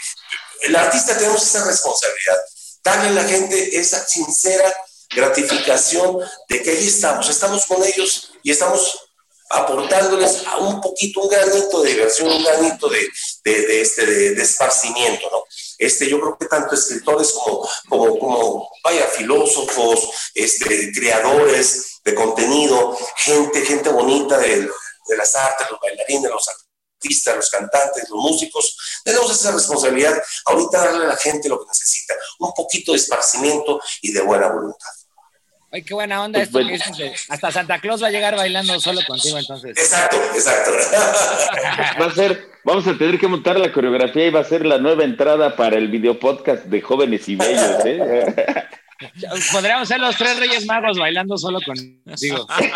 el 0.61 0.75
artista 0.75 1.17
tenemos 1.17 1.43
esa 1.43 1.65
responsabilidad, 1.65 2.37
darle 2.83 3.09
a 3.09 3.23
la 3.23 3.23
gente 3.23 3.77
esa 3.77 4.05
sincera 4.05 4.73
gratificación 5.09 6.19
de 6.49 6.63
que 6.63 6.71
ahí 6.71 6.87
estamos, 6.87 7.29
estamos 7.29 7.65
con 7.65 7.83
ellos 7.83 8.31
y 8.43 8.51
estamos 8.51 9.07
aportándoles 9.49 10.45
a 10.45 10.57
un 10.57 10.81
poquito, 10.81 11.21
un 11.21 11.29
granito 11.29 11.81
de 11.81 11.89
diversión, 11.91 12.29
un 12.29 12.43
granito 12.43 12.89
de, 12.89 13.07
de, 13.45 13.81
este, 13.81 14.05
de, 14.05 14.41
esparcimiento, 14.41 15.29
¿no? 15.31 15.43
Este, 15.77 16.09
yo 16.09 16.19
creo 16.19 16.37
que 16.37 16.45
tanto 16.47 16.75
escritores 16.75 17.31
como, 17.33 17.67
como, 17.87 18.19
como 18.19 18.69
vaya, 18.83 19.05
filósofos, 19.07 20.09
este, 20.33 20.91
creadores 20.91 21.99
de 22.03 22.15
contenido, 22.15 22.97
gente, 23.17 23.61
gente 23.61 23.89
bonita 23.89 24.37
de, 24.37 24.61
de 25.07 25.17
las 25.17 25.35
artes, 25.35 25.67
los 25.69 25.79
bailarines, 25.79 26.31
los 26.31 26.47
artistas, 26.47 27.35
los 27.35 27.49
cantantes, 27.49 28.09
los 28.09 28.19
músicos, 28.19 29.01
tenemos 29.03 29.31
esa 29.31 29.51
responsabilidad 29.51 30.21
ahorita 30.45 30.85
darle 30.85 31.05
a 31.05 31.09
la 31.09 31.17
gente 31.17 31.49
lo 31.49 31.59
que 31.59 31.67
necesita, 31.67 32.15
un 32.39 32.53
poquito 32.53 32.91
de 32.91 32.97
esparcimiento 32.97 33.79
y 34.01 34.11
de 34.11 34.21
buena 34.21 34.47
voluntad. 34.47 34.89
Ay, 35.71 35.83
qué 35.83 35.93
buena 35.93 36.23
onda 36.23 36.41
esto 36.41 36.59
que 36.59 37.13
hasta 37.29 37.51
Santa 37.51 37.79
Claus 37.79 38.01
va 38.01 38.07
a 38.07 38.11
llegar 38.11 38.35
bailando 38.37 38.79
solo 38.79 39.01
contigo 39.05 39.37
entonces. 39.37 39.71
Exacto, 39.77 40.17
exacto. 40.33 40.71
Va 42.01 42.05
a 42.05 42.11
ser, 42.13 42.49
vamos 42.63 42.87
a 42.87 42.97
tener 42.97 43.19
que 43.19 43.27
montar 43.27 43.59
la 43.59 43.71
coreografía 43.73 44.27
y 44.27 44.29
va 44.29 44.39
a 44.39 44.45
ser 44.45 44.65
la 44.65 44.77
nueva 44.77 45.03
entrada 45.03 45.55
para 45.57 45.77
el 45.77 45.89
video 45.89 46.17
podcast 46.19 46.65
de 46.65 46.81
jóvenes 46.81 47.27
y 47.27 47.35
bellos, 47.35 47.85
¿eh? 47.85 48.25
Podríamos 49.51 49.87
ser 49.87 49.99
los 49.99 50.15
tres 50.15 50.39
Reyes 50.39 50.65
Magos 50.65 50.97
bailando 50.97 51.37
solo 51.37 51.59
contigo. 51.61 52.47
Ay, 52.49 52.71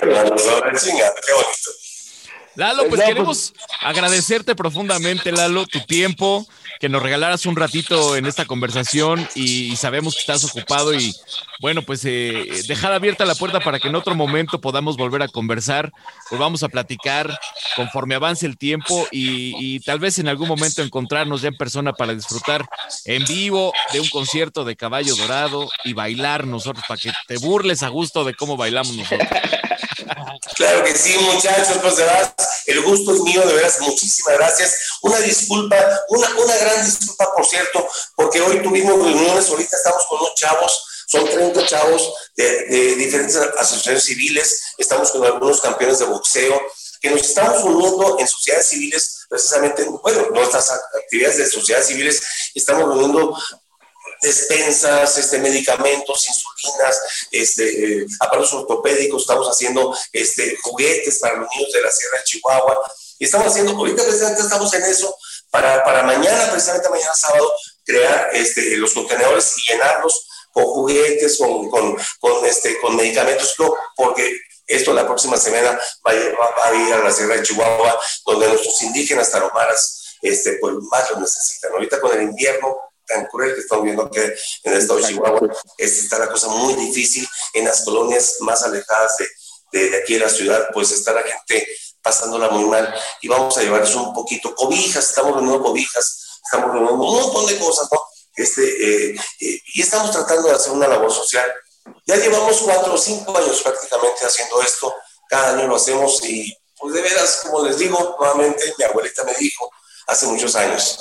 hermano, 0.00 0.36
chingada, 0.36 1.14
qué 1.26 1.32
bonito. 1.32 1.79
Lalo, 2.56 2.88
pues, 2.88 2.96
pues 2.96 3.04
queremos 3.04 3.54
agradecerte 3.80 4.54
profundamente, 4.54 5.30
Lalo, 5.32 5.66
tu 5.66 5.80
tiempo, 5.80 6.46
que 6.80 6.88
nos 6.88 7.02
regalaras 7.02 7.46
un 7.46 7.56
ratito 7.56 8.16
en 8.16 8.26
esta 8.26 8.44
conversación 8.44 9.26
y, 9.34 9.76
sabemos 9.76 10.14
que 10.14 10.20
estás 10.20 10.44
ocupado 10.44 10.94
y 10.94 11.14
bueno, 11.60 11.82
pues 11.82 12.04
eh, 12.04 12.62
dejar 12.66 12.92
abierta 12.92 13.24
la 13.24 13.34
puerta 13.34 13.60
para 13.60 13.78
que 13.78 13.88
en 13.88 13.94
otro 13.94 14.14
momento 14.14 14.60
podamos 14.60 14.96
volver 14.96 15.22
a 15.22 15.28
conversar, 15.28 15.92
volvamos 16.30 16.62
a 16.62 16.68
platicar 16.68 17.38
conforme 17.76 18.14
avance 18.14 18.46
el 18.46 18.58
tiempo 18.58 19.06
y, 19.10 19.54
y 19.58 19.80
tal 19.80 19.98
vez 19.98 20.18
en 20.18 20.28
algún 20.28 20.48
momento 20.48 20.82
encontrarnos 20.82 21.42
ya 21.42 21.48
en 21.48 21.56
persona 21.56 21.92
para 21.92 22.14
disfrutar 22.14 22.66
en 23.04 23.24
vivo 23.24 23.72
de 23.92 24.00
un 24.00 24.08
concierto 24.08 24.64
de 24.64 24.76
Caballo 24.76 25.14
Dorado 25.16 25.68
y 25.84 25.92
bailar 25.92 26.46
nosotros 26.46 26.84
para 26.88 27.00
que 27.00 27.12
te 27.26 27.38
burles 27.38 27.82
a 27.82 27.88
gusto 27.88 28.24
de 28.24 28.34
cómo 28.34 28.56
bailamos 28.56 28.96
nosotros. 28.96 29.28
Claro 30.56 30.84
que 30.84 30.94
sí, 30.96 31.16
muchachos, 31.18 31.78
pues 31.80 31.96
de 31.96 32.04
verdad, 32.04 32.34
el 32.66 32.82
gusto 32.82 33.14
es 33.14 33.20
mío, 33.20 33.46
de 33.46 33.54
veras, 33.54 33.80
muchísimas 33.80 34.36
gracias. 34.36 34.76
Una 35.02 35.18
disculpa, 35.18 35.76
una, 36.08 36.28
una 36.36 36.56
gran 36.56 36.84
disculpa, 36.84 37.32
por 37.34 37.46
cierto, 37.46 37.88
porque 38.16 38.40
hoy 38.40 38.62
tuvimos 38.62 38.94
reuniones, 38.94 39.48
ahorita 39.48 39.76
estamos 39.76 40.06
con 40.06 40.18
unos 40.20 40.34
chavos, 40.34 40.86
son 41.08 41.28
30 41.28 41.66
chavos 41.66 42.12
de, 42.36 42.66
de 42.66 42.94
diferentes 42.96 43.36
asociaciones 43.36 44.04
civiles, 44.04 44.60
estamos 44.78 45.10
con 45.10 45.24
algunos 45.24 45.60
campeones 45.60 45.98
de 45.98 46.04
boxeo, 46.06 46.60
que 47.00 47.10
nos 47.10 47.22
estamos 47.22 47.64
uniendo 47.64 48.18
en 48.18 48.28
sociedades 48.28 48.66
civiles, 48.66 49.26
precisamente, 49.28 49.84
bueno, 50.02 50.26
nuestras 50.32 50.70
actividades 50.70 51.38
de 51.38 51.48
sociedades 51.48 51.86
civiles, 51.88 52.22
estamos 52.54 52.94
uniendo 52.94 53.36
despensas, 54.20 55.16
este, 55.18 55.38
medicamentos, 55.38 56.26
insulinas, 56.28 57.00
este, 57.30 58.06
aparatos 58.20 58.52
ortopédicos, 58.52 59.22
estamos 59.22 59.48
haciendo 59.48 59.96
este, 60.12 60.56
juguetes 60.62 61.18
para 61.18 61.36
los 61.36 61.48
niños 61.54 61.72
de 61.72 61.82
la 61.82 61.90
Sierra 61.90 62.18
de 62.18 62.24
Chihuahua. 62.24 62.92
Y 63.18 63.24
estamos 63.24 63.48
haciendo, 63.48 63.72
ahorita 63.72 64.02
precisamente 64.02 64.42
estamos 64.42 64.72
en 64.74 64.82
eso, 64.84 65.14
para, 65.50 65.82
para 65.84 66.02
mañana, 66.02 66.50
precisamente 66.50 66.88
mañana 66.88 67.12
sábado, 67.14 67.52
crear 67.84 68.30
este, 68.32 68.76
los 68.76 68.92
contenedores 68.92 69.52
y 69.58 69.72
llenarlos 69.72 70.26
con 70.52 70.64
juguetes, 70.64 71.38
con, 71.38 71.68
con, 71.70 71.96
con, 72.20 72.46
este, 72.46 72.78
con 72.80 72.96
medicamentos, 72.96 73.54
porque 73.96 74.40
esto 74.66 74.92
la 74.92 75.06
próxima 75.06 75.36
semana 75.36 75.78
va 76.06 76.12
a, 76.12 76.74
ir 76.74 76.92
a 76.94 76.98
la 76.98 77.10
Sierra 77.10 77.36
de 77.36 77.42
Chihuahua, 77.42 78.00
donde 78.24 78.48
nuestros 78.48 78.80
indígenas 78.82 79.30
taromaras 79.30 80.16
este, 80.22 80.58
pues, 80.60 80.74
más 80.90 81.10
lo 81.10 81.20
necesitan. 81.20 81.72
Ahorita 81.72 82.00
con 82.00 82.16
el 82.16 82.22
invierno 82.22 82.89
tan 83.12 83.26
cruel 83.26 83.54
que 83.54 83.60
estamos 83.60 83.84
viendo 83.84 84.10
que 84.10 84.24
en 84.24 84.72
el 84.72 84.78
estado 84.78 85.00
de 85.00 85.06
Chihuahua 85.06 85.40
está 85.78 86.18
la 86.18 86.30
cosa 86.30 86.48
muy 86.48 86.74
difícil. 86.74 87.26
En 87.54 87.64
las 87.64 87.82
colonias 87.82 88.36
más 88.40 88.62
alejadas 88.62 89.16
de, 89.72 89.88
de, 89.90 89.96
aquí 89.98 90.14
de 90.14 90.20
la 90.20 90.28
ciudad, 90.28 90.68
pues 90.72 90.90
está 90.92 91.12
la 91.12 91.22
gente 91.22 91.66
pasándola 92.02 92.48
muy 92.48 92.64
mal 92.64 92.94
y 93.20 93.28
vamos 93.28 93.56
a 93.58 93.62
llevarles 93.62 93.94
un 93.94 94.14
poquito 94.14 94.54
cobijas, 94.54 95.08
estamos 95.08 95.34
reuniendo 95.34 95.62
cobijas, 95.62 96.40
estamos 96.44 96.72
reuniendo 96.72 97.04
un 97.04 97.20
montón 97.20 97.46
de 97.46 97.58
cosas, 97.58 97.88
¿no? 97.92 98.00
Este, 98.36 98.62
eh, 98.62 99.16
eh, 99.40 99.60
y 99.74 99.82
estamos 99.82 100.10
tratando 100.10 100.48
de 100.48 100.54
hacer 100.54 100.72
una 100.72 100.88
labor 100.88 101.12
social. 101.12 101.52
Ya 102.06 102.16
llevamos 102.16 102.62
cuatro 102.62 102.94
o 102.94 102.98
cinco 102.98 103.36
años 103.36 103.60
prácticamente 103.60 104.24
haciendo 104.24 104.62
esto 104.62 104.94
cada 105.30 105.52
año 105.56 105.68
lo 105.68 105.76
hacemos 105.76 106.22
y 106.24 106.52
pues 106.76 106.92
de 106.92 107.02
veras, 107.02 107.40
como 107.44 107.64
les 107.64 107.78
digo, 107.78 108.16
nuevamente 108.18 108.74
mi 108.76 108.84
abuelita 108.84 109.22
me 109.24 109.34
dijo 109.34 109.70
hace 110.08 110.26
muchos 110.26 110.56
años, 110.56 110.98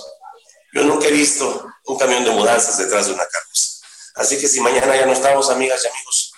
yo 0.73 0.83
nunca 0.83 1.07
he 1.07 1.11
visto 1.11 1.67
un 1.85 1.97
camión 1.97 2.23
de 2.23 2.31
mudanzas 2.31 2.77
detrás 2.77 3.07
de 3.07 3.13
una 3.13 3.23
carroza. 3.23 3.85
Así 4.15 4.39
que 4.39 4.47
si 4.47 4.61
mañana 4.61 4.95
ya 4.95 5.05
no 5.05 5.13
estamos, 5.13 5.49
amigas 5.49 5.83
y 5.85 5.87
amigos, 5.87 6.33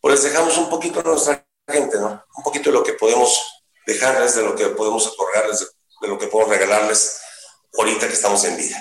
pues 0.00 0.22
dejamos 0.22 0.56
un 0.56 0.68
poquito 0.68 1.00
a 1.00 1.02
nuestra 1.02 1.46
gente, 1.68 1.98
¿no? 1.98 2.24
Un 2.36 2.42
poquito 2.42 2.70
de 2.70 2.78
lo 2.78 2.82
que 2.82 2.94
podemos 2.94 3.40
dejarles, 3.86 4.34
de 4.36 4.42
lo 4.42 4.54
que 4.54 4.66
podemos 4.68 5.06
otorgarles, 5.06 5.70
de 6.00 6.08
lo 6.08 6.18
que 6.18 6.26
podemos 6.28 6.56
regalarles 6.56 7.20
ahorita 7.76 8.06
que 8.06 8.14
estamos 8.14 8.44
en 8.44 8.56
vida. 8.56 8.76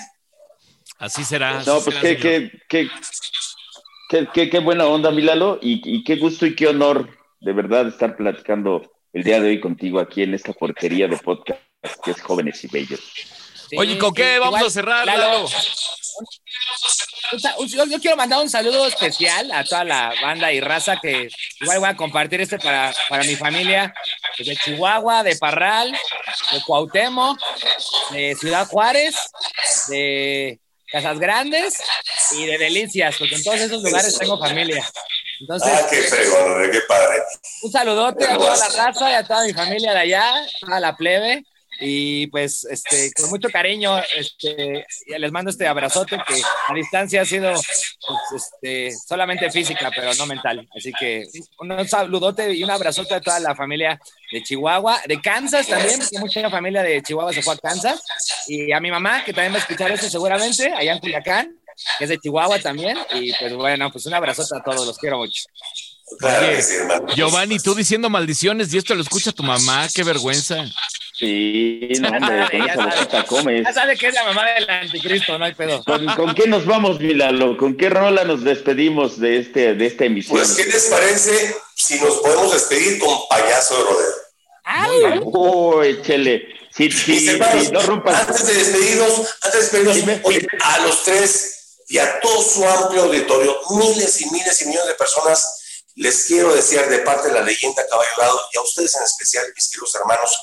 Así 0.99 1.23
será. 1.23 1.63
No, 1.63 1.81
pues 1.81 1.97
qué, 1.97 2.17
qué, 2.17 2.51
qué, 2.67 2.89
qué, 4.33 4.49
qué, 4.49 4.59
buena 4.59 4.87
onda, 4.87 5.11
Milalo, 5.11 5.59
y, 5.61 5.81
y 5.83 6.03
qué 6.03 6.15
gusto 6.15 6.45
y 6.45 6.55
qué 6.55 6.67
honor, 6.67 7.09
de 7.39 7.53
verdad, 7.53 7.87
estar 7.87 8.15
platicando 8.15 8.81
el 9.13 9.23
día 9.23 9.39
de 9.39 9.49
hoy 9.49 9.59
contigo 9.59 9.99
aquí 9.99 10.23
en 10.23 10.33
esta 10.33 10.53
porquería 10.53 11.07
de 11.07 11.17
podcast 11.17 11.61
que 12.03 12.11
es 12.11 12.21
Jóvenes 12.21 12.63
y 12.63 12.67
Bellos. 12.67 13.01
Oye, 13.75 13.97
¿con 13.97 14.13
qué 14.13 14.39
vamos 14.39 14.61
a 14.61 14.69
cerrar, 14.69 15.05
Lalo? 15.05 15.47
Yo, 17.67 17.85
yo, 17.85 17.99
quiero 17.99 18.15
mandar 18.15 18.39
un 18.39 18.49
saludo 18.49 18.87
especial 18.87 19.51
a 19.51 19.63
toda 19.65 19.83
la 19.83 20.13
banda 20.21 20.53
y 20.53 20.61
raza 20.61 20.97
que 21.01 21.27
igual 21.59 21.79
voy 21.79 21.89
a 21.89 21.95
compartir 21.95 22.39
este 22.39 22.57
para, 22.57 22.93
para 23.09 23.23
mi 23.23 23.35
familia 23.35 23.93
de 24.37 24.55
Chihuahua, 24.55 25.23
de 25.23 25.35
Parral, 25.35 25.91
de 25.91 26.61
Cuauhtémoc, 26.65 27.37
de 28.11 28.35
Ciudad 28.39 28.65
Juárez, 28.67 29.15
de 29.89 30.59
Casas 30.89 31.19
Grandes 31.19 31.81
y 32.31 32.45
de 32.45 32.57
Delicias, 32.57 33.17
porque 33.17 33.35
en 33.35 33.43
todos 33.43 33.59
esos 33.59 33.83
lugares 33.83 34.17
tengo 34.17 34.39
familia. 34.39 34.87
Entonces, 35.41 35.71
ah, 35.71 35.87
qué 35.89 36.01
fregón, 36.03 36.71
qué 36.71 36.81
padre. 36.87 37.21
Un 37.61 37.71
saludote 37.71 38.25
a 38.25 38.37
toda 38.37 38.55
la 38.55 38.69
raza 38.69 39.11
y 39.11 39.13
a 39.13 39.23
toda 39.23 39.43
mi 39.45 39.53
familia 39.53 39.91
de 39.93 39.99
allá, 39.99 40.33
a 40.71 40.79
la 40.79 40.95
plebe. 40.95 41.43
Y 41.79 42.27
pues, 42.27 42.65
este, 42.65 43.11
con 43.13 43.29
mucho 43.29 43.49
cariño, 43.49 43.99
este, 44.15 44.85
les 45.17 45.31
mando 45.31 45.51
este 45.51 45.67
abrazote 45.67 46.17
que 46.27 46.41
a 46.67 46.73
distancia 46.73 47.21
ha 47.21 47.25
sido 47.25 47.51
pues, 47.51 48.43
este, 48.43 48.91
solamente 49.07 49.51
física, 49.51 49.91
pero 49.95 50.13
no 50.15 50.25
mental. 50.25 50.67
Así 50.75 50.91
que 50.99 51.25
un 51.59 51.87
saludote 51.87 52.53
y 52.53 52.63
un 52.63 52.71
abrazote 52.71 53.13
a 53.13 53.21
toda 53.21 53.39
la 53.39 53.55
familia 53.55 53.99
de 54.31 54.43
Chihuahua, 54.43 55.01
de 55.07 55.21
Kansas 55.21 55.67
también, 55.67 55.99
porque 55.99 56.19
mucha 56.19 56.49
familia 56.49 56.81
de 56.81 57.01
Chihuahua 57.01 57.33
se 57.33 57.41
fue 57.41 57.53
a 57.53 57.57
Kansas. 57.57 58.01
Y 58.47 58.71
a 58.71 58.79
mi 58.79 58.89
mamá, 58.89 59.23
que 59.23 59.33
también 59.33 59.53
va 59.53 59.57
a 59.57 59.61
escuchar 59.61 59.91
eso 59.91 60.09
seguramente, 60.09 60.73
allá 60.73 60.93
en 60.93 60.99
Culiacán, 60.99 61.55
que 61.97 62.05
es 62.05 62.09
de 62.09 62.17
Chihuahua 62.17 62.59
también. 62.59 62.97
Y 63.13 63.33
pues 63.33 63.53
bueno, 63.53 63.91
pues 63.91 64.05
un 64.05 64.13
abrazote 64.13 64.57
a 64.57 64.63
todos, 64.63 64.85
los 64.85 64.97
quiero 64.97 65.17
mucho. 65.17 65.43
Hermano. 66.21 67.13
Giovanni, 67.13 67.59
tú 67.59 67.75
diciendo 67.75 68.09
maldiciones 68.09 68.73
y 68.73 68.77
esto 68.77 68.95
lo 68.95 69.01
escucha 69.01 69.31
tu 69.31 69.43
mamá, 69.43 69.87
qué 69.93 70.03
vergüenza. 70.03 70.65
Sí, 71.17 71.89
no, 71.99 72.09
hombre, 72.09 72.47
con 72.51 72.59
ya, 72.59 72.65
esa 72.65 72.75
sabe, 72.75 72.95
boquita 72.95 73.23
comes. 73.25 73.63
ya 73.63 73.73
sabe 73.73 73.97
que 73.97 74.07
es 74.07 74.13
la 74.13 74.23
mamá 74.23 74.45
del 74.51 74.69
anticristo, 74.69 75.39
no 75.39 75.45
hay 75.45 75.53
pedo. 75.55 75.83
¿Con, 75.83 76.05
con 76.05 76.35
qué 76.35 76.47
nos 76.47 76.65
vamos, 76.65 76.99
Milalo? 76.99 77.57
¿Con 77.57 77.75
qué 77.75 77.89
rola 77.89 78.23
nos 78.23 78.43
despedimos 78.43 79.19
de, 79.19 79.39
este, 79.39 79.73
de 79.73 79.85
esta 79.87 80.05
emisión? 80.05 80.37
Pues, 80.37 80.55
¿qué 80.55 80.65
les 80.65 80.85
parece 80.85 81.55
si 81.75 81.99
nos 81.99 82.17
podemos 82.17 82.53
despedir 82.53 82.99
con 82.99 83.17
payaso 83.29 83.77
de 83.77 83.83
rodeo? 83.83 84.13
¡Ay! 84.63 85.19
Uy, 85.23 86.01
chele. 86.03 86.47
Si, 86.69 86.91
si, 86.91 87.11
Mis 87.13 87.27
hermanos, 87.29 87.65
si 87.65 87.71
no 87.71 87.81
rompas. 87.81 88.27
antes 88.27 88.45
de 88.45 88.53
despedirnos, 88.53 89.35
antes 89.41 89.71
de 89.71 89.83
despedirnos, 89.83 90.19
oye, 90.25 90.47
a 90.61 90.79
los 90.79 91.03
tres 91.03 91.79
y 91.87 91.97
a 91.97 92.19
todo 92.19 92.43
su 92.43 92.67
amplio 92.67 93.03
auditorio, 93.03 93.57
miles 93.71 94.21
y 94.21 94.29
miles 94.29 94.61
y 94.61 94.65
millones 94.67 94.89
de 94.89 94.93
personas, 94.93 95.83
les 95.95 96.25
quiero 96.25 96.53
desear 96.53 96.87
de 96.89 96.99
parte 96.99 97.29
de 97.29 97.33
la 97.33 97.41
leyenda 97.41 97.81
Caballo 97.89 98.39
y 98.53 98.57
a 98.57 98.61
ustedes 98.61 98.95
en 98.95 99.03
especial, 99.03 99.45
mis 99.55 99.67
queridos 99.71 99.95
hermanos, 99.95 100.37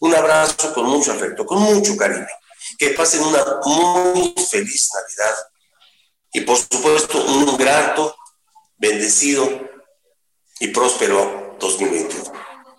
un 0.00 0.14
abrazo 0.14 0.72
con 0.74 0.86
mucho 0.86 1.12
afecto, 1.12 1.44
con 1.44 1.60
mucho 1.60 1.96
cariño. 1.96 2.26
Que 2.78 2.90
pasen 2.90 3.22
una 3.22 3.44
muy 3.64 4.34
feliz 4.48 4.90
Navidad 4.94 5.36
y 6.32 6.40
por 6.42 6.56
supuesto 6.56 7.22
un 7.24 7.56
grato, 7.56 8.16
bendecido 8.76 9.48
y 10.60 10.68
próspero 10.68 11.56
2021. 11.58 12.32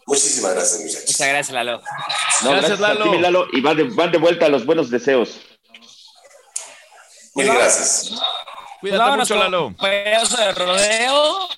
Muchísimas 0.06 0.54
gracias, 0.54 0.82
muchachos. 0.82 1.08
Muchas 1.08 1.28
gracias, 1.28 1.52
Lalo. 1.52 1.82
No, 2.44 2.52
Gracias, 2.52 2.80
gracias, 2.80 3.08
a 3.08 3.12
ti, 3.12 3.18
Lalo. 3.20 3.48
Y 3.52 3.62
van 3.62 3.78
de, 3.78 3.84
van 3.84 4.12
de 4.12 4.18
vuelta 4.18 4.46
a 4.48 4.50
los 4.50 4.66
buenos 4.66 4.90
deseos. 4.90 5.40
Mil 7.36 7.48
gracias. 7.48 8.12
Cuídate 8.82 9.00
Vámonos 9.00 9.30
mucho, 9.30 9.40
Lalo. 9.40 9.76
Payaso 9.78 10.38
de 10.38 10.52
rodeo. 10.54 11.50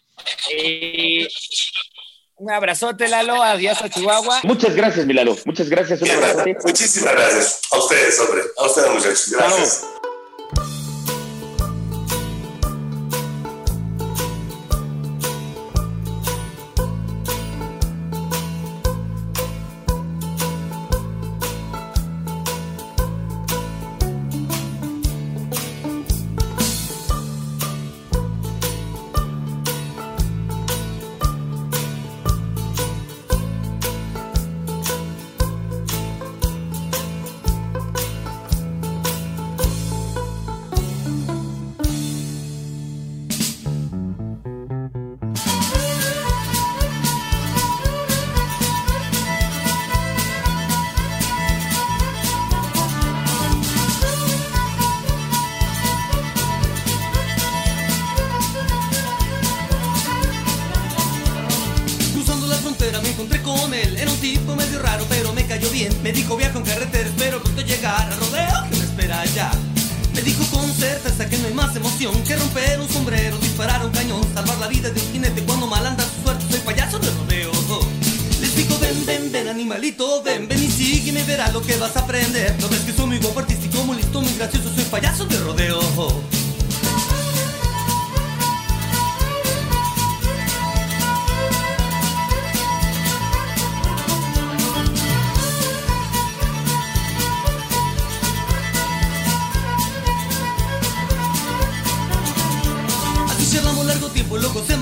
Y 0.58 1.28
un 2.42 2.52
abrazote, 2.52 3.08
Lalo. 3.08 3.42
Adiós 3.42 3.82
a 3.82 3.90
Chihuahua. 3.90 4.40
Muchas 4.44 4.76
gracias, 4.76 5.06
Milalo. 5.06 5.38
Muchas 5.46 5.70
gracias. 5.70 6.02
Un 6.02 6.10
abrazote. 6.10 6.58
Muchísimas 6.66 7.14
gracias. 7.14 7.62
A 7.72 7.78
ustedes, 7.78 8.20
hombre. 8.20 8.42
A 8.58 8.66
ustedes, 8.66 8.92
muchachos. 8.92 9.32
Gracias. 9.32 9.86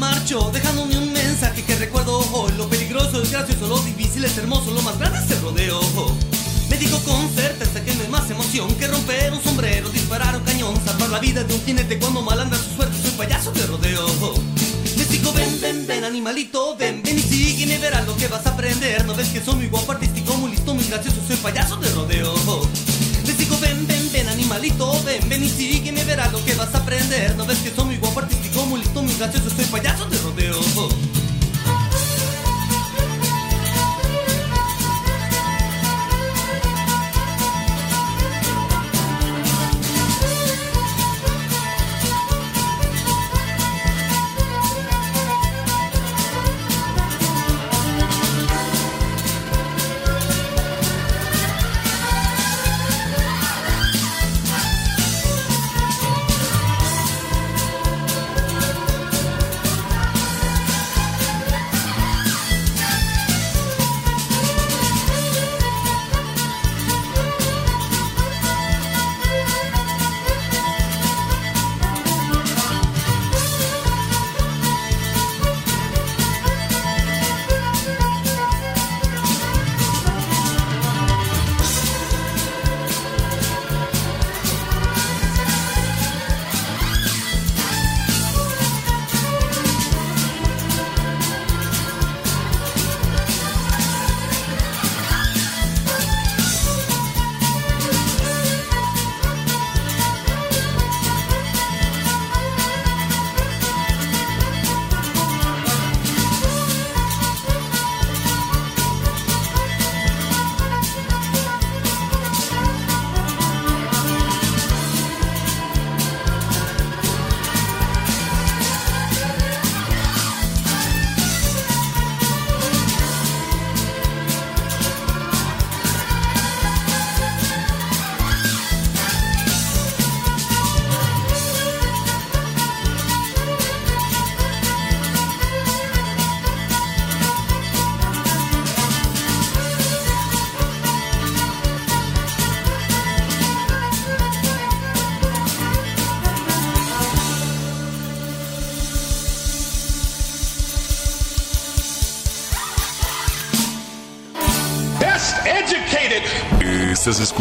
Marchó 0.10 0.50
Dejándome 0.52 0.98
un 0.98 1.12
mensaje 1.14 1.64
que 1.64 1.76
recuerdo. 1.76 2.20
Hoy 2.34 2.52
Lo 2.58 2.68
peligroso 2.68 3.22
es 3.22 3.32
gracioso, 3.32 3.68
lo 3.68 3.80
difícil 3.80 4.24
es 4.24 4.38
hermoso 4.38 4.72
Lo 4.72 4.82
más 4.82 4.98
grande 4.98 5.20
es 5.20 5.32
el 5.32 5.42
rodeo. 5.42 5.80
Me 6.70 6.78
dijo 6.78 6.98
con 7.00 7.30
certeza 7.30 7.84
que 7.84 7.94
no 7.96 8.02
hay 8.04 8.10
más 8.10 8.30
emoción 8.30 8.74
Que 8.76 8.88
romper 8.88 9.34
un 9.34 9.44
sombrero, 9.44 9.90
disparar 9.90 10.36
un 10.36 10.44
cañón 10.44 10.76
Salvar 10.86 11.10
la 11.10 11.20
vida 11.20 11.44
de 11.44 11.54
un 11.54 11.62
jinete 11.64 11.98
cuando 11.98 12.22
mal 12.22 12.40
anda 12.40 12.58
su 12.58 12.76
suerte 12.76 12.96
Soy 13.02 13.12
payaso 13.12 13.52
de 13.52 13.66
rodeo. 13.66 14.08
Les 14.98 15.10
digo 15.10 15.32
ven, 15.34 15.62
ven, 15.62 15.88
ven 15.88 16.04
animalito 16.04 16.76
Ven, 16.78 17.02
ven 17.04 17.18
y 17.18 17.22
sígueme, 17.22 17.78
verás 17.78 18.06
lo 18.06 18.16
que 18.18 18.28
vas 18.28 18.46
a 18.46 18.52
aprender. 18.52 19.06
No 19.06 19.16
ves 19.16 19.30
que 19.30 19.42
soy 19.42 19.56
muy 19.56 19.68
guapo, 19.68 19.92
artístico, 19.92 20.36
muy 20.36 20.52
listo, 20.52 20.74
muy 20.74 20.86
gracioso 20.86 21.18
Soy 21.28 21.38
payaso 21.38 21.78
de 21.78 21.90
rodeo. 21.90 22.34
Les 23.30 23.38
digo 23.38 23.60
ven, 23.60 23.86
ven, 23.86 24.12
ven 24.12 24.28
animalito, 24.28 25.04
ven, 25.04 25.30
ven 25.30 25.44
y 25.44 25.50
sígueme, 25.50 26.04
verás 26.04 26.32
lo 26.32 26.44
que 26.44 26.56
vas 26.56 26.74
a 26.74 26.80
aprender. 26.80 27.36
No 27.36 27.46
ves 27.46 27.60
que 27.60 27.70
soy 27.70 27.86
muy 27.86 27.98
guapo, 27.98 28.22
artístico, 28.22 28.66
muy 28.66 28.80
listo, 28.80 28.89
gracioso, 29.20 29.50
soy 29.50 29.66
payaso 29.66 30.06
de 30.06 30.18
rodeo 30.20 31.09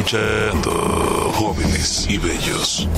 escuchando 0.08 0.70
Jóvenes 1.34 2.06
y 2.08 2.16
Bellos. 2.16 2.88